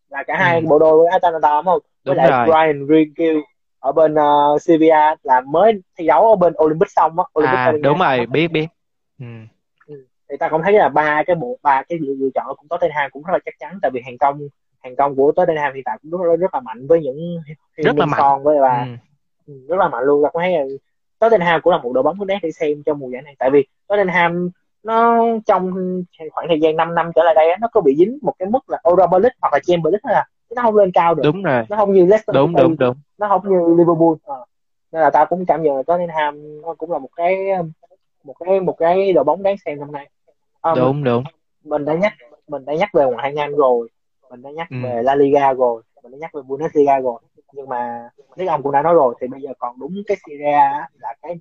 là 0.10 0.24
cả 0.24 0.38
hai 0.38 0.60
ừ. 0.60 0.66
bộ 0.68 0.80
đôi 0.80 0.98
với 0.98 1.08
Atalanta 1.08 1.56
đúng 1.56 1.66
không 1.66 1.80
với 2.06 2.16
lại 2.16 2.30
rồi. 2.30 2.46
Brian 2.46 2.88
Rinkill 2.88 3.40
ở 3.80 3.92
bên 3.92 4.14
uh, 4.14 4.62
Sevilla 4.62 5.16
là 5.24 5.42
mới 5.42 5.74
thi 5.98 6.08
đấu 6.08 6.30
ở 6.30 6.36
bên 6.36 6.54
Olympic 6.64 6.92
xong 6.92 7.20
á 7.20 7.26
Olympic 7.40 7.58
à, 7.58 7.72
đúng 7.84 8.00
rồi 8.00 8.26
biết 8.26 8.48
biết 8.48 8.68
ừ. 9.20 9.26
ừ. 9.88 10.06
thì 10.30 10.38
ta 10.40 10.50
cũng 10.50 10.62
thấy 10.64 10.74
là 10.74 10.90
ba 10.90 11.24
cái 11.28 11.36
bộ 11.36 11.58
ba 11.62 11.84
cái 11.90 12.00
lựa 12.02 12.30
chọn 12.36 12.56
cũng 12.58 12.68
Tottenham 12.68 13.12
cũng 13.12 13.24
rất 13.24 13.34
là 13.34 13.40
chắc 13.46 13.54
chắn 13.60 13.80
tại 13.82 13.92
vì 13.94 14.02
hàng 14.06 14.18
công 14.18 14.40
hàng 14.84 14.96
công 14.96 15.16
của 15.16 15.32
Tottenham 15.32 15.74
hiện 15.74 15.84
tại 15.86 15.98
cũng 16.02 16.22
rất, 16.22 16.36
rất 16.36 16.54
là 16.54 16.60
mạnh 16.60 16.88
với 16.88 17.02
những 17.02 17.38
rất 17.76 17.98
là 17.98 18.06
mạnh 18.06 18.44
với 18.44 18.58
bà 18.62 18.86
ừ. 18.88 19.54
ừ. 19.54 19.54
rất 19.70 19.80
là 19.80 19.90
mạnh 19.90 20.04
luôn 20.04 20.24
ta 20.24 20.30
cũng 20.34 20.42
thấy 20.42 20.52
là 20.52 20.64
Tottenham 21.20 21.62
cũng 21.62 21.72
là 21.72 21.78
một 21.78 21.94
đội 21.94 22.04
bóng 22.04 22.28
đáng 22.28 22.40
để 22.44 22.52
xem 22.52 22.84
cho 22.86 22.94
mùa 22.94 23.10
giải 23.10 23.22
này 23.22 23.36
tại 23.40 23.50
vì 23.50 23.66
Tottenham 23.88 24.50
nó 24.84 25.26
trong 25.46 25.72
khoảng 26.32 26.48
thời 26.48 26.60
gian 26.60 26.76
5 26.76 26.96
năm 26.96 27.12
trở 27.16 27.24
lại 27.24 27.36
đây 27.36 27.48
nó 27.62 27.68
có 27.68 27.82
bị 27.82 27.96
dính 27.96 28.20
một 28.22 28.34
cái 28.40 28.50
mức 28.50 28.70
là 28.70 28.80
Europa 28.84 29.18
League 29.18 29.36
hoặc 29.42 29.54
là 29.54 29.60
Champions 29.64 29.94
League 29.94 30.00
thôi 30.04 30.14
à. 30.14 30.26
Nó 30.56 30.62
không 30.62 30.76
lên 30.76 30.92
cao 30.92 31.16
được. 31.16 31.24
Đúng 31.26 31.44
rồi. 31.44 31.64
Nó 31.70 31.78
không 31.78 31.94
như 31.94 32.06
Leicester 32.06 32.36
đúng 32.36 32.56
đúng 32.56 32.76
đúng. 32.80 32.96
Nó 33.18 33.28
không 33.28 33.42
như 33.44 33.76
Liverpool. 33.78 34.38
À. 34.38 34.40
nên 34.92 35.02
là 35.02 35.10
ta 35.10 35.26
cũng 35.26 35.46
cảm 35.46 35.64
nhận 35.64 35.76
là 35.76 35.84
Tottenham 35.84 36.62
nó 36.62 36.74
cũng 36.78 36.92
là 36.92 36.98
một 36.98 37.10
cái 37.16 37.38
một 38.24 38.34
cái 38.40 38.60
một 38.60 38.76
cái 38.78 39.14
đội 39.14 39.24
bóng 39.24 39.44
đáng 39.44 39.56
xem 39.66 39.80
năm 39.80 39.92
nay. 39.92 40.10
À, 40.62 40.76
đúng 40.76 40.92
mình, 40.92 41.04
đúng 41.04 41.24
mình 41.64 41.86
đã 41.86 41.94
nhắc 41.94 42.14
mình 42.48 42.66
đã 42.66 42.74
nhắc 42.74 42.90
về 42.94 43.06
ngoại 43.06 43.24
hạng 43.24 43.40
Anh 43.40 43.56
rồi. 43.56 43.88
Mình 44.30 44.42
đã 44.42 44.50
nhắc 44.52 44.68
ừ. 44.70 44.76
về 44.84 45.04
La 45.04 45.16
Liga 45.16 45.54
rồi. 45.54 45.82
Mình 46.04 46.12
đã 46.12 46.18
nhắc 46.22 46.34
về 46.34 46.42
Bundesliga 46.42 47.00
rồi. 47.00 47.22
Nhưng 47.54 47.70
mà 47.70 48.10
nếu 48.36 48.48
ông 48.48 48.64
cũng 48.64 48.72
đã 48.72 48.82
nói 48.82 48.94
rồi 48.94 49.16
thì 49.22 49.28
bây 49.28 49.42
giờ 49.42 49.50
còn 49.60 49.80
đúng 49.80 49.94
cái 50.08 50.18
Serie 50.28 50.70
là 51.00 51.14
cái 51.22 51.40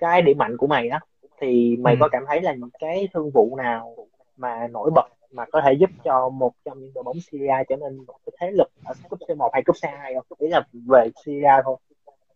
cái 0.00 0.22
điểm 0.22 0.38
mạnh 0.38 0.56
của 0.56 0.66
mày 0.66 0.88
đó 0.88 0.98
thì 1.40 1.76
mày 1.80 1.94
ừ. 1.94 1.98
có 2.00 2.08
cảm 2.08 2.24
thấy 2.28 2.42
là 2.42 2.52
những 2.52 2.70
cái 2.78 3.08
thương 3.14 3.30
vụ 3.30 3.56
nào 3.56 3.96
mà 4.36 4.68
nổi 4.70 4.90
bật 4.94 5.08
mà 5.32 5.44
có 5.52 5.60
thể 5.64 5.72
giúp 5.72 5.90
cho 6.04 6.28
một 6.28 6.52
trong 6.64 6.80
những 6.80 6.90
đội 6.94 7.04
bóng 7.04 7.20
Syria 7.20 7.54
trở 7.68 7.76
nên 7.76 7.96
một 7.96 8.16
cái 8.26 8.32
thế 8.40 8.50
lực 8.50 8.70
ở 8.84 8.94
cúp 9.08 9.18
C1 9.28 9.50
hay 9.52 9.62
cúp 9.62 9.76
C2 9.76 10.14
không? 10.14 10.38
Ý 10.38 10.48
là 10.48 10.62
về 10.72 11.10
Syria 11.24 11.52
thôi. 11.64 11.76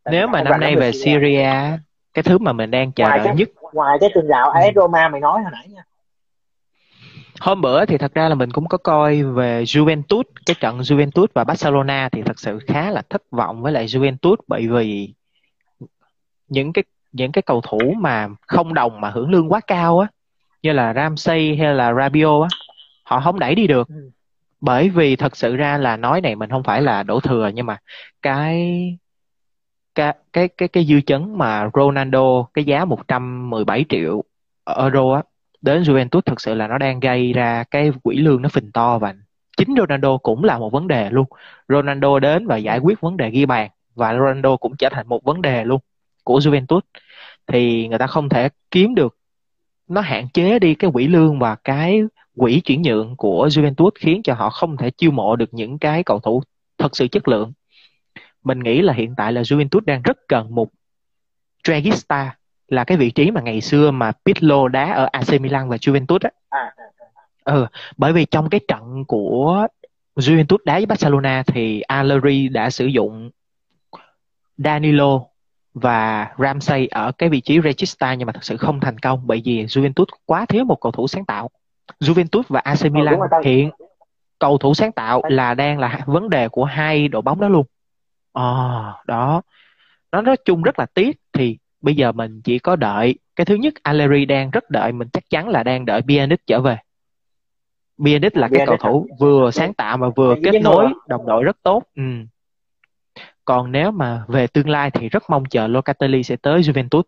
Tại 0.05 0.13
Nếu 0.13 0.27
mà 0.27 0.43
năm 0.43 0.61
nay 0.61 0.77
về 0.77 0.93
Syria. 0.93 1.19
Syria, 1.21 1.79
cái 2.15 2.23
thứ 2.23 2.39
mà 2.39 2.53
mình 2.53 2.71
đang 2.71 2.93
chờ 2.93 3.19
đợi 3.19 3.35
nhất 3.35 3.49
ngoài 3.73 3.99
cái 4.01 4.11
tường 4.15 4.27
rào 4.27 4.51
AS 4.51 4.75
ừ. 4.75 4.81
Roma 4.81 5.09
mày 5.09 5.21
nói 5.21 5.43
hồi 5.43 5.53
nãy 5.53 5.69
nha. 5.69 5.85
Hôm 7.41 7.61
bữa 7.61 7.87
thì 7.87 7.99
thật 7.99 8.15
ra 8.15 8.29
là 8.29 8.35
mình 8.35 8.51
cũng 8.51 8.69
có 8.69 8.79
coi 8.79 9.23
về 9.23 9.63
Juventus, 9.63 10.23
cái 10.47 10.57
trận 10.61 10.79
Juventus 10.79 11.27
và 11.35 11.45
Barcelona 11.45 12.09
thì 12.13 12.23
thật 12.23 12.39
sự 12.39 12.59
khá 12.67 12.91
là 12.91 13.03
thất 13.11 13.23
vọng 13.31 13.63
với 13.63 13.73
lại 13.73 13.87
Juventus 13.87 14.37
bởi 14.49 14.69
vì 14.69 15.15
những 16.49 16.73
cái 16.73 16.85
những 17.15 17.33
cái 17.33 17.43
cầu 17.43 17.61
thủ 17.61 17.95
mà 17.99 18.29
không 18.47 18.75
đồng 18.75 19.01
mà 19.01 19.11
hưởng 19.11 19.31
lương 19.31 19.53
quá 19.53 19.61
cao 19.67 19.99
á 19.99 20.09
như 20.63 20.73
là 20.73 20.95
Ramsey 20.95 21.57
hay 21.57 21.75
là 21.75 21.95
Rabiot 21.95 22.43
á 22.43 22.49
họ 23.05 23.21
không 23.21 23.39
đẩy 23.39 23.55
đi 23.55 23.67
được. 23.67 23.89
Ừ. 23.89 24.11
bởi 24.61 24.89
vì 24.89 25.17
thật 25.17 25.37
sự 25.37 25.57
ra 25.57 25.79
là 25.79 25.97
nói 25.97 26.21
này 26.21 26.35
mình 26.37 26.51
không 26.51 26.63
phải 26.63 26.83
là 26.83 27.03
đổ 27.03 27.21
thừa 27.21 27.51
nhưng 27.55 27.67
mà 27.67 27.79
cái 28.23 28.99
cái 29.95 30.13
cái 30.33 30.49
cái 30.49 30.69
cái 30.69 30.85
dư 30.85 31.01
chấn 31.01 31.39
mà 31.39 31.71
Ronaldo 31.75 32.43
cái 32.55 32.65
giá 32.65 32.85
117 32.85 33.85
triệu 33.89 34.25
euro 34.77 35.15
á 35.15 35.23
đến 35.63 35.83
Juventus 35.83 36.21
thực 36.21 36.41
sự 36.41 36.55
là 36.55 36.69
nó 36.69 36.79
đang 36.79 37.01
gây 37.01 37.33
ra 37.33 37.65
cái 37.71 37.93
quỹ 38.03 38.17
lương 38.17 38.43
nó 38.43 38.49
phình 38.49 38.73
to 38.73 38.99
và 38.99 39.15
chính 39.57 39.75
Ronaldo 39.79 40.17
cũng 40.17 40.45
là 40.45 40.59
một 40.59 40.73
vấn 40.73 40.89
đề 40.89 41.11
luôn. 41.11 41.27
Ronaldo 41.69 42.19
đến 42.19 42.47
và 42.47 42.57
giải 42.57 42.79
quyết 42.79 43.01
vấn 43.01 43.17
đề 43.17 43.31
ghi 43.31 43.47
bàn 43.47 43.71
và 43.95 44.15
Ronaldo 44.15 44.57
cũng 44.57 44.77
trở 44.77 44.89
thành 44.89 45.09
một 45.09 45.25
vấn 45.25 45.43
đề 45.43 45.65
luôn 45.65 45.81
của 46.25 46.39
Juventus 46.39 46.81
thì 47.47 47.89
người 47.89 47.99
ta 47.99 48.07
không 48.07 48.29
thể 48.29 48.49
kiếm 48.71 48.95
được 48.95 49.17
nó 49.89 50.01
hạn 50.01 50.29
chế 50.35 50.59
đi 50.59 50.75
cái 50.75 50.91
quỹ 50.93 51.07
lương 51.07 51.39
và 51.39 51.55
cái 51.55 52.03
quỹ 52.37 52.61
chuyển 52.61 52.83
nhượng 52.83 53.17
của 53.17 53.47
Juventus 53.47 53.91
khiến 53.95 54.23
cho 54.23 54.35
họ 54.35 54.51
không 54.51 54.77
thể 54.77 54.91
chiêu 54.91 55.11
mộ 55.11 55.37
được 55.37 55.55
những 55.55 55.79
cái 55.79 56.03
cầu 56.03 56.21
thủ 56.21 56.43
thật 56.79 56.97
sự 56.97 57.09
chất 57.09 57.29
lượng. 57.29 57.53
Mình 58.45 58.61
nghĩ 58.61 58.83
là 58.83 58.93
hiện 58.93 59.15
tại 59.17 59.33
là 59.33 59.43
Juventus 59.43 59.81
đang 59.87 60.03
rất 60.03 60.19
cần 60.29 60.55
một 60.55 60.69
Dragista 61.65 62.37
là 62.69 62.85
cái 62.85 62.97
vị 62.97 63.11
trí 63.11 63.31
mà 63.31 63.41
ngày 63.41 63.61
xưa 63.61 63.91
mà 63.91 64.13
Pirlo 64.25 64.69
đá 64.69 64.93
ở 64.93 65.09
AC 65.13 65.41
Milan 65.41 65.69
và 65.69 65.77
Juventus 65.77 66.19
á. 66.21 66.31
À, 66.49 66.75
à, 66.77 66.85
à. 67.15 67.23
Ừ, 67.45 67.67
bởi 67.97 68.13
vì 68.13 68.25
trong 68.25 68.51
cái 68.51 68.61
trận 68.69 69.05
của 69.05 69.67
Juventus 70.17 70.59
đá 70.65 70.75
với 70.75 70.87
Barcelona 70.87 71.43
thì 71.47 71.81
Allegri 71.81 72.49
đã 72.49 72.71
sử 72.71 72.87
dụng 72.87 73.31
Danilo 74.59 75.21
và 75.75 76.29
Ramsey 76.39 76.87
ở 76.87 77.13
cái 77.13 77.29
vị 77.29 77.41
trí 77.41 77.61
Regista 77.61 78.15
nhưng 78.15 78.27
mà 78.27 78.33
thật 78.33 78.45
sự 78.45 78.57
không 78.57 78.81
thành 78.81 78.99
công 78.99 79.21
bởi 79.27 79.43
vì 79.45 79.65
Juventus 79.65 80.05
quá 80.27 80.47
thiếu 80.47 80.65
một 80.65 80.81
cầu 80.81 80.93
thủ 80.93 81.09
sáng 81.09 81.25
tạo. 81.25 81.51
Juventus 82.01 82.43
và 82.49 82.61
AC 82.61 82.83
ờ, 82.83 82.89
Milan 82.91 83.15
ừ, 83.15 83.41
hiện 83.45 83.71
cầu 84.39 84.59
thủ 84.59 84.75
sáng 84.75 84.93
tạo 84.93 85.23
là 85.29 85.55
đang 85.55 85.79
là 85.79 86.01
vấn 86.07 86.31
đề 86.31 86.49
của 86.49 86.65
hai 86.65 87.09
đội 87.09 87.23
bóng 87.23 87.41
đó 87.41 87.49
luôn. 87.49 87.67
Ờ, 88.33 88.43
à, 88.43 89.03
đó. 89.07 89.43
Nó 90.13 90.21
nói 90.21 90.37
chung 90.45 90.63
rất 90.63 90.79
là 90.79 90.87
tiếc 90.95 91.17
thì 91.33 91.59
bây 91.81 91.97
giờ 91.97 92.13
mình 92.13 92.41
chỉ 92.45 92.59
có 92.59 92.77
đợi 92.77 93.19
cái 93.37 93.45
thứ 93.45 93.55
nhất 93.55 93.75
Allegri 93.83 94.25
đang 94.25 94.51
rất 94.51 94.71
đợi 94.71 94.93
mình 94.93 95.09
chắc 95.13 95.31
chắn 95.31 95.49
là 95.49 95.63
đang 95.63 95.85
đợi 95.85 96.01
Pjanic 96.01 96.37
trở 96.47 96.61
về. 96.61 96.77
Pjanic 97.99 98.31
là 98.33 98.49
cái 98.53 98.67
cầu 98.67 98.77
thủ 98.77 99.07
vừa 99.21 99.51
sáng 99.51 99.75
tạo 99.75 99.97
mà 99.97 100.09
vừa 100.17 100.35
kết 100.45 100.61
nối 100.63 100.93
đồng 101.09 101.27
đội 101.27 101.45
rất 101.45 101.57
tốt. 101.63 101.83
Ừ 101.97 102.03
còn 103.45 103.73
nếu 103.73 103.91
mà 103.91 104.25
về 104.29 104.47
tương 104.47 104.69
lai 104.69 104.91
thì 104.91 105.09
rất 105.09 105.23
mong 105.31 105.45
chờ 105.45 105.67
Locatelli 105.67 106.23
sẽ 106.23 106.37
tới 106.37 106.61
Juventus. 106.61 107.03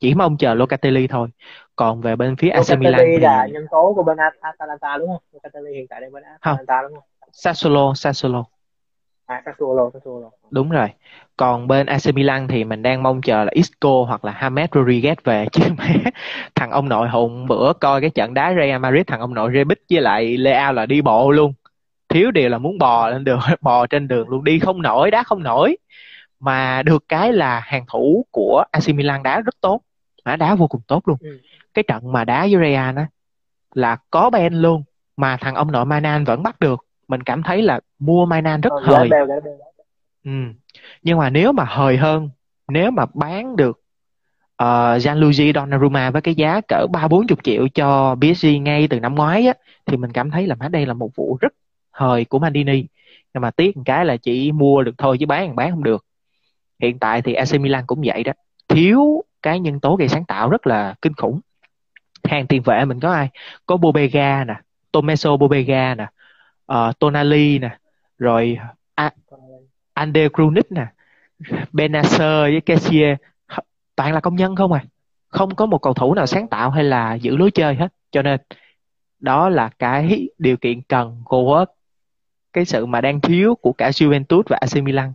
Chỉ 0.00 0.14
mong 0.14 0.36
chờ 0.36 0.54
Locatelli 0.54 1.06
thôi. 1.06 1.28
Còn 1.76 2.00
về 2.00 2.16
bên 2.16 2.36
phía 2.36 2.48
AC 2.48 2.78
Milan 2.78 3.00
thì 3.06 3.18
là 3.18 3.46
nhân 3.46 3.66
tố 3.70 3.92
của 3.96 4.02
bên 4.02 4.16
Atalanta 4.40 4.98
đúng 4.98 5.08
không? 5.08 5.22
Locatelli 5.32 5.74
hiện 5.74 5.86
tại 5.90 6.00
đang 6.00 6.12
bên 6.12 6.22
Atalanta 6.40 6.82
đúng 6.82 6.94
không? 6.94 7.04
Sassuolo 7.32 7.94
Sassuolo. 7.94 8.44
À 9.26 9.42
Sassuolo 9.46 9.90
Sassuolo. 9.94 10.30
Đúng 10.50 10.70
rồi. 10.70 10.88
Còn 11.36 11.68
bên 11.68 11.86
AC 11.86 12.14
Milan 12.14 12.48
thì 12.48 12.64
mình 12.64 12.82
đang 12.82 13.02
mong 13.02 13.22
chờ 13.22 13.44
là 13.44 13.50
Isco 13.54 14.04
hoặc 14.06 14.24
là 14.24 14.32
James 14.40 14.66
Rodriguez 14.66 15.14
về 15.24 15.46
chứ 15.52 15.62
mà 15.78 15.84
thằng 16.54 16.70
ông 16.70 16.88
nội 16.88 17.08
hùng 17.08 17.46
bữa 17.46 17.72
coi 17.72 18.00
cái 18.00 18.10
trận 18.10 18.34
đá 18.34 18.54
Real 18.56 18.80
Madrid 18.80 19.02
thằng 19.06 19.20
ông 19.20 19.34
nội 19.34 19.50
Rebic 19.54 19.78
với 19.90 20.00
lại 20.00 20.36
Leao 20.36 20.72
là 20.72 20.86
đi 20.86 21.02
bộ 21.02 21.30
luôn 21.30 21.52
thiếu 22.10 22.30
điều 22.30 22.48
là 22.48 22.58
muốn 22.58 22.78
bò 22.78 23.08
lên 23.08 23.24
đường 23.24 23.40
bò 23.60 23.86
trên 23.86 24.08
đường 24.08 24.28
luôn 24.28 24.44
đi 24.44 24.58
không 24.58 24.82
nổi 24.82 25.10
đá 25.10 25.22
không 25.22 25.42
nổi. 25.42 25.76
Mà 26.40 26.82
được 26.82 27.04
cái 27.08 27.32
là 27.32 27.60
hàng 27.60 27.84
thủ 27.88 28.26
của 28.30 28.64
AC 28.70 28.88
Milan 28.94 29.22
đá 29.22 29.40
rất 29.40 29.54
tốt 29.60 29.80
đá 30.24 30.36
đá 30.36 30.54
vô 30.54 30.66
cùng 30.66 30.80
tốt 30.86 31.08
luôn. 31.08 31.16
Ừ. 31.20 31.38
cái 31.74 31.82
trận 31.82 32.12
mà 32.12 32.24
đá 32.24 32.40
với 32.40 32.60
Real 32.60 32.96
á 32.96 33.06
là 33.74 33.96
có 34.10 34.30
Ben 34.30 34.54
luôn 34.54 34.82
mà 35.16 35.36
thằng 35.36 35.54
ông 35.54 35.72
nội 35.72 35.84
Manan 35.84 36.24
vẫn 36.24 36.42
bắt 36.42 36.60
được. 36.60 36.86
Mình 37.08 37.22
cảm 37.22 37.42
thấy 37.42 37.62
là 37.62 37.80
mua 37.98 38.26
Manan 38.26 38.60
rất 38.60 38.70
ờ, 38.70 38.80
hời. 38.80 39.08
ừ. 40.24 40.30
nhưng 41.02 41.18
mà 41.18 41.30
nếu 41.30 41.52
mà 41.52 41.64
hời 41.64 41.96
hơn 41.96 42.30
nếu 42.68 42.90
mà 42.90 43.06
bán 43.14 43.56
được 43.56 43.80
uh, 44.62 45.00
Gianluigi 45.00 45.52
Donnarumma 45.54 46.10
với 46.10 46.22
cái 46.22 46.34
giá 46.34 46.60
cỡ 46.68 46.86
ba 46.92 47.08
bốn 47.08 47.26
chục 47.26 47.38
triệu 47.44 47.68
cho 47.68 48.16
PSG 48.20 48.46
ngay 48.60 48.88
từ 48.88 49.00
năm 49.00 49.14
ngoái 49.14 49.46
á 49.46 49.54
thì 49.86 49.96
mình 49.96 50.12
cảm 50.12 50.30
thấy 50.30 50.46
là 50.46 50.54
má 50.54 50.68
đây 50.68 50.86
là 50.86 50.94
một 50.94 51.10
vụ 51.16 51.38
rất 51.40 51.52
thời 51.92 52.24
của 52.24 52.38
Mandini 52.38 52.84
nhưng 53.34 53.40
mà 53.40 53.50
tiếc 53.50 53.76
một 53.76 53.82
cái 53.86 54.04
là 54.04 54.16
chỉ 54.16 54.52
mua 54.52 54.82
được 54.82 54.94
thôi 54.98 55.16
chứ 55.20 55.26
bán 55.26 55.56
bán 55.56 55.70
không 55.70 55.84
được. 55.84 56.04
Hiện 56.80 56.98
tại 56.98 57.22
thì 57.22 57.34
AC 57.34 57.60
Milan 57.60 57.84
cũng 57.86 58.02
vậy 58.04 58.24
đó. 58.24 58.32
Thiếu 58.68 59.24
cái 59.42 59.60
nhân 59.60 59.80
tố 59.80 59.96
gây 59.96 60.08
sáng 60.08 60.24
tạo 60.24 60.50
rất 60.50 60.66
là 60.66 60.94
kinh 61.02 61.14
khủng. 61.14 61.40
Hàng 62.24 62.46
tiền 62.46 62.62
vệ 62.62 62.84
mình 62.84 63.00
có 63.00 63.12
ai? 63.12 63.28
Có 63.66 63.76
Bobega 63.76 64.44
nè 64.44 64.54
Tomeso 64.92 65.36
Bobega 65.36 65.94
nè 65.94 66.06
uh, 66.72 66.98
Tonali 66.98 67.58
nè 67.58 67.78
rồi 68.18 68.58
A- 68.94 69.14
Ander 69.94 70.32
Krunic 70.32 70.72
nè 70.72 70.86
Benacer 71.72 72.42
với 72.42 72.60
Kessie. 72.60 73.16
Toàn 73.96 74.12
là 74.12 74.20
công 74.20 74.36
nhân 74.36 74.56
không 74.56 74.72
à? 74.72 74.84
Không 75.28 75.54
có 75.54 75.66
một 75.66 75.78
cầu 75.78 75.94
thủ 75.94 76.14
nào 76.14 76.26
sáng 76.26 76.48
tạo 76.48 76.70
hay 76.70 76.84
là 76.84 77.14
giữ 77.14 77.36
lối 77.36 77.50
chơi 77.50 77.74
hết. 77.74 77.88
Cho 78.10 78.22
nên 78.22 78.40
đó 79.18 79.48
là 79.48 79.70
cái 79.78 80.28
điều 80.38 80.56
kiện 80.56 80.82
cần 80.82 81.22
của 81.24 81.64
cái 82.52 82.64
sự 82.64 82.86
mà 82.86 83.00
đang 83.00 83.20
thiếu 83.20 83.54
của 83.54 83.72
cả 83.72 83.90
Juventus 83.90 84.42
và 84.48 84.58
AC 84.60 84.82
Milan. 84.82 85.12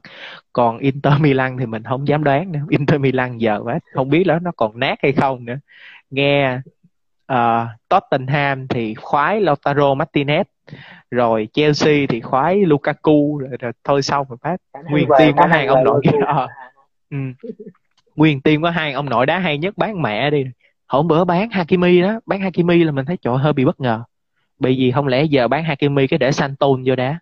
Còn 0.54 0.78
Inter 0.78 1.14
Milan 1.20 1.58
thì 1.58 1.66
mình 1.66 1.84
không 1.84 2.08
dám 2.08 2.24
đoán 2.24 2.52
nữa. 2.52 2.60
Inter 2.70 3.02
Milan 3.02 3.38
giờ 3.38 3.60
quá 3.64 3.80
không 3.94 4.10
biết 4.10 4.24
đó 4.24 4.40
nó 4.40 4.52
còn 4.58 4.80
nát 4.80 5.00
hay 5.04 5.12
không 5.12 5.46
nữa. 5.46 5.58
Nghe 6.10 6.60
uh, 7.34 7.68
Tottenham 7.90 8.68
thì 8.68 8.96
khoái 8.96 9.42
Lautaro 9.42 9.94
Martinez 9.96 10.44
rồi 11.12 11.48
Chelsea 11.54 12.06
thì 12.10 12.22
khoái 12.22 12.56
Lukaku 12.66 13.38
rồi, 13.38 13.50
rồi 13.60 13.72
thôi 13.84 14.02
xong 14.02 14.28
rồi 14.30 14.38
phát. 14.42 14.58
Nguyên 14.90 15.08
team 15.20 15.34
có 15.38 15.46
hai 15.46 15.66
ông 15.66 15.84
nội 15.84 16.02
uh, 16.08 16.50
ừ. 17.10 17.18
nguyên 18.16 18.42
team 18.42 18.62
có 18.62 18.70
hai 18.70 18.94
ông 18.94 19.10
nội 19.10 19.26
đá 19.26 19.40
hay 19.40 19.58
nhất 19.58 19.78
bán 19.78 20.02
mẹ 20.02 20.30
đi. 20.30 20.46
Hôm 20.88 21.08
bữa 21.08 21.24
bán 21.24 21.50
Hakimi 21.50 22.02
đó. 22.02 22.20
Bán 22.26 22.42
Hakimi 22.42 22.84
là 22.84 22.92
mình 22.92 23.06
thấy 23.06 23.18
trời 23.22 23.38
hơi 23.38 23.54
bị 23.54 23.66
bất 23.66 23.80
ngờ. 23.80 24.04
Bởi 24.60 24.76
vì 24.78 24.92
không 24.92 25.08
lẽ 25.08 25.24
giờ 25.24 25.48
bán 25.48 25.64
Hakimi 25.64 26.08
cái 26.08 26.20
để 26.20 26.32
Santon 26.32 26.84
vô 26.86 26.96
đá 26.96 27.20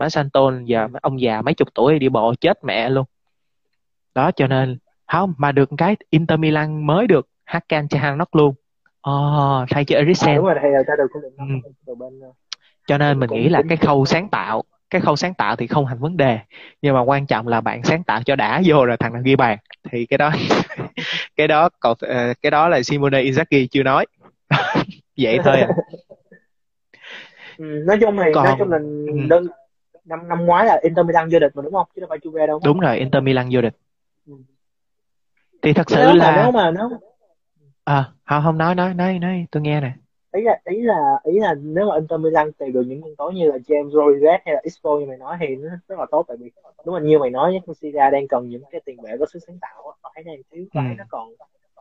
má 0.00 0.08
Santon 0.08 0.64
giờ 0.64 0.88
ông 1.02 1.20
già 1.20 1.42
mấy 1.42 1.54
chục 1.54 1.68
tuổi 1.74 1.98
đi 1.98 2.08
bộ 2.08 2.34
chết 2.40 2.64
mẹ 2.64 2.88
luôn 2.88 3.04
đó 4.14 4.30
cho 4.36 4.46
nên 4.46 4.78
không 5.06 5.34
mà 5.38 5.52
được 5.52 5.70
cái 5.78 5.96
Inter 6.10 6.38
Milan 6.38 6.86
mới 6.86 7.06
được 7.06 7.28
Hakan 7.44 7.88
Çalhanoğlu 7.88 8.26
luôn 8.32 8.54
oh, 9.10 9.68
thay 9.70 9.84
cho 9.84 9.96
Eriksen 9.96 10.30
à, 10.30 10.36
đúng 10.36 10.44
rồi 10.44 10.54
thay 10.62 10.70
cho 10.86 10.96
được 10.96 11.06
quyết 11.12 11.20
định 11.22 11.62
ừ. 11.86 11.94
bên 11.94 12.20
cho 12.86 12.98
nên 12.98 13.18
mình 13.18 13.30
nghĩ 13.30 13.48
là 13.48 13.62
cái 13.68 13.76
khâu 13.76 14.04
sáng 14.04 14.28
tạo 14.28 14.62
cái 14.90 15.00
khâu 15.00 15.16
sáng 15.16 15.34
tạo 15.34 15.56
thì 15.56 15.66
không 15.66 15.86
thành 15.86 15.98
vấn 15.98 16.16
đề 16.16 16.38
nhưng 16.82 16.94
mà 16.94 17.00
quan 17.00 17.26
trọng 17.26 17.48
là 17.48 17.60
bạn 17.60 17.84
sáng 17.84 18.02
tạo 18.02 18.22
cho 18.22 18.36
đã 18.36 18.62
vô 18.64 18.84
rồi 18.84 18.96
thằng 18.96 19.12
nào 19.12 19.22
ghi 19.24 19.36
bàn 19.36 19.58
thì 19.90 20.06
cái 20.06 20.18
đó 20.18 20.32
cái 21.36 21.48
đó 21.48 21.68
còn 21.80 21.96
ờ, 22.00 22.34
cái 22.42 22.50
đó 22.50 22.68
là 22.68 22.82
Simone 22.82 23.22
Inzaghi 23.22 23.66
chưa 23.70 23.82
nói 23.82 24.06
vậy 25.18 25.38
thôi 25.44 25.56
à. 25.60 25.68
ừ, 27.58 27.64
nói 27.86 27.98
chung 28.00 28.16
thì 28.24 28.30
còn... 28.34 28.44
nói 28.44 28.56
chung 28.58 28.70
là 28.70 28.78
ừ. 28.78 29.26
đơn 29.28 29.46
năm 30.10 30.28
năm 30.28 30.46
ngoái 30.46 30.66
là 30.66 30.80
Inter 30.82 31.06
Milan 31.06 31.28
vô 31.32 31.38
địch 31.38 31.52
mà 31.54 31.62
đúng 31.62 31.72
không? 31.72 31.86
Chứ 31.94 32.00
đâu 32.00 32.08
phải 32.08 32.18
Juve 32.18 32.46
đâu. 32.46 32.60
Đúng 32.64 32.80
rồi 32.80 32.98
Inter 32.98 33.22
Milan 33.22 33.48
vô 33.50 33.60
địch. 33.60 33.76
Ừ. 34.26 34.34
thì 35.62 35.72
thật 35.72 35.90
sự 35.90 35.96
nếu 35.98 36.14
là 36.14 36.42
nếu 36.42 36.52
mà 36.52 36.70
nếu 36.70 36.88
à 37.84 38.12
không 38.24 38.42
không 38.44 38.58
nói 38.58 38.74
nói 38.74 38.94
nói 38.94 39.18
nói 39.18 39.46
tôi 39.50 39.62
nghe 39.62 39.80
nè. 39.80 39.92
Ý 40.32 40.42
là 40.42 40.60
ý 40.64 40.82
là 40.82 41.20
ý 41.24 41.38
là 41.38 41.54
nếu 41.54 41.88
mà 41.88 41.94
Inter 41.94 42.20
Milan 42.20 42.52
tìm 42.52 42.72
được 42.72 42.82
những 42.86 43.00
nhân 43.00 43.16
tố 43.16 43.30
như 43.30 43.50
là 43.50 43.56
James 43.56 43.90
Rodriguez 43.90 44.38
hay 44.44 44.54
là 44.54 44.60
Isco 44.62 44.98
như 44.98 45.06
mày 45.06 45.16
nói 45.16 45.36
thì 45.40 45.56
nó 45.56 45.70
rất 45.88 45.98
là 45.98 46.06
tốt 46.10 46.24
tại 46.28 46.36
vì 46.40 46.50
đúng 46.86 46.94
là 46.94 47.00
như 47.00 47.18
mày 47.18 47.30
nói 47.30 47.60
Serie 47.80 48.10
đang 48.12 48.28
cần 48.28 48.48
những 48.48 48.62
cái 48.70 48.80
tiền 48.84 48.96
vệ 49.02 49.16
có 49.20 49.26
sức 49.32 49.38
sáng 49.46 49.58
tạo 49.60 49.94
họ 50.02 50.12
thấy 50.14 50.24
đang 50.24 50.36
thiếu 50.50 50.64
quá 50.72 50.84
ừ. 50.88 50.94
nó 50.98 51.04
còn 51.08 51.28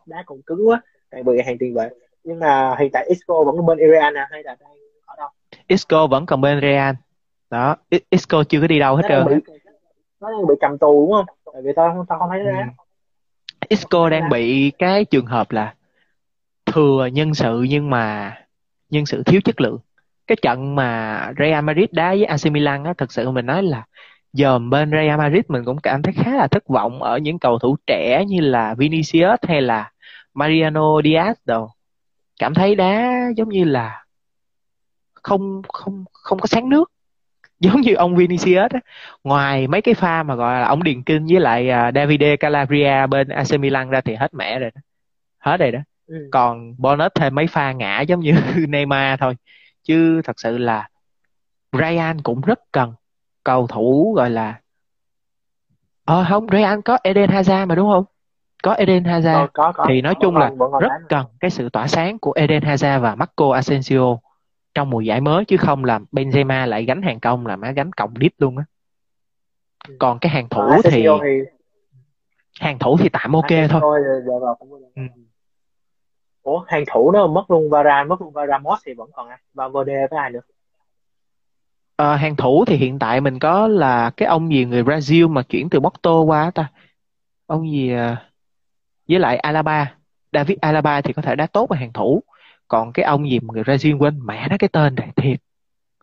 đá 0.05 0.23
còn 0.25 0.41
cứng 0.41 0.67
quá 0.67 0.81
đặc 1.11 1.25
biệt 1.25 1.45
hàng 1.45 1.57
tiền 1.57 1.73
vệ. 1.73 1.89
Nhưng 2.23 2.39
mà 2.39 2.75
hiện 2.79 2.89
tại 2.93 3.05
Isco 3.09 3.43
vẫn 3.43 3.65
bên 3.65 3.77
Iran 3.77 4.17
à 4.17 4.27
hay 4.31 4.43
là 4.43 4.55
đang 4.59 4.69
ở 5.05 5.15
đâu? 5.17 5.29
Isco 5.67 6.07
vẫn 6.07 6.25
còn 6.25 6.41
bên 6.41 6.61
Real 6.61 6.95
đó 7.49 7.75
Isco 8.09 8.43
chưa 8.43 8.62
có 8.62 8.67
đi 8.67 8.79
đâu 8.79 8.95
hết 8.95 9.03
trơn 9.09 9.39
nó 10.19 10.31
đang 10.31 10.47
bị 10.47 10.55
cầm 10.59 10.77
tù 10.77 11.07
đúng 11.07 11.12
không? 11.12 11.25
Tại 11.53 11.62
vì 11.65 11.71
tao 11.75 12.05
tao 12.09 12.19
không 12.19 12.29
thấy 12.29 12.39
nó 12.43 12.51
ừ. 12.51 12.65
Isco 13.69 14.09
đang 14.09 14.29
bị 14.29 14.71
cái 14.71 15.05
trường 15.05 15.25
hợp 15.25 15.51
là 15.51 15.73
thừa 16.65 17.05
nhân 17.13 17.33
sự 17.33 17.65
nhưng 17.69 17.89
mà 17.89 18.33
nhân 18.89 19.05
sự 19.05 19.23
thiếu 19.23 19.41
chất 19.45 19.62
lượng. 19.62 19.79
Cái 20.27 20.35
trận 20.41 20.75
mà 20.75 21.31
Real 21.39 21.63
Madrid 21.63 21.89
đá 21.91 22.09
với 22.09 22.25
AC 22.25 22.45
Milan 22.51 22.83
á 22.83 22.93
thật 22.97 23.12
sự 23.12 23.31
mình 23.31 23.45
nói 23.45 23.63
là 23.63 23.85
dòm 24.33 24.69
bên 24.69 24.91
Real 24.91 25.17
Madrid 25.17 25.43
mình 25.47 25.65
cũng 25.65 25.77
cảm 25.83 26.01
thấy 26.01 26.13
khá 26.13 26.35
là 26.35 26.47
thất 26.47 26.67
vọng 26.67 27.03
ở 27.03 27.17
những 27.17 27.39
cầu 27.39 27.59
thủ 27.59 27.75
trẻ 27.88 28.25
như 28.27 28.41
là 28.41 28.73
Vinicius 28.77 29.39
hay 29.47 29.62
là 29.62 29.91
Mariano 30.33 31.01
Diaz 31.01 31.33
đồ. 31.45 31.69
Cảm 32.39 32.53
thấy 32.53 32.75
đá 32.75 33.23
giống 33.35 33.49
như 33.49 33.63
là 33.63 34.05
không 35.13 35.62
không 35.67 36.05
không 36.13 36.39
có 36.39 36.47
sáng 36.47 36.69
nước 36.69 36.91
giống 37.72 37.82
như 37.82 37.93
ông 37.93 38.15
Vinicius 38.15 38.72
á. 38.72 38.80
Ngoài 39.24 39.67
mấy 39.67 39.82
cái 39.82 39.93
pha 39.93 40.24
mà 40.24 40.36
gọi 40.36 40.62
là 40.62 40.67
ông 40.67 40.84
điền 40.84 41.04
kinh 41.04 41.26
với 41.26 41.39
lại 41.39 41.69
uh, 41.69 41.95
Davide 41.95 42.36
Calabria 42.36 43.08
bên 43.08 43.30
AC 43.30 43.60
Milan 43.60 43.89
ra 43.89 44.02
thì 44.02 44.15
hết 44.15 44.34
mẹ 44.34 44.60
rồi 44.60 44.72
đó. 44.76 44.82
Hết 45.39 45.60
rồi 45.60 45.72
đó. 45.72 45.80
Ừ. 46.08 46.30
còn 46.32 46.76
bonus 46.78 47.12
thêm 47.15 47.36
mấy 47.36 47.48
pha 47.48 47.72
ngã 47.72 48.02
giống 48.02 48.19
như 48.19 48.34
Neymar 48.67 49.19
thôi. 49.19 49.36
Chứ 49.84 50.22
thật 50.24 50.39
sự 50.39 50.58
là 50.58 50.89
Ryan 51.72 52.22
cũng 52.22 52.41
rất 52.41 52.60
cần 52.72 52.93
cầu 53.43 53.67
thủ 53.67 54.13
gọi 54.17 54.30
là 54.30 54.60
ờ 56.06 56.26
không 56.30 56.48
Ryan 56.52 56.82
có 56.82 56.98
Eden 57.04 57.30
Hazard 57.30 57.67
mà 57.67 57.76
đúng 57.76 57.89
không? 57.91 58.06
Có 58.63 58.74
Eden 58.74 59.04
Hazard. 59.04 59.48
Có, 59.48 59.48
có, 59.54 59.72
có. 59.72 59.86
thì 59.88 60.02
nói 60.02 60.15
chung 60.22 60.38
là 60.38 60.52
rất 60.82 60.91
cần 61.10 61.26
cái 61.39 61.52
sự 61.52 61.69
tỏa 61.69 61.88
sáng 61.88 62.19
của 62.19 62.34
Eden 62.36 62.63
Hazard 62.63 63.00
và 63.00 63.15
Marco 63.15 63.52
Asensio 63.54 64.17
trong 64.79 64.89
mùa 64.89 65.01
giải 65.01 65.21
mới 65.21 65.45
chứ 65.45 65.57
không 65.57 65.85
làm 65.85 66.05
Benzema 66.11 66.67
lại 66.67 66.85
gánh 66.85 67.01
hàng 67.01 67.19
công 67.19 67.47
là 67.47 67.55
má 67.55 67.71
gánh 67.71 67.93
còng 67.93 68.19
đít 68.19 68.31
luôn 68.37 68.57
á. 68.57 68.63
Ừ. 69.87 69.95
còn 69.99 70.19
cái 70.19 70.29
hàng 70.29 70.49
thủ 70.49 70.61
à, 70.61 70.77
thì... 70.83 71.05
thì 71.21 71.29
hàng 72.59 72.79
thủ 72.79 72.97
thì 72.97 73.09
tạm 73.09 73.33
ok 73.33 73.49
thôi. 73.69 74.01
ừ. 74.95 75.01
Ủa 76.43 76.63
hàng 76.67 76.83
thủ 76.93 77.11
nó 77.11 77.27
mất 77.27 77.51
luôn 77.51 77.69
Varane 77.69 78.07
mất 78.07 78.21
luôn 78.21 78.33
Ramos 78.47 78.79
thì 78.85 78.93
vẫn 78.93 79.09
còn 79.13 79.27
ai 79.27 79.37
và 79.53 79.67
Verde 79.67 80.07
với 80.11 80.19
ai 80.19 80.29
nữa? 80.29 80.41
À, 81.95 82.15
hàng 82.15 82.35
thủ 82.35 82.65
thì 82.67 82.75
hiện 82.75 82.99
tại 82.99 83.21
mình 83.21 83.39
có 83.39 83.67
là 83.67 84.11
cái 84.17 84.27
ông 84.27 84.51
gì 84.51 84.65
người 84.65 84.83
Brazil 84.83 85.29
mà 85.29 85.41
chuyển 85.41 85.69
từ 85.69 85.79
Porto 85.79 86.21
qua 86.21 86.51
ta? 86.55 86.71
Ông 87.45 87.71
gì 87.71 87.93
à, 87.93 88.29
với 89.09 89.19
lại 89.19 89.37
Alaba. 89.37 89.95
David 90.33 90.57
Alaba 90.61 91.01
thì 91.01 91.13
có 91.13 91.21
thể 91.21 91.35
đá 91.35 91.47
tốt 91.47 91.69
ở 91.69 91.75
hàng 91.75 91.93
thủ 91.93 92.23
còn 92.69 92.93
cái 92.93 93.05
ông 93.05 93.29
gì 93.29 93.39
mà 93.39 93.53
người 93.53 93.63
Brazil 93.63 93.97
quên 93.97 94.19
mẹ 94.25 94.47
nó 94.49 94.55
cái 94.60 94.69
tên 94.73 94.95
này 94.95 95.10
thiệt. 95.15 95.39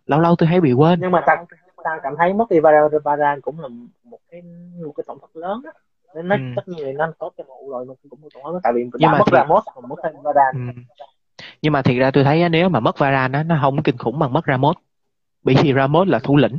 Lâu 0.07 0.21
lâu 0.21 0.37
tôi 0.37 0.49
hay 0.49 0.61
bị 0.61 0.73
quên. 0.73 1.01
Nhưng 1.01 1.11
mà 1.11 1.23
ta 1.27 1.45
ta 1.85 2.01
cảm 2.03 2.15
thấy 2.19 2.35
mất 2.35 2.51
đi 2.51 2.61
Varane 3.05 3.41
cũng 3.41 3.61
là 3.61 3.69
một 4.05 4.19
cái 4.31 4.43
một 4.87 4.93
cái 4.97 5.05
tổn 5.07 5.19
thất 5.21 5.37
lớn 5.37 5.63
đó 5.65 5.71
nên 6.15 6.29
nó 6.29 6.37
ừ. 6.37 6.41
tất 6.57 6.63
nhiên 6.69 6.87
là 6.87 7.07
nó 7.07 7.13
tốt 7.19 7.33
cho 7.39 7.45
mụ 7.45 7.71
rồi 7.71 7.85
mình 7.85 7.97
cũng 8.11 8.21
tổn 8.35 8.43
thất. 8.53 8.61
Tại 8.63 8.73
vì 8.73 8.85
nhưng 8.95 9.11
mà 9.11 9.19
mất 9.19 9.25
thì... 9.27 9.33
Ramos 9.33 9.65
còn 9.75 9.89
mất 9.89 9.97
thêm 10.03 10.13
Varane 10.23 10.73
ừ. 10.75 10.81
nhưng 11.63 11.73
mà 11.73 11.83
thiệt 11.83 11.97
ra 11.99 12.11
tôi 12.11 12.25
thấy 12.25 12.49
nếu 12.49 12.69
mà 12.69 12.81
mất 12.81 12.99
Varane 12.99 13.43
nó 13.43 13.59
không 13.63 13.83
kinh 13.83 13.99
khủng 13.99 14.19
bằng 14.19 14.33
mất 14.33 14.45
Ramos 14.47 14.77
bởi 15.43 15.57
vì 15.63 15.73
Ramos 15.75 16.09
là 16.09 16.19
thủ 16.19 16.37
lĩnh. 16.37 16.59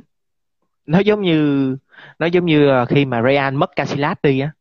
Nó 0.86 1.00
giống 1.00 1.22
như 1.22 1.76
nó 2.20 2.26
giống 2.26 2.46
như 2.46 2.68
ờ, 2.68 2.86
khi 2.86 3.06
mà 3.06 3.22
Real 3.22 3.54
mất 3.54 3.76
Casillas 3.76 4.18
đi 4.24 4.40
á. 4.40 4.52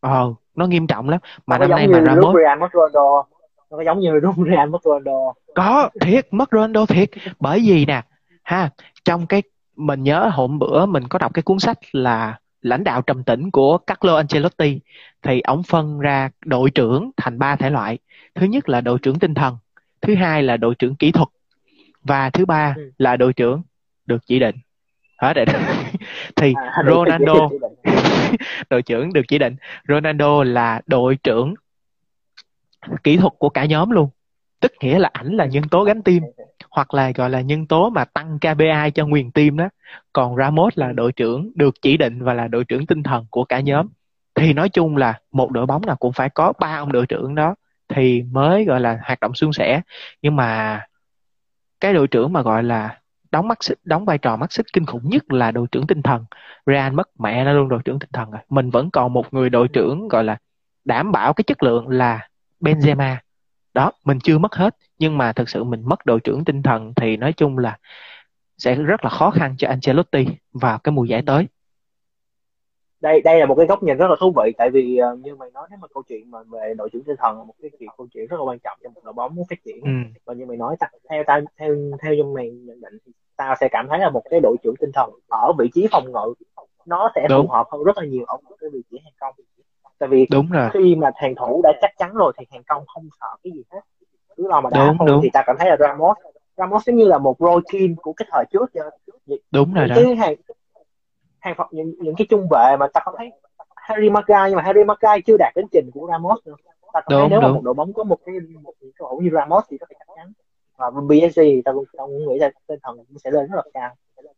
Ờ 0.00 0.34
nó 0.54 0.66
nghiêm 0.66 0.86
trọng 0.86 1.08
lắm. 1.08 1.20
Mà 1.46 1.58
năm 1.58 1.70
nay 1.70 1.88
mà 1.88 2.02
Ramos 2.06 2.36
Real 2.36 2.58
mất 2.58 2.68
Ronaldo 2.72 3.24
nó 3.72 3.78
có 3.78 3.84
giống 3.84 4.00
như 4.00 4.12
lúc 4.12 4.34
Real 4.50 4.68
mất 4.68 4.82
Ronaldo 4.84 5.34
có 5.54 5.90
thiệt 6.00 6.26
mất 6.30 6.48
Ronaldo 6.52 6.86
thiệt. 6.86 7.10
Bởi 7.40 7.60
vì 7.66 7.84
nè 7.86 8.02
ha 8.42 8.70
trong 9.04 9.26
cái 9.26 9.42
mình 9.76 10.02
nhớ 10.02 10.30
hôm 10.32 10.58
bữa 10.58 10.86
mình 10.86 11.08
có 11.08 11.18
đọc 11.18 11.34
cái 11.34 11.42
cuốn 11.42 11.58
sách 11.58 11.78
là 11.92 12.38
lãnh 12.62 12.84
đạo 12.84 13.02
trầm 13.02 13.24
tĩnh 13.24 13.50
của 13.50 13.78
Carlo 13.78 14.16
Ancelotti 14.16 14.80
thì 15.22 15.40
ông 15.40 15.62
phân 15.62 15.98
ra 15.98 16.30
đội 16.44 16.70
trưởng 16.70 17.10
thành 17.16 17.38
ba 17.38 17.56
thể 17.56 17.70
loại. 17.70 17.98
Thứ 18.34 18.46
nhất 18.46 18.68
là 18.68 18.80
đội 18.80 18.98
trưởng 18.98 19.18
tinh 19.18 19.34
thần 19.34 19.56
thứ 20.00 20.14
hai 20.14 20.42
là 20.42 20.56
đội 20.56 20.74
trưởng 20.74 20.94
kỹ 20.94 21.12
thuật 21.12 21.28
và 22.04 22.30
thứ 22.30 22.44
ba 22.46 22.74
ừ. 22.76 22.90
là 22.98 23.16
đội 23.16 23.32
trưởng 23.32 23.62
được 24.06 24.26
chỉ 24.26 24.38
định. 24.38 24.56
Hết 25.18 25.36
rồi 25.36 25.46
thì 26.36 26.54
à, 26.56 26.82
Ronaldo 26.86 27.48
đội 28.70 28.82
trưởng 28.82 29.12
được 29.12 29.22
chỉ 29.28 29.38
định. 29.38 29.56
Ronaldo 29.88 30.44
là 30.44 30.80
đội 30.86 31.16
trưởng 31.16 31.54
kỹ 33.04 33.16
thuật 33.16 33.32
của 33.38 33.48
cả 33.48 33.64
nhóm 33.64 33.90
luôn. 33.90 34.08
Tức 34.60 34.72
nghĩa 34.80 34.98
là 34.98 35.10
ảnh 35.12 35.36
là 35.36 35.46
nhân 35.46 35.64
tố 35.70 35.84
gánh 35.84 36.02
tim, 36.02 36.22
hoặc 36.70 36.94
là 36.94 37.10
gọi 37.14 37.30
là 37.30 37.40
nhân 37.40 37.66
tố 37.66 37.90
mà 37.90 38.04
tăng 38.04 38.38
KPI 38.38 38.90
cho 38.94 39.06
nguyên 39.06 39.30
tim 39.30 39.56
đó. 39.56 39.68
Còn 40.12 40.36
Ramos 40.36 40.72
là 40.78 40.92
đội 40.92 41.12
trưởng 41.12 41.52
được 41.54 41.74
chỉ 41.82 41.96
định 41.96 42.22
và 42.22 42.34
là 42.34 42.48
đội 42.48 42.64
trưởng 42.64 42.86
tinh 42.86 43.02
thần 43.02 43.26
của 43.30 43.44
cả 43.44 43.60
nhóm. 43.60 43.88
Thì 44.34 44.52
nói 44.52 44.68
chung 44.68 44.96
là 44.96 45.20
một 45.32 45.50
đội 45.50 45.66
bóng 45.66 45.86
nào 45.86 45.96
cũng 45.96 46.12
phải 46.12 46.28
có 46.28 46.52
ba 46.60 46.76
ông 46.76 46.92
đội 46.92 47.06
trưởng 47.06 47.34
đó 47.34 47.54
thì 47.88 48.22
mới 48.32 48.64
gọi 48.64 48.80
là 48.80 48.98
hoạt 49.02 49.20
động 49.20 49.34
suôn 49.34 49.52
sẻ. 49.52 49.80
Nhưng 50.22 50.36
mà 50.36 50.80
cái 51.80 51.92
đội 51.92 52.08
trưởng 52.08 52.32
mà 52.32 52.42
gọi 52.42 52.62
là 52.62 52.98
đóng 53.32 53.48
mắt 53.48 53.64
xích, 53.64 53.78
đóng 53.84 54.04
vai 54.04 54.18
trò 54.18 54.36
mắt 54.36 54.52
xích 54.52 54.66
kinh 54.72 54.86
khủng 54.86 55.08
nhất 55.08 55.32
là 55.32 55.50
đội 55.50 55.66
trưởng 55.72 55.86
tinh 55.86 56.02
thần. 56.02 56.24
Real 56.66 56.92
mất 56.92 57.08
mẹ 57.20 57.44
nó 57.44 57.52
luôn, 57.52 57.68
đội 57.68 57.80
trưởng 57.84 57.98
tinh 57.98 58.10
thần 58.12 58.30
rồi. 58.30 58.40
Mình 58.48 58.70
vẫn 58.70 58.90
còn 58.90 59.12
một 59.12 59.34
người 59.34 59.50
đội 59.50 59.68
trưởng 59.68 60.08
gọi 60.08 60.24
là 60.24 60.36
đảm 60.84 61.12
bảo 61.12 61.32
cái 61.32 61.44
chất 61.44 61.62
lượng 61.62 61.88
là 61.88 62.28
Benzema. 62.62 63.16
Đó 63.74 63.92
mình 64.04 64.18
chưa 64.22 64.38
mất 64.38 64.54
hết 64.54 64.76
nhưng 64.98 65.18
mà 65.18 65.32
thực 65.32 65.48
sự 65.48 65.64
mình 65.64 65.82
mất 65.84 66.06
đội 66.06 66.20
trưởng 66.20 66.44
tinh 66.44 66.62
thần 66.62 66.92
thì 66.96 67.16
nói 67.16 67.32
chung 67.32 67.58
là 67.58 67.78
sẽ 68.58 68.74
rất 68.74 69.04
là 69.04 69.10
khó 69.10 69.30
khăn 69.30 69.54
cho 69.58 69.68
Ancelotti 69.68 70.26
vào 70.52 70.78
cái 70.78 70.92
mùa 70.92 71.04
giải 71.04 71.22
tới. 71.26 71.46
Đây 73.00 73.20
đây 73.20 73.40
là 73.40 73.46
một 73.46 73.54
cái 73.54 73.66
góc 73.66 73.82
nhìn 73.82 73.96
rất 73.96 74.06
là 74.10 74.16
thú 74.20 74.32
vị 74.36 74.52
tại 74.58 74.70
vì 74.72 75.00
uh, 75.12 75.18
như 75.18 75.34
mày 75.36 75.50
nói 75.54 75.66
nếu 75.70 75.78
mà 75.82 75.88
câu 75.94 76.02
chuyện 76.08 76.30
mà 76.30 76.38
về 76.42 76.74
đội 76.78 76.88
trưởng 76.92 77.04
tinh 77.04 77.16
thần 77.18 77.38
là 77.38 77.44
một 77.44 77.54
cái 77.62 77.70
chuyện 77.78 77.88
câu 77.96 78.06
chuyện 78.14 78.26
rất 78.26 78.36
là 78.36 78.44
quan 78.44 78.58
trọng 78.58 78.78
trong 78.82 78.94
một 78.94 79.00
đội 79.04 79.12
bóng 79.12 79.34
muốn 79.34 79.46
phát 79.50 79.58
triển. 79.64 79.80
Ừ. 79.82 80.20
và 80.24 80.34
như 80.34 80.46
mày 80.46 80.56
nói 80.56 80.76
ta, 80.80 80.86
theo 81.10 81.22
ta 81.26 81.40
theo 81.58 81.76
theo 82.02 82.14
như 82.14 82.24
mày 82.24 82.50
nhận 82.50 82.80
định 82.80 82.98
thì 83.06 83.12
ta 83.36 83.54
sẽ 83.60 83.68
cảm 83.70 83.86
thấy 83.88 83.98
là 83.98 84.10
một 84.10 84.22
cái 84.30 84.40
đội 84.40 84.56
trưởng 84.62 84.74
tinh 84.80 84.90
thần 84.94 85.10
ở 85.28 85.52
vị 85.58 85.70
trí 85.74 85.86
phòng 85.90 86.12
ngự 86.12 86.34
nó 86.86 87.10
sẽ 87.14 87.26
phù 87.30 87.48
hợp 87.48 87.66
hơn 87.72 87.84
rất 87.84 87.98
là 87.98 88.04
nhiều 88.04 88.24
ở 88.24 88.36
một 88.36 88.56
cái 88.60 88.70
vị 88.72 88.82
trí 88.90 88.98
hàng 89.04 89.12
công 89.20 89.34
tại 90.02 90.08
vì 90.08 90.26
đúng 90.30 90.50
rồi. 90.50 90.68
khi 90.72 90.94
mà 90.94 91.10
hàng 91.14 91.34
thủ 91.34 91.60
đã 91.64 91.72
chắc 91.80 91.90
chắn 91.98 92.14
rồi 92.14 92.32
thì 92.38 92.46
hàng 92.50 92.62
công 92.68 92.84
không 92.86 93.08
sợ 93.20 93.26
cái 93.44 93.52
gì 93.52 93.62
hết. 93.70 93.80
Cứ 94.36 94.48
lo 94.48 94.60
mà 94.60 94.70
đá 94.72 94.86
đúng, 94.86 94.96
thôi 94.98 95.08
đúng. 95.08 95.20
thì 95.22 95.30
ta 95.32 95.42
cảm 95.46 95.56
thấy 95.58 95.70
là 95.70 95.76
Ramos 95.80 96.16
Ramos 96.56 96.82
giống 96.86 96.96
như 96.96 97.04
là 97.04 97.18
một 97.18 97.36
Roy 97.38 97.60
Keane 97.72 97.94
của 97.96 98.12
cái 98.12 98.28
thời 98.32 98.44
trước 98.52 98.70
cho 98.74 98.80
đúng 99.50 99.74
rồi 99.74 99.88
đó. 99.88 99.94
cái 99.96 100.14
hàng 100.14 100.34
hàng 101.38 101.54
phật 101.58 101.66
những, 101.70 101.94
những 102.00 102.14
cái 102.14 102.26
trung 102.30 102.48
vệ 102.50 102.76
mà 102.80 102.86
ta 102.94 103.00
không 103.04 103.14
thấy 103.18 103.32
Harry 103.76 104.10
Maguire 104.10 104.44
nhưng 104.46 104.56
mà 104.56 104.62
Harry 104.62 104.84
Maguire 104.84 105.20
chưa 105.26 105.36
đạt 105.38 105.52
đến 105.56 105.66
trình 105.72 105.90
của 105.94 106.08
Ramos 106.10 106.38
nữa. 106.44 106.54
Ta 106.92 107.00
cảm 107.00 107.18
thấy 107.18 107.28
nếu 107.30 107.40
đúng. 107.40 107.50
mà 107.50 107.54
một 107.54 107.62
đội 107.62 107.74
bóng 107.74 107.92
có 107.92 108.04
một 108.04 108.18
cái 108.26 108.34
một 108.62 108.72
cầu 108.98 109.08
thủ 109.10 109.18
như 109.18 109.30
Ramos 109.32 109.64
thì 109.70 109.78
có 109.78 109.86
thể 109.90 109.96
chắc 109.98 110.14
chắn. 110.16 110.32
Và 110.76 110.90
PSG 110.90 111.40
thì 111.40 111.62
ta 111.64 111.72
cũng, 111.72 111.84
ta 111.98 112.04
cũng 112.06 112.28
nghĩ 112.28 112.38
là 112.38 112.50
tinh 112.66 112.78
thần 112.82 112.96
cũng 112.96 113.18
sẽ 113.18 113.30
lên 113.30 113.50
rất 113.50 113.56
là 113.56 113.64
cao. 113.74 113.90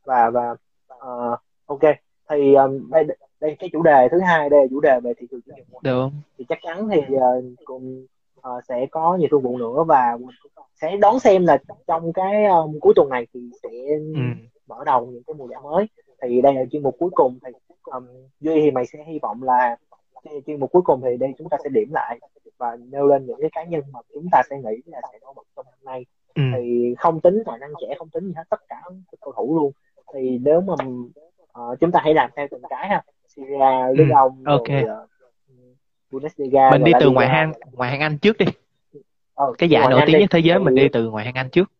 Và 0.05 0.31
và 0.31 0.51
uh, 0.95 1.39
ok. 1.67 1.95
Thì 2.31 2.55
um, 2.55 2.91
đây 2.91 3.05
đây 3.45 3.57
cái 3.59 3.71
chủ 3.73 3.83
đề 3.83 4.09
thứ 4.11 4.21
hai 4.21 4.51
đây 4.51 4.61
là 4.61 4.67
chủ 4.71 4.81
đề 4.81 5.01
về 5.01 5.13
thị 5.19 5.27
trường 5.31 5.41
chuyển 5.41 5.57
nhượng 5.57 5.83
được 5.83 6.09
thì 6.39 6.45
chắc 6.49 6.59
chắn 6.63 6.89
thì 6.89 7.01
uh, 7.15 7.45
cùng 7.65 8.07
uh, 8.39 8.65
sẽ 8.69 8.87
có 8.91 9.17
nhiều 9.17 9.29
thương 9.31 9.43
vụ 9.43 9.59
nữa 9.59 9.85
và 9.87 10.19
sẽ 10.81 10.97
đón 10.97 11.19
xem 11.21 11.47
là 11.47 11.59
trong 11.87 12.13
cái 12.13 12.45
um, 12.45 12.79
cuối 12.81 12.93
tuần 12.97 13.09
này 13.09 13.27
thì 13.35 13.41
sẽ 13.63 13.71
ừ. 14.15 14.21
mở 14.69 14.85
đầu 14.87 15.07
những 15.07 15.23
cái 15.27 15.35
mùa 15.35 15.49
giải 15.51 15.61
mới. 15.63 15.87
Thì 16.23 16.43
đây 16.43 16.55
là 16.55 16.65
chuyên 16.71 16.83
mục 16.83 16.97
cuối 16.99 17.11
cùng 17.13 17.39
thì 17.47 17.53
um, 17.85 18.07
duy 18.41 18.61
thì 18.61 18.71
mày 18.71 18.87
sẽ 18.87 19.05
hy 19.07 19.19
vọng 19.23 19.43
là 19.43 19.77
chuyên 20.47 20.61
mục 20.61 20.73
cuối 20.73 20.83
cùng 20.85 21.01
thì 21.05 21.17
đây 21.17 21.33
chúng 21.39 21.49
ta 21.49 21.57
sẽ 21.65 21.71
điểm 21.73 21.89
lại 21.93 22.19
và 22.59 22.77
nêu 22.77 23.07
lên 23.07 23.27
những 23.27 23.41
cái 23.41 23.51
cá 23.53 23.65
nhân 23.65 23.83
mà 23.93 24.01
chúng 24.15 24.27
ta 24.33 24.43
sẽ 24.51 24.57
nghĩ 24.57 24.83
là 24.87 25.01
sẽ 25.13 25.19
nổi 25.23 25.33
bật 25.37 25.43
trong 25.57 25.67
năm 25.67 25.79
nay. 25.85 26.05
Ừ. 26.35 26.43
thì 26.57 26.95
không 26.99 27.21
tính 27.21 27.43
tài 27.47 27.59
năng 27.59 27.73
trẻ 27.81 27.95
không 27.99 28.09
tính 28.09 28.27
gì 28.27 28.33
hết 28.37 28.45
tất 28.51 28.61
cả 28.69 28.83
các 28.87 29.19
cầu 29.21 29.33
thủ 29.37 29.57
luôn. 29.57 29.73
Thì 30.15 30.39
nếu 30.39 30.61
mà 30.61 30.75
uh, 31.61 31.81
chúng 31.81 31.93
ta 31.93 32.01
hãy 32.03 32.15
làm 32.15 32.31
theo 32.37 32.47
từng 32.51 32.63
cái 32.71 32.89
ha 32.89 33.03
Syria, 33.37 33.93
Ligue 33.95 34.15
ừ. 34.15 34.17
Ông, 34.17 34.43
okay. 34.45 34.83
rồi, 34.83 34.97
uh, 34.97 35.11
Bundesliga 36.11 36.71
mình 36.71 36.85
đi 36.85 36.93
từ 37.01 37.11
ngoại 37.11 37.29
hạng 37.29 37.53
ngoại 37.73 37.91
hạng 37.91 38.01
Anh 38.01 38.19
trước 38.19 38.39
đi. 38.39 38.47
Ờ, 39.35 39.53
cái 39.59 39.69
giải 39.69 39.89
nổi 39.91 40.01
tiếng 40.07 40.19
nhất 40.21 40.31
thế 40.31 40.39
giới 40.39 40.59
mình 40.59 40.75
đi 40.75 40.89
từ 40.89 41.11
ngoại 41.11 41.25
hạng 41.25 41.35
Anh 41.35 41.51
trước. 41.51 41.71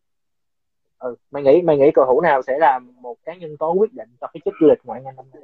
Ừ 0.99 1.15
mày 1.31 1.43
nghĩ 1.43 1.61
mày 1.61 1.77
nghĩ 1.77 1.91
cầu 1.93 2.05
thủ 2.05 2.21
nào 2.21 2.41
sẽ 2.41 2.57
là 2.59 2.79
một 2.79 3.15
cái 3.25 3.37
nhân 3.37 3.57
tố 3.57 3.73
quyết 3.73 3.93
định 3.93 4.09
cho 4.21 4.27
cái 4.27 4.41
chức 4.45 4.53
du 4.61 4.67
lịch 4.67 4.79
ngoại 4.83 5.01
hạng 5.05 5.07
Anh 5.07 5.15
năm 5.15 5.25
nay 5.31 5.41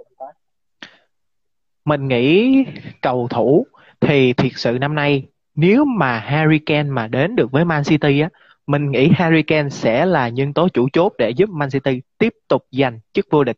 mình 1.86 2.08
nghĩ 2.08 2.64
cầu 3.02 3.28
thủ 3.28 3.66
thì 4.00 4.34
thiệt 4.34 4.52
sự 4.56 4.78
năm 4.82 4.96
nay 4.96 5.28
nếu 5.56 5.86
mà 5.86 6.20
Harry 6.20 6.60
Kane 6.60 6.90
mà 6.90 7.08
đến 7.08 7.36
được 7.36 7.52
với 7.52 7.66
Man 7.66 7.84
City 7.84 8.20
á 8.20 8.30
mình 8.68 8.92
nghĩ 8.92 9.10
Harry 9.16 9.42
Kane 9.42 9.70
sẽ 9.70 10.06
là 10.06 10.30
nhân 10.30 10.54
tố 10.54 10.68
chủ 10.70 10.88
chốt 10.94 11.14
để 11.18 11.30
giúp 11.30 11.50
Man 11.50 11.70
City 11.70 12.02
tiếp 12.18 12.34
tục 12.48 12.66
giành 12.72 13.00
chức 13.14 13.26
vô 13.30 13.44
địch 13.44 13.58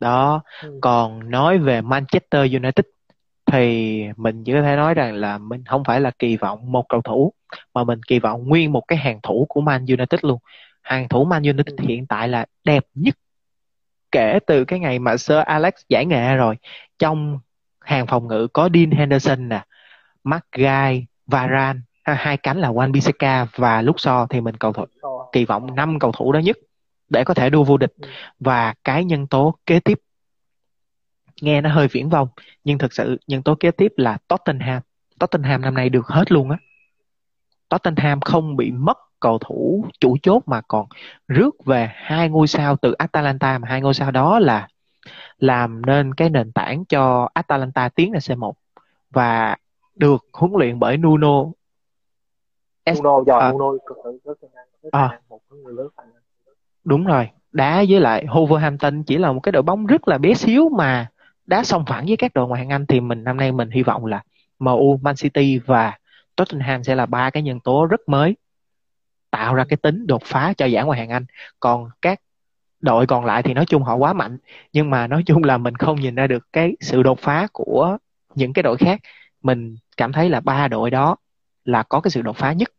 đó 0.00 0.42
ừ. 0.62 0.78
còn 0.82 1.30
nói 1.30 1.58
về 1.58 1.80
Manchester 1.80 2.54
United 2.54 2.86
thì 3.52 4.02
mình 4.16 4.44
chỉ 4.44 4.52
có 4.52 4.62
thể 4.62 4.76
nói 4.76 4.94
rằng 4.94 5.14
là 5.14 5.38
mình 5.38 5.64
không 5.64 5.84
phải 5.84 6.00
là 6.00 6.10
kỳ 6.18 6.36
vọng 6.36 6.72
một 6.72 6.88
cầu 6.88 7.02
thủ 7.02 7.32
mà 7.74 7.84
mình 7.84 8.02
kỳ 8.02 8.18
vọng 8.18 8.48
nguyên 8.48 8.72
một 8.72 8.82
cái 8.88 8.98
hàng 8.98 9.20
thủ 9.22 9.46
của 9.48 9.60
Man 9.60 9.86
United 9.86 10.20
luôn. 10.22 10.38
Hàng 10.82 11.08
thủ 11.08 11.24
Man 11.24 11.42
United 11.42 11.76
ừ. 11.76 11.84
hiện 11.88 12.06
tại 12.06 12.28
là 12.28 12.46
đẹp 12.64 12.84
nhất 12.94 13.14
kể 14.12 14.38
từ 14.46 14.64
cái 14.64 14.78
ngày 14.78 14.98
mà 14.98 15.16
Sir 15.16 15.38
Alex 15.44 15.74
giải 15.88 16.06
nghệ 16.06 16.34
rồi. 16.34 16.56
Trong 16.98 17.38
hàng 17.80 18.06
phòng 18.06 18.28
ngự 18.28 18.46
có 18.52 18.68
Dean 18.74 18.90
Henderson 18.90 19.48
nè 19.48 19.64
McGuire 20.24 21.04
Varane. 21.26 21.80
Hai 22.04 22.36
cánh 22.36 22.58
là 22.58 22.68
Wan 22.68 22.92
Bissaka 22.92 23.46
và 23.56 23.82
lúc 23.82 24.00
so 24.00 24.26
thì 24.30 24.40
mình 24.40 24.56
cầu 24.56 24.72
thủ 24.72 24.84
kỳ 25.32 25.44
vọng 25.44 25.74
năm 25.74 25.98
cầu 25.98 26.12
thủ 26.12 26.32
đó 26.32 26.38
nhất 26.38 26.56
để 27.08 27.24
có 27.24 27.34
thể 27.34 27.50
đua 27.50 27.64
vô 27.64 27.76
địch. 27.76 27.92
Ừ. 28.00 28.08
và 28.40 28.74
cái 28.84 29.04
nhân 29.04 29.26
tố 29.26 29.58
kế 29.66 29.80
tiếp 29.80 30.00
nghe 31.40 31.60
nó 31.60 31.70
hơi 31.70 31.88
viễn 31.88 32.08
vông 32.08 32.28
nhưng 32.64 32.78
thực 32.78 32.92
sự 32.92 33.16
nhân 33.26 33.42
tố 33.42 33.54
kế 33.54 33.70
tiếp 33.70 33.92
là 33.96 34.18
Tottenham. 34.28 34.82
Tottenham 35.18 35.60
năm 35.60 35.74
nay 35.74 35.88
được 35.88 36.06
hết 36.06 36.32
luôn 36.32 36.50
á. 36.50 36.58
Tottenham 37.68 38.20
không 38.20 38.56
bị 38.56 38.70
mất 38.70 38.98
cầu 39.20 39.38
thủ 39.38 39.86
chủ 40.00 40.16
chốt 40.22 40.42
mà 40.46 40.60
còn 40.68 40.86
rước 41.28 41.64
về 41.64 41.90
hai 41.94 42.28
ngôi 42.28 42.46
sao 42.46 42.76
từ 42.76 42.92
Atalanta 42.92 43.58
mà 43.58 43.68
hai 43.68 43.80
ngôi 43.80 43.94
sao 43.94 44.10
đó 44.10 44.38
là 44.38 44.68
làm 45.38 45.86
nên 45.86 46.14
cái 46.14 46.30
nền 46.30 46.52
tảng 46.52 46.84
cho 46.84 47.28
Atalanta 47.34 47.88
tiến 47.88 48.12
lên 48.12 48.20
C1 48.20 48.52
và 49.10 49.56
được 49.94 50.24
huấn 50.32 50.52
luyện 50.58 50.78
bởi 50.78 50.96
Nuno. 50.96 51.44
Nuno 52.90 53.24
giỏi 53.26 53.40
à, 53.40 53.52
Nuno 53.52 53.72
cực 53.86 53.96
rất 54.24 54.38
à, 54.92 55.20
một 55.28 55.40
người 55.48 55.74
lớn 55.74 55.88
đúng 56.86 57.04
rồi 57.06 57.28
đá 57.52 57.84
với 57.88 58.00
lại 58.00 58.24
Wolverhampton 58.26 59.02
chỉ 59.06 59.18
là 59.18 59.32
một 59.32 59.40
cái 59.40 59.52
đội 59.52 59.62
bóng 59.62 59.86
rất 59.86 60.08
là 60.08 60.18
bé 60.18 60.34
xíu 60.34 60.68
mà 60.68 61.10
đá 61.46 61.64
song 61.64 61.84
phẳng 61.86 62.06
với 62.06 62.16
các 62.16 62.34
đội 62.34 62.48
ngoại 62.48 62.60
hạng 62.60 62.72
Anh 62.72 62.86
thì 62.86 63.00
mình 63.00 63.24
năm 63.24 63.36
nay 63.36 63.52
mình 63.52 63.70
hy 63.70 63.82
vọng 63.82 64.06
là 64.06 64.22
MU, 64.58 64.96
Man 65.02 65.14
City 65.16 65.58
và 65.58 65.98
Tottenham 66.36 66.84
sẽ 66.84 66.94
là 66.94 67.06
ba 67.06 67.30
cái 67.30 67.42
nhân 67.42 67.60
tố 67.60 67.86
rất 67.86 68.00
mới 68.08 68.36
tạo 69.30 69.54
ra 69.54 69.64
cái 69.68 69.76
tính 69.76 70.06
đột 70.06 70.22
phá 70.24 70.52
cho 70.56 70.66
giải 70.66 70.84
ngoại 70.84 70.98
hạng 70.98 71.10
Anh. 71.10 71.24
Còn 71.60 71.90
các 72.02 72.20
đội 72.80 73.06
còn 73.06 73.24
lại 73.24 73.42
thì 73.42 73.54
nói 73.54 73.66
chung 73.66 73.82
họ 73.82 73.94
quá 73.94 74.12
mạnh 74.12 74.38
nhưng 74.72 74.90
mà 74.90 75.06
nói 75.06 75.22
chung 75.26 75.44
là 75.44 75.58
mình 75.58 75.74
không 75.74 76.00
nhìn 76.00 76.14
ra 76.14 76.26
được 76.26 76.46
cái 76.52 76.76
sự 76.80 77.02
đột 77.02 77.18
phá 77.20 77.46
của 77.52 77.98
những 78.34 78.52
cái 78.52 78.62
đội 78.62 78.76
khác. 78.76 79.00
Mình 79.42 79.76
cảm 79.96 80.12
thấy 80.12 80.30
là 80.30 80.40
ba 80.40 80.68
đội 80.68 80.90
đó 80.90 81.16
là 81.64 81.82
có 81.82 82.00
cái 82.00 82.10
sự 82.10 82.22
đột 82.22 82.36
phá 82.36 82.52
nhất 82.52 82.72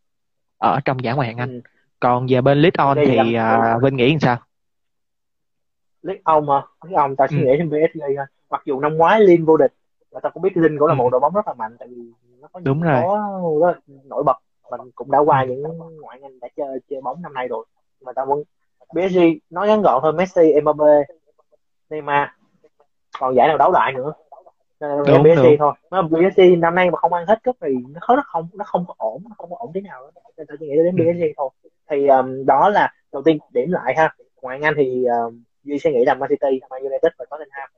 ở 0.58 0.80
trong 0.84 1.04
giải 1.04 1.14
ngoại 1.14 1.28
hạng 1.28 1.36
Anh. 1.36 1.60
Ừ 1.64 1.77
còn 2.00 2.26
về 2.30 2.40
bên 2.40 2.58
Leeds 2.58 2.78
On 2.78 2.98
thì 3.06 3.18
uh, 3.18 3.82
Vinh 3.82 3.96
nghĩ 3.96 4.10
làm 4.10 4.20
sao? 4.20 4.36
Leeds 6.02 6.22
On 6.24 6.48
hả? 6.48 6.62
Leeds 6.84 6.96
On 6.96 7.16
ta 7.16 7.26
suy 7.30 7.38
ừ. 7.38 7.44
nghĩ 7.44 7.52
thêm 7.58 7.70
PSG 7.70 8.00
thôi 8.16 8.26
mặc 8.50 8.62
dù 8.64 8.80
năm 8.80 8.96
ngoái 8.96 9.20
Lin 9.20 9.44
vô 9.44 9.56
địch 9.56 9.72
và 10.10 10.20
ta 10.20 10.28
cũng 10.28 10.42
biết 10.42 10.56
Lin 10.56 10.78
cũng 10.78 10.88
là 10.88 10.94
ừ. 10.94 10.96
một 10.96 11.10
đội 11.10 11.20
bóng 11.20 11.34
rất 11.34 11.48
là 11.48 11.54
mạnh 11.54 11.76
tại 11.78 11.88
vì 11.88 12.12
nó 12.40 12.48
có 12.52 12.60
đúng 12.60 12.82
rồi. 12.82 13.02
rất 13.60 13.78
nổi 14.04 14.22
bật. 14.22 14.36
Mình 14.70 14.80
cũng 14.94 15.10
đã 15.10 15.18
qua 15.18 15.44
những 15.44 15.62
ngoại 16.00 16.18
hạng 16.22 16.40
đã 16.40 16.48
chơi 16.56 16.78
chơi 16.90 17.00
bóng 17.00 17.22
năm 17.22 17.34
nay 17.34 17.48
rồi. 17.48 17.66
Mà 18.00 18.12
ta 18.12 18.24
vẫn 18.24 18.42
PSG 18.90 19.18
nói 19.50 19.68
ngắn 19.68 19.82
gọn 19.82 20.02
thôi 20.02 20.12
Messi 20.12 20.60
Mbappe 20.62 21.14
Neymar. 21.90 22.28
Còn 23.18 23.34
giải 23.34 23.48
nào 23.48 23.58
đấu 23.58 23.72
lại 23.72 23.92
nữa? 23.92 24.12
Đúng, 24.80 25.22
PSG 25.22 25.42
đúng. 25.42 25.56
thôi. 25.58 25.72
Nó 25.90 26.02
PSG 26.02 26.40
năm 26.58 26.74
nay 26.74 26.90
mà 26.90 26.98
không 26.98 27.12
ăn 27.12 27.26
hết 27.26 27.44
cúp 27.44 27.56
thì 27.60 27.74
nó 27.88 28.00
khó 28.00 28.16
nó 28.16 28.22
không 28.26 28.48
nó 28.54 28.64
không 28.64 28.84
có 28.88 28.94
ổn 28.98 29.22
nó 29.28 29.34
không 29.38 29.50
có 29.50 29.56
ổn 29.58 29.70
thế 29.74 29.80
nào 29.80 30.02
đó. 30.14 30.20
Nên 30.36 30.46
tôi 30.46 30.56
chỉ 30.60 30.66
nghĩ 30.66 30.76
đến 30.76 30.96
PSG 30.96 31.22
thôi 31.36 31.50
thì 31.90 32.06
um, 32.06 32.46
đó 32.46 32.68
là 32.68 32.92
đầu 33.12 33.22
tiên 33.22 33.38
điểm 33.52 33.72
lại 33.72 33.94
ha. 33.96 34.14
Ngoại 34.42 34.60
Anh 34.62 34.74
thì 34.76 35.04
um, 35.04 35.42
Duy 35.64 35.78
sẽ 35.78 35.90
nghĩ 35.90 36.04
là 36.04 36.14
Man 36.14 36.28
City, 36.28 36.60
Man 36.70 36.80
United 36.80 37.12
và 37.18 37.24
Tottenham. 37.30 37.68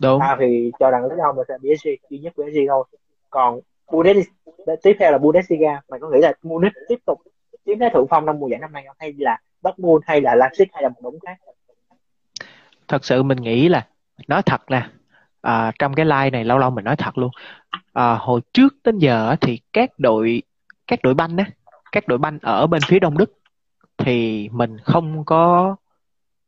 Đúng. 0.00 0.20
À, 0.20 0.36
thì 0.40 0.72
cho 0.80 0.90
rằng 0.90 1.08
do 1.18 1.32
mình 1.32 1.46
sẽ 1.48 1.58
PSG 1.58 1.88
duy 2.10 2.18
nhất 2.18 2.32
PSG 2.32 2.58
thôi. 2.68 2.84
Còn 3.30 3.60
Bundesliga 3.92 4.76
tiếp 4.82 4.96
theo 4.98 5.12
là 5.12 5.18
Bundesliga. 5.18 5.80
Mày 5.88 6.00
có 6.00 6.08
nghĩ 6.10 6.18
là 6.22 6.32
Munich 6.42 6.72
tiếp 6.88 6.98
tục 7.06 7.20
chiếm 7.66 7.78
thế 7.78 7.90
thượng 7.94 8.06
phong 8.10 8.26
năm 8.26 8.38
mùa 8.38 8.48
giải 8.48 8.60
năm 8.60 8.72
nay 8.72 8.84
không? 8.86 8.96
Hay 8.98 9.14
là 9.18 9.38
Dortmund 9.64 10.04
hay 10.06 10.20
là 10.20 10.34
Leipzig 10.34 10.66
hay 10.72 10.82
là 10.82 10.88
một 10.88 11.00
đống 11.02 11.18
khác? 11.26 11.36
Thật 12.88 13.04
sự 13.04 13.22
mình 13.22 13.38
nghĩ 13.38 13.68
là 13.68 13.86
nói 14.28 14.42
thật 14.42 14.60
nè 14.70 14.86
à, 15.40 15.72
trong 15.78 15.94
cái 15.94 16.06
like 16.06 16.30
này 16.30 16.44
lâu 16.44 16.58
lâu 16.58 16.70
mình 16.70 16.84
nói 16.84 16.96
thật 16.96 17.18
luôn. 17.18 17.30
À, 17.92 18.14
hồi 18.20 18.40
trước 18.52 18.74
đến 18.84 18.98
giờ 18.98 19.36
thì 19.40 19.60
các 19.72 19.90
đội 19.98 20.42
các 20.86 20.98
đội 21.02 21.14
banh 21.14 21.36
á 21.36 21.44
các 21.92 22.08
đội 22.08 22.18
banh 22.18 22.38
ở 22.42 22.66
bên 22.66 22.82
phía 22.88 22.98
đông 22.98 23.18
đức 23.18 23.37
thì 23.98 24.48
mình 24.52 24.78
không 24.78 25.24
có 25.24 25.76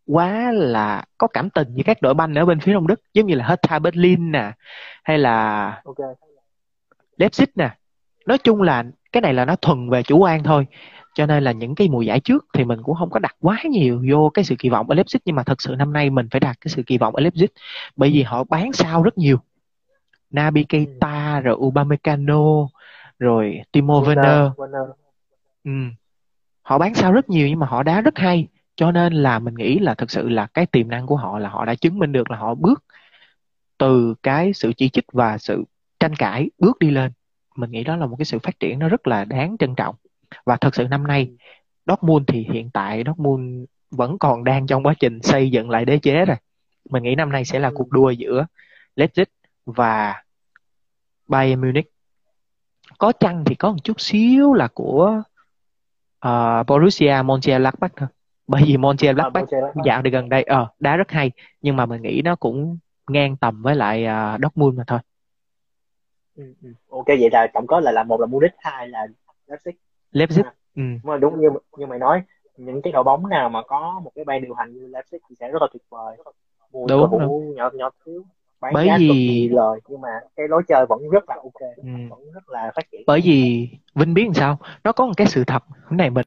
quá 0.06 0.52
là 0.52 1.04
có 1.18 1.26
cảm 1.26 1.50
tình 1.50 1.74
với 1.74 1.84
các 1.84 2.02
đội 2.02 2.14
banh 2.14 2.34
ở 2.34 2.44
bên 2.44 2.60
phía 2.60 2.72
đông 2.72 2.86
đức 2.86 3.00
giống 3.14 3.26
như 3.26 3.34
là 3.34 3.46
Hertha 3.48 3.78
Berlin 3.78 4.32
nè 4.32 4.52
hay 5.04 5.18
là 5.18 5.66
okay. 5.84 6.14
Leipzig 7.18 7.46
nè 7.54 7.70
nói 8.26 8.38
chung 8.38 8.62
là 8.62 8.84
cái 9.12 9.20
này 9.20 9.34
là 9.34 9.44
nó 9.44 9.56
thuần 9.56 9.90
về 9.90 10.02
chủ 10.02 10.18
quan 10.18 10.42
thôi 10.42 10.66
cho 11.14 11.26
nên 11.26 11.44
là 11.44 11.52
những 11.52 11.74
cái 11.74 11.88
mùa 11.88 12.02
giải 12.02 12.20
trước 12.20 12.46
thì 12.54 12.64
mình 12.64 12.82
cũng 12.82 12.96
không 12.98 13.10
có 13.10 13.18
đặt 13.18 13.36
quá 13.40 13.58
nhiều 13.64 14.04
vô 14.10 14.30
cái 14.34 14.44
sự 14.44 14.54
kỳ 14.58 14.68
vọng 14.68 14.90
ở 14.90 14.96
Leipzig 14.96 15.18
nhưng 15.24 15.36
mà 15.36 15.42
thật 15.42 15.62
sự 15.62 15.74
năm 15.78 15.92
nay 15.92 16.10
mình 16.10 16.28
phải 16.30 16.40
đặt 16.40 16.56
cái 16.60 16.68
sự 16.68 16.82
kỳ 16.86 16.98
vọng 16.98 17.16
ở 17.16 17.22
Leipzig 17.22 17.46
bởi 17.96 18.10
vì 18.10 18.22
họ 18.22 18.44
bán 18.44 18.72
sao 18.72 19.02
rất 19.02 19.18
nhiều 19.18 19.38
Naby 20.30 20.64
Keita 20.64 21.40
rồi 21.40 21.56
Upamecano 21.58 22.68
rồi 23.18 23.60
Timo 23.72 24.00
Werner 24.00 24.50
ừ. 25.64 25.70
Họ 26.62 26.78
bán 26.78 26.94
sao 26.94 27.12
rất 27.12 27.30
nhiều 27.30 27.48
nhưng 27.48 27.58
mà 27.58 27.66
họ 27.66 27.82
đá 27.82 28.00
rất 28.00 28.18
hay. 28.18 28.48
Cho 28.76 28.92
nên 28.92 29.12
là 29.12 29.38
mình 29.38 29.54
nghĩ 29.54 29.78
là 29.78 29.94
thực 29.94 30.10
sự 30.10 30.28
là 30.28 30.46
cái 30.46 30.66
tiềm 30.66 30.88
năng 30.88 31.06
của 31.06 31.16
họ 31.16 31.38
là 31.38 31.48
họ 31.48 31.64
đã 31.64 31.74
chứng 31.74 31.98
minh 31.98 32.12
được 32.12 32.30
là 32.30 32.36
họ 32.36 32.54
bước 32.54 32.84
từ 33.78 34.14
cái 34.22 34.52
sự 34.52 34.72
chỉ 34.76 34.88
trích 34.88 35.04
và 35.12 35.38
sự 35.38 35.64
tranh 36.00 36.14
cãi 36.14 36.50
bước 36.58 36.78
đi 36.78 36.90
lên. 36.90 37.12
Mình 37.56 37.70
nghĩ 37.70 37.84
đó 37.84 37.96
là 37.96 38.06
một 38.06 38.16
cái 38.18 38.24
sự 38.24 38.38
phát 38.38 38.60
triển 38.60 38.78
nó 38.78 38.88
rất 38.88 39.06
là 39.06 39.24
đáng 39.24 39.56
trân 39.58 39.74
trọng. 39.74 39.94
Và 40.44 40.56
thật 40.56 40.74
sự 40.74 40.88
năm 40.88 41.06
nay 41.06 41.30
Dortmund 41.86 42.24
thì 42.26 42.46
hiện 42.52 42.70
tại 42.70 43.02
Dortmund 43.06 43.64
vẫn 43.90 44.18
còn 44.18 44.44
đang 44.44 44.66
trong 44.66 44.86
quá 44.86 44.94
trình 45.00 45.22
xây 45.22 45.50
dựng 45.50 45.70
lại 45.70 45.84
đế 45.84 45.98
chế 45.98 46.24
rồi. 46.24 46.36
Mình 46.90 47.02
nghĩ 47.02 47.14
năm 47.14 47.32
nay 47.32 47.44
sẽ 47.44 47.58
là 47.58 47.68
ừ. 47.68 47.74
cuộc 47.76 47.90
đua 47.90 48.10
giữa 48.10 48.46
Leipzig 48.96 49.24
và 49.66 50.22
Bayern 51.28 51.60
Munich. 51.60 51.90
Có 52.98 53.12
chăng 53.12 53.44
thì 53.44 53.54
có 53.54 53.70
một 53.70 53.84
chút 53.84 54.00
xíu 54.00 54.54
là 54.54 54.68
của 54.74 55.22
uh, 56.26 56.66
Borussia 56.66 57.22
Mönchengladbach 57.24 57.92
thôi 57.96 58.08
bởi 58.46 58.62
vì 58.66 58.76
Mönchengladbach 58.76 59.48
à, 59.50 59.58
dạo 59.84 60.02
gần 60.12 60.28
đây 60.28 60.42
ờ 60.42 60.68
đá 60.78 60.96
rất 60.96 61.10
hay 61.10 61.30
nhưng 61.60 61.76
mà 61.76 61.86
mình 61.86 62.02
nghĩ 62.02 62.22
nó 62.24 62.36
cũng 62.36 62.78
ngang 63.08 63.36
tầm 63.36 63.62
với 63.62 63.74
lại 63.74 64.06
uh, 64.06 64.40
Dortmund 64.42 64.78
mà 64.78 64.84
thôi 64.86 64.98
ừ, 66.36 66.44
ừ. 66.62 66.68
ok 66.88 67.06
vậy 67.06 67.28
là 67.32 67.46
tổng 67.54 67.66
có 67.66 67.80
là 67.80 67.92
là 67.92 68.02
một 68.02 68.20
là 68.20 68.26
Munich 68.26 68.52
hai 68.58 68.88
là 68.88 69.06
Leipzig 69.46 69.72
Leipzig 70.12 70.44
à. 70.44 70.54
ừ. 70.76 70.82
mà 71.02 71.16
đúng 71.16 71.40
như 71.40 71.48
như 71.76 71.86
mày 71.86 71.98
nói 71.98 72.22
những 72.56 72.82
cái 72.82 72.92
đội 72.92 73.04
bóng 73.04 73.28
nào 73.28 73.48
mà 73.48 73.62
có 73.62 74.00
một 74.04 74.12
cái 74.14 74.24
ban 74.24 74.42
điều 74.42 74.54
hành 74.54 74.72
như 74.72 74.86
Leipzig 74.86 75.18
thì 75.28 75.36
sẽ 75.40 75.48
rất 75.48 75.62
là 75.62 75.68
tuyệt 75.72 75.82
vời 75.88 76.16
Mùa 76.72 76.86
đúng, 76.88 77.10
đúng. 77.10 77.54
nhỏ 77.54 77.70
nhỏ 77.74 77.90
thiếu 78.06 78.24
bán 78.60 78.74
bởi 78.74 78.86
giá 78.86 78.96
vì 78.98 79.48
lời 79.48 79.80
nhưng 79.88 80.00
mà 80.00 80.08
cái 80.36 80.48
lối 80.48 80.62
chơi 80.68 80.86
vẫn 80.88 81.08
rất 81.12 81.28
là 81.28 81.34
ok 81.34 81.76
ừ. 81.76 81.88
vẫn 82.10 82.32
rất 82.34 82.48
là 82.48 82.72
phát 82.76 82.82
triển 82.92 83.02
bởi 83.06 83.20
vì 83.24 83.68
Vinh 83.94 84.14
biết 84.14 84.24
làm 84.24 84.34
sao 84.34 84.58
nó 84.84 84.92
có 84.92 85.06
một 85.06 85.12
cái 85.16 85.26
sự 85.26 85.44
thật 85.44 85.62
cái 85.90 85.96
này 85.96 86.10
mình 86.10 86.26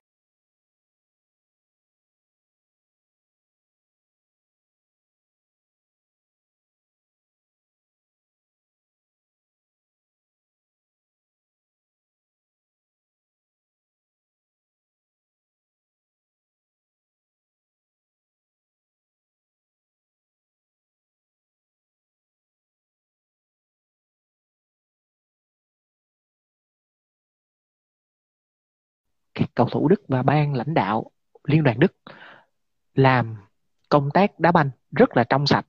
cầu 29.55 29.67
thủ 29.71 29.87
Đức 29.87 30.01
và 30.07 30.23
ban 30.23 30.53
lãnh 30.53 30.73
đạo 30.73 31.11
liên 31.47 31.63
đoàn 31.63 31.79
Đức 31.79 31.93
làm 32.95 33.35
công 33.89 34.09
tác 34.11 34.39
đá 34.39 34.51
banh 34.51 34.69
rất 34.91 35.17
là 35.17 35.23
trong 35.23 35.47
sạch. 35.47 35.65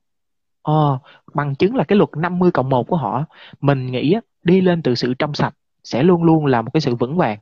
Ờ, 0.61 0.99
bằng 1.33 1.55
chứng 1.55 1.75
là 1.75 1.83
cái 1.83 1.97
luật 1.97 2.09
50 2.17 2.51
cộng 2.51 2.69
1 2.69 2.87
của 2.87 2.97
họ, 2.97 3.25
mình 3.61 3.91
nghĩ 3.91 4.15
đi 4.43 4.61
lên 4.61 4.81
từ 4.81 4.95
sự 4.95 5.13
trong 5.13 5.33
sạch 5.33 5.53
sẽ 5.83 6.03
luôn 6.03 6.23
luôn 6.23 6.45
là 6.45 6.61
một 6.61 6.71
cái 6.73 6.81
sự 6.81 6.95
vững 6.95 7.17
vàng. 7.17 7.39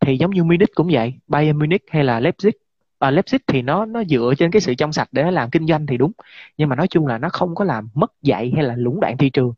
Thì 0.00 0.16
giống 0.16 0.30
như 0.30 0.44
Munich 0.44 0.74
cũng 0.74 0.88
vậy, 0.92 1.14
Bayern 1.26 1.58
Munich 1.58 1.82
hay 1.90 2.04
là 2.04 2.20
Leipzig 2.20 2.52
à, 3.02 3.10
Leipzig 3.10 3.38
thì 3.46 3.62
nó 3.62 3.84
nó 3.86 4.04
dựa 4.04 4.32
trên 4.38 4.50
cái 4.50 4.60
sự 4.60 4.74
trong 4.74 4.92
sạch 4.92 5.08
để 5.12 5.30
làm 5.30 5.50
kinh 5.50 5.66
doanh 5.66 5.86
thì 5.86 5.96
đúng 5.96 6.12
nhưng 6.56 6.68
mà 6.68 6.76
nói 6.76 6.88
chung 6.88 7.06
là 7.06 7.18
nó 7.18 7.28
không 7.28 7.54
có 7.54 7.64
làm 7.64 7.88
mất 7.94 8.12
dạy 8.22 8.52
hay 8.54 8.64
là 8.64 8.76
lũng 8.76 9.00
đoạn 9.00 9.16
thị 9.16 9.30
trường 9.30 9.52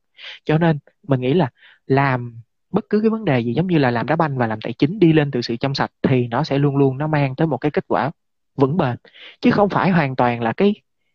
cho 0.45 0.59
nên 0.59 0.79
mình 1.03 1.21
nghĩ 1.21 1.35
là 1.35 1.51
làm 1.87 2.41
bất 2.75 2.85
cứ 2.91 3.01
cái 3.01 3.11
vấn 3.11 3.25
đề 3.25 3.41
gì, 3.41 3.55
giống 3.55 3.67
như 3.67 3.79
là 3.79 3.91
làm 3.91 4.07
đá 4.07 4.17
banh 4.17 4.39
và 4.39 4.47
làm 4.47 4.61
tài 4.61 4.73
chính 4.73 4.99
đi 4.99 5.13
lên 5.13 5.31
từ 5.31 5.43
sự 5.43 5.57
trong 5.57 5.75
sạch 5.75 5.91
thì 6.03 6.27
nó 6.27 6.45
sẽ 6.45 6.59
luôn 6.59 6.77
luôn 6.77 6.99
nó 6.99 7.07
mang 7.07 7.35
tới 7.37 7.47
một 7.47 7.57
cái 7.57 7.71
kết 7.71 7.85
quả 7.89 8.11
vững 8.57 8.77
bền. 8.77 8.97
Chứ 9.41 9.51
không 9.51 9.69
phải 9.69 9.91
hoàn 9.91 10.17
toàn 10.17 10.43
là 10.43 10.53
cái 10.53 10.75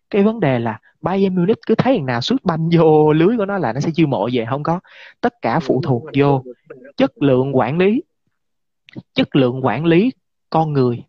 cái 0.10 0.24
vấn 0.24 0.40
đề 0.40 0.60
là 0.60 0.80
Bayern 1.02 1.36
Munich 1.36 1.58
cứ 1.68 1.76
thấy 1.76 1.98
thằng 1.98 2.06
nào 2.06 2.22
sút 2.22 2.44
banh 2.44 2.70
vô 2.78 3.14
lưới 3.14 3.38
của 3.38 3.46
nó 3.46 3.58
là 3.58 3.74
nó 3.74 3.80
sẽ 3.80 3.90
chiêu 3.94 4.08
mộ 4.08 4.30
về, 4.34 4.46
không 4.50 4.64
có. 4.64 4.80
Tất 5.22 5.34
cả 5.42 5.60
phụ 5.60 5.82
thuộc 5.84 6.04
vô 6.18 6.44
chất 6.98 7.22
lượng 7.22 7.58
quản 7.58 7.78
lý, 7.78 8.04
chất 9.14 9.36
lượng 9.36 9.66
quản 9.66 9.86
lý 9.86 10.12
con 10.50 10.74
người 10.74 11.04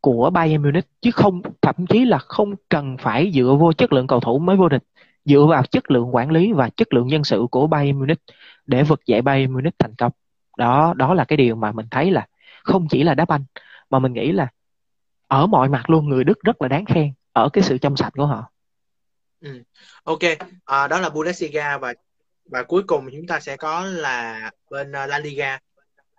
của 0.00 0.30
Bayern 0.30 0.62
Munich, 0.62 0.86
chứ 1.00 1.10
không, 1.10 1.42
thậm 1.62 1.74
chí 1.88 2.04
là 2.04 2.18
không 2.18 2.54
cần 2.68 2.96
phải 3.00 3.30
dựa 3.34 3.56
vô 3.60 3.72
chất 3.72 3.92
lượng 3.92 4.06
cầu 4.06 4.20
thủ 4.20 4.38
mới 4.38 4.56
vô 4.56 4.68
địch, 4.68 4.82
dựa 5.24 5.46
vào 5.48 5.62
chất 5.62 5.90
lượng 5.90 6.14
quản 6.14 6.30
lý 6.30 6.52
và 6.52 6.68
chất 6.68 6.94
lượng 6.94 7.06
nhân 7.06 7.24
sự 7.24 7.46
của 7.50 7.66
Bayern 7.66 7.98
Munich 7.98 8.18
để 8.68 8.82
vực 8.82 9.06
dậy 9.06 9.22
Bayern 9.22 9.52
Munich 9.52 9.74
thành 9.78 9.94
công 9.94 10.12
đó 10.56 10.94
đó 10.96 11.14
là 11.14 11.24
cái 11.24 11.36
điều 11.36 11.56
mà 11.56 11.72
mình 11.72 11.86
thấy 11.90 12.10
là 12.10 12.26
không 12.64 12.86
chỉ 12.90 13.02
là 13.02 13.14
đá 13.14 13.24
banh 13.24 13.44
mà 13.90 13.98
mình 13.98 14.12
nghĩ 14.12 14.32
là 14.32 14.48
ở 15.26 15.46
mọi 15.46 15.68
mặt 15.68 15.90
luôn 15.90 16.08
người 16.08 16.24
Đức 16.24 16.42
rất 16.44 16.62
là 16.62 16.68
đáng 16.68 16.84
khen 16.84 17.12
ở 17.32 17.48
cái 17.52 17.64
sự 17.64 17.78
trong 17.78 17.96
sạch 17.96 18.12
của 18.16 18.26
họ. 18.26 18.50
Ừ. 19.40 19.62
Ok, 20.04 20.18
à, 20.64 20.88
đó 20.88 21.00
là 21.00 21.10
Bundesliga 21.10 21.78
và 21.78 21.94
và 22.44 22.62
cuối 22.62 22.82
cùng 22.86 23.08
chúng 23.12 23.26
ta 23.26 23.40
sẽ 23.40 23.56
có 23.56 23.84
là 23.84 24.50
bên 24.70 24.88
uh, 24.88 25.08
La 25.08 25.18
Liga. 25.18 25.58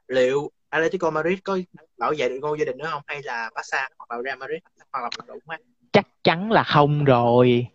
Liệu 0.07 0.51
Atletico 0.69 1.09
Madrid 1.09 1.39
có 1.43 1.59
bảo 1.97 2.13
vệ 2.17 2.29
được 2.29 2.39
ngôi 2.41 2.59
gia 2.59 2.65
đình 2.65 2.77
nữa 2.77 2.87
không 2.91 3.01
hay 3.07 3.21
là 3.23 3.49
Barca 3.55 3.89
hoặc 3.97 4.15
là 4.15 4.23
Real 4.23 4.37
Madrid 4.37 4.59
hoặc 4.91 5.03
là 5.03 5.09
đủ 5.27 5.39
không? 5.45 5.55
Chắc 5.91 6.07
chắn 6.23 6.51
là 6.51 6.63
không 6.63 7.05
rồi. 7.05 7.67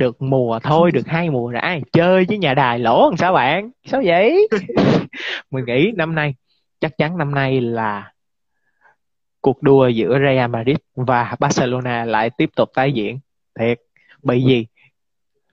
Được 0.00 0.22
mùa 0.22 0.58
thôi, 0.62 0.90
được 0.92 1.06
hai 1.06 1.30
mùa 1.30 1.52
đã 1.52 1.78
chơi 1.92 2.24
với 2.28 2.38
nhà 2.38 2.54
đài 2.54 2.78
lỗ 2.78 3.10
làm 3.10 3.16
sao 3.16 3.32
bạn? 3.32 3.70
Sao 3.84 4.02
vậy? 4.04 4.48
Mình 5.50 5.64
nghĩ 5.64 5.92
năm 5.96 6.14
nay 6.14 6.34
chắc 6.80 6.98
chắn 6.98 7.18
năm 7.18 7.34
nay 7.34 7.60
là 7.60 8.12
cuộc 9.40 9.62
đua 9.62 9.88
giữa 9.88 10.18
Real 10.18 10.50
Madrid 10.50 10.76
và 10.94 11.36
Barcelona 11.38 12.04
lại 12.04 12.30
tiếp 12.30 12.50
tục 12.56 12.70
tái 12.74 12.92
diễn 12.92 13.18
thiệt 13.58 13.80
bởi 14.22 14.44
vì 14.46 14.66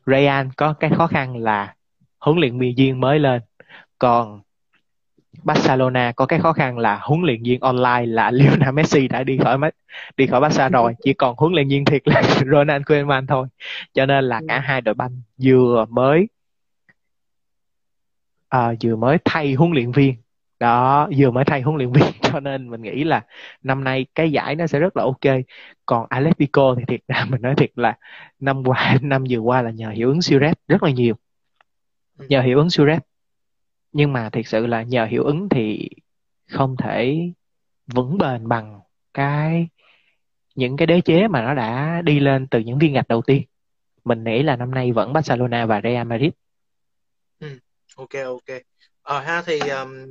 Real 0.06 0.48
có 0.58 0.74
cái 0.74 0.92
khó 0.96 1.08
khăn 1.08 1.38
là 1.38 1.76
huấn 2.20 2.38
luyện 2.38 2.60
viên 2.78 3.00
mới 3.00 3.20
lên 3.20 3.42
còn 4.00 4.42
Barcelona 5.44 6.12
có 6.16 6.26
cái 6.26 6.40
khó 6.40 6.54
khăn 6.54 6.78
là 6.78 7.00
huấn 7.02 7.22
luyện 7.22 7.44
viên 7.44 7.60
online 7.60 8.06
là 8.06 8.32
Lionel 8.32 8.72
Messi 8.74 9.08
đã 9.08 9.24
đi 9.24 9.38
khỏi 9.38 9.58
đi 10.18 10.28
khỏi 10.28 10.42
Barca 10.42 10.70
rồi. 10.74 10.94
Chỉ 11.04 11.14
còn 11.14 11.36
huấn 11.38 11.54
luyện 11.54 11.68
viên 11.68 11.86
thiệt 11.86 12.02
là 12.08 12.22
Ronald 12.52 12.84
Koeman 12.86 13.28
thôi. 13.28 13.48
Cho 13.94 14.06
nên 14.06 14.24
là 14.24 14.42
cả 14.48 14.60
hai 14.60 14.82
đội 14.82 14.96
banh 14.96 15.22
vừa 15.44 15.86
mới 15.90 16.28
à, 18.50 18.74
vừa 18.84 18.96
mới 18.96 19.18
thay 19.26 19.54
huấn 19.54 19.72
luyện 19.72 19.92
viên. 19.92 20.16
Đó 20.60 21.10
vừa 21.18 21.32
mới 21.32 21.46
thay 21.46 21.62
huấn 21.62 21.78
luyện 21.78 21.92
viên. 21.92 22.04
Cho 22.22 22.40
nên 22.40 22.70
mình 22.70 22.82
nghĩ 22.82 23.04
là 23.04 23.26
năm 23.64 23.84
nay 23.84 24.06
cái 24.16 24.32
giải 24.32 24.56
nó 24.56 24.68
sẽ 24.68 24.80
rất 24.80 24.98
là 24.98 25.04
ok. 25.04 25.36
Còn 25.86 26.06
Atletico 26.10 26.76
thì 26.78 26.84
thiệt 26.88 27.00
ra 27.08 27.26
mình 27.30 27.42
nói 27.42 27.56
thiệt 27.56 27.72
là 27.76 27.98
năm 28.40 28.64
qua 28.66 28.98
năm 29.02 29.24
vừa 29.30 29.40
qua 29.40 29.62
là 29.62 29.72
nhờ 29.72 29.90
hiệu 29.90 30.10
ứng 30.10 30.20
Suarez 30.20 30.54
rất 30.68 30.84
là 30.84 30.92
nhiều. 30.92 31.16
Ừ. 32.18 32.26
nhờ 32.30 32.42
hiệu 32.42 32.58
ứng 32.58 32.68
Suarez 32.68 33.00
nhưng 33.98 34.14
mà 34.14 34.30
thiệt 34.30 34.48
sự 34.48 34.68
là 34.68 34.84
nhờ 34.84 35.06
hiệu 35.06 35.24
ứng 35.24 35.50
thì 35.50 35.90
không 36.50 36.76
thể 36.78 37.18
vững 37.88 38.18
bền 38.18 38.48
bằng 38.48 38.82
cái 39.14 39.68
những 40.56 40.78
cái 40.78 40.86
đế 40.86 41.02
chế 41.02 41.28
mà 41.28 41.42
nó 41.42 41.54
đã 41.54 42.02
đi 42.02 42.20
lên 42.20 42.48
từ 42.48 42.60
những 42.60 42.78
viên 42.78 42.94
gạch 42.94 43.08
đầu 43.08 43.22
tiên. 43.22 43.44
Mình 44.04 44.24
nghĩ 44.24 44.44
là 44.44 44.56
năm 44.56 44.72
nay 44.72 44.92
vẫn 44.92 45.14
Barcelona 45.14 45.66
và 45.66 45.82
Real 45.84 46.08
Madrid. 46.08 46.32
Ừ. 47.40 47.60
ok 47.96 48.10
ok. 48.26 48.58
Ờ 49.02 49.20
ha 49.20 49.44
thì 49.46 49.60
um, 49.60 50.08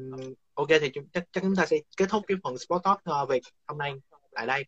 ok 0.55 0.69
thì 0.81 0.91
chúng, 0.95 1.09
chắc 1.13 1.25
chắc 1.33 1.43
chúng 1.43 1.57
ta 1.57 1.67
sẽ 1.67 1.77
kết 1.97 2.07
thúc 2.09 2.25
cái 2.27 2.37
phần 2.45 2.59
sport 2.59 2.83
talk 2.85 3.01
uh, 3.23 3.29
về 3.29 3.41
hôm 3.67 3.79
nay 3.79 3.93
tại 4.33 4.47
đây. 4.47 4.65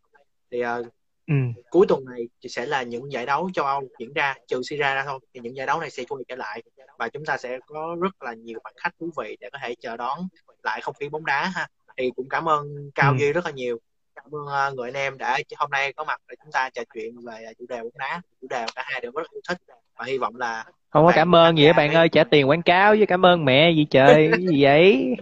Thì 0.50 0.62
uh, 0.64 0.86
ừ. 1.28 1.34
cuối 1.70 1.86
tuần 1.88 2.04
này 2.04 2.28
thì 2.42 2.48
sẽ 2.48 2.66
là 2.66 2.82
những 2.82 3.12
giải 3.12 3.26
đấu 3.26 3.50
châu 3.54 3.64
Âu 3.64 3.88
diễn 3.98 4.12
ra 4.12 4.34
trừ 4.48 4.60
Syria 4.68 4.82
ra 4.82 5.04
thôi 5.06 5.18
thì 5.34 5.40
những 5.40 5.56
giải 5.56 5.66
đấu 5.66 5.80
này 5.80 5.90
sẽ 5.90 6.04
quay 6.08 6.24
trở 6.28 6.36
lại 6.36 6.62
và 6.98 7.08
chúng 7.08 7.24
ta 7.24 7.36
sẽ 7.36 7.58
có 7.66 7.96
rất 8.02 8.22
là 8.22 8.34
nhiều 8.34 8.58
bạn 8.64 8.74
khách 8.76 8.94
thú 9.00 9.10
vị 9.18 9.36
để 9.40 9.48
có 9.52 9.58
thể 9.62 9.74
chờ 9.80 9.96
đón 9.96 10.18
lại 10.62 10.80
không 10.80 10.94
khí 11.00 11.08
bóng 11.08 11.24
đá 11.24 11.52
ha 11.54 11.66
thì 11.96 12.10
cũng 12.16 12.28
cảm 12.28 12.48
ơn 12.48 12.90
Cao 12.94 13.12
ừ. 13.12 13.16
Duy 13.18 13.32
rất 13.32 13.44
là 13.44 13.50
nhiều 13.50 13.78
cảm 14.14 14.34
ơn 14.34 14.42
uh, 14.42 14.74
người 14.76 14.88
anh 14.88 14.94
em 14.94 15.18
đã 15.18 15.38
hôm 15.56 15.70
nay 15.70 15.92
có 15.92 16.04
mặt 16.04 16.20
để 16.28 16.34
chúng 16.44 16.52
ta 16.52 16.70
trò 16.74 16.82
chuyện 16.94 17.16
về 17.26 17.52
chủ 17.58 17.64
đề 17.68 17.82
bóng 17.82 17.98
đá 17.98 18.22
chủ 18.40 18.46
đề 18.50 18.66
cả 18.74 18.82
hai 18.86 19.00
đều 19.00 19.12
rất 19.14 19.30
yêu 19.30 19.40
thích 19.48 19.58
và 19.98 20.04
hy 20.04 20.18
vọng 20.18 20.36
là 20.36 20.64
không 20.90 21.06
có 21.06 21.12
cảm 21.14 21.34
ơn 21.34 21.58
gì 21.58 21.66
á 21.66 21.72
bạn 21.72 21.94
ơi 21.94 22.08
trả 22.08 22.24
tiền 22.24 22.48
quảng 22.48 22.62
cáo 22.62 22.94
với 22.96 23.06
cảm 23.06 23.26
ơn 23.26 23.44
mẹ 23.44 23.72
gì 23.76 23.86
trời 23.90 24.28
cái 24.32 24.40
gì 24.40 24.62
vậy 24.62 25.14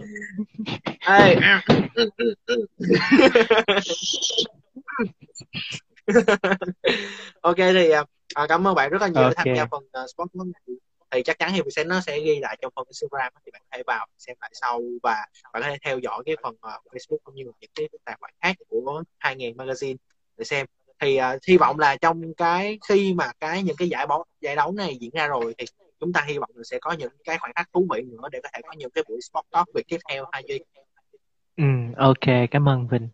Ê. 1.07 1.35
ok 7.41 7.57
thì 7.57 7.89
à, 8.35 8.45
cảm 8.49 8.67
ơn 8.67 8.75
bạn 8.75 8.89
rất 8.89 9.01
là 9.01 9.07
nhiều 9.07 9.23
okay. 9.23 9.33
đã 9.35 9.43
tham 9.43 9.55
gia 9.55 9.65
phần 9.65 9.83
uh, 10.03 10.09
sport 10.09 10.35
này. 10.35 10.77
Thì 11.11 11.23
chắc 11.23 11.39
chắn 11.39 11.51
thì 11.53 11.61
mình 11.61 11.71
sẽ 11.71 11.83
nó 11.83 12.01
sẽ 12.01 12.19
ghi 12.19 12.39
lại 12.39 12.57
trong 12.61 12.73
phần 12.75 12.85
Instagram 12.87 13.33
thì 13.45 13.51
bạn 13.51 13.61
có 13.61 13.77
thể 13.77 13.83
vào 13.87 14.07
xem 14.17 14.37
lại 14.41 14.51
sau 14.53 14.81
và 15.03 15.25
bạn 15.53 15.63
có 15.63 15.69
thể 15.69 15.77
theo 15.85 15.99
dõi 15.99 16.23
cái 16.25 16.35
phần 16.43 16.55
uh, 16.55 16.93
Facebook 16.93 17.17
cũng 17.23 17.35
như 17.35 17.43
những 17.43 17.71
cái 17.75 17.89
tài 18.05 18.15
khoản 18.19 18.33
khác 18.41 18.55
của 18.69 19.03
2000 19.17 19.57
magazine 19.57 19.95
để 20.37 20.43
xem. 20.43 20.65
Thì 20.99 21.19
uh, 21.19 21.43
hy 21.47 21.57
vọng 21.57 21.79
là 21.79 21.95
trong 21.95 22.33
cái 22.33 22.79
khi 22.89 23.13
mà 23.13 23.31
cái 23.39 23.63
những 23.63 23.75
cái 23.75 23.89
giải 23.89 24.07
bóng 24.07 24.21
giải 24.41 24.55
đấu 24.55 24.71
này 24.71 24.97
diễn 24.99 25.11
ra 25.13 25.27
rồi 25.27 25.55
thì 25.57 25.65
chúng 25.99 26.13
ta 26.13 26.25
hy 26.27 26.37
vọng 26.37 26.49
là 26.55 26.63
sẽ 26.63 26.77
có 26.81 26.91
những 26.91 27.11
cái 27.23 27.37
khoảnh 27.37 27.51
khắc 27.55 27.69
thú 27.73 27.87
vị 27.89 28.01
nữa 28.01 28.29
để 28.31 28.39
có 28.43 28.49
thể 28.53 28.61
có 28.67 28.73
những 28.77 28.91
cái 28.91 29.03
buổi 29.09 29.19
sport 29.21 29.45
talk 29.51 29.67
việc 29.73 29.83
tiếp 29.87 29.97
theo 30.09 30.25
hai 30.31 30.43
duy. 30.47 30.59
Ừ 31.57 31.63
ok 31.97 32.49
cảm 32.51 32.69
ơn 32.69 32.87
Vinh 32.87 33.07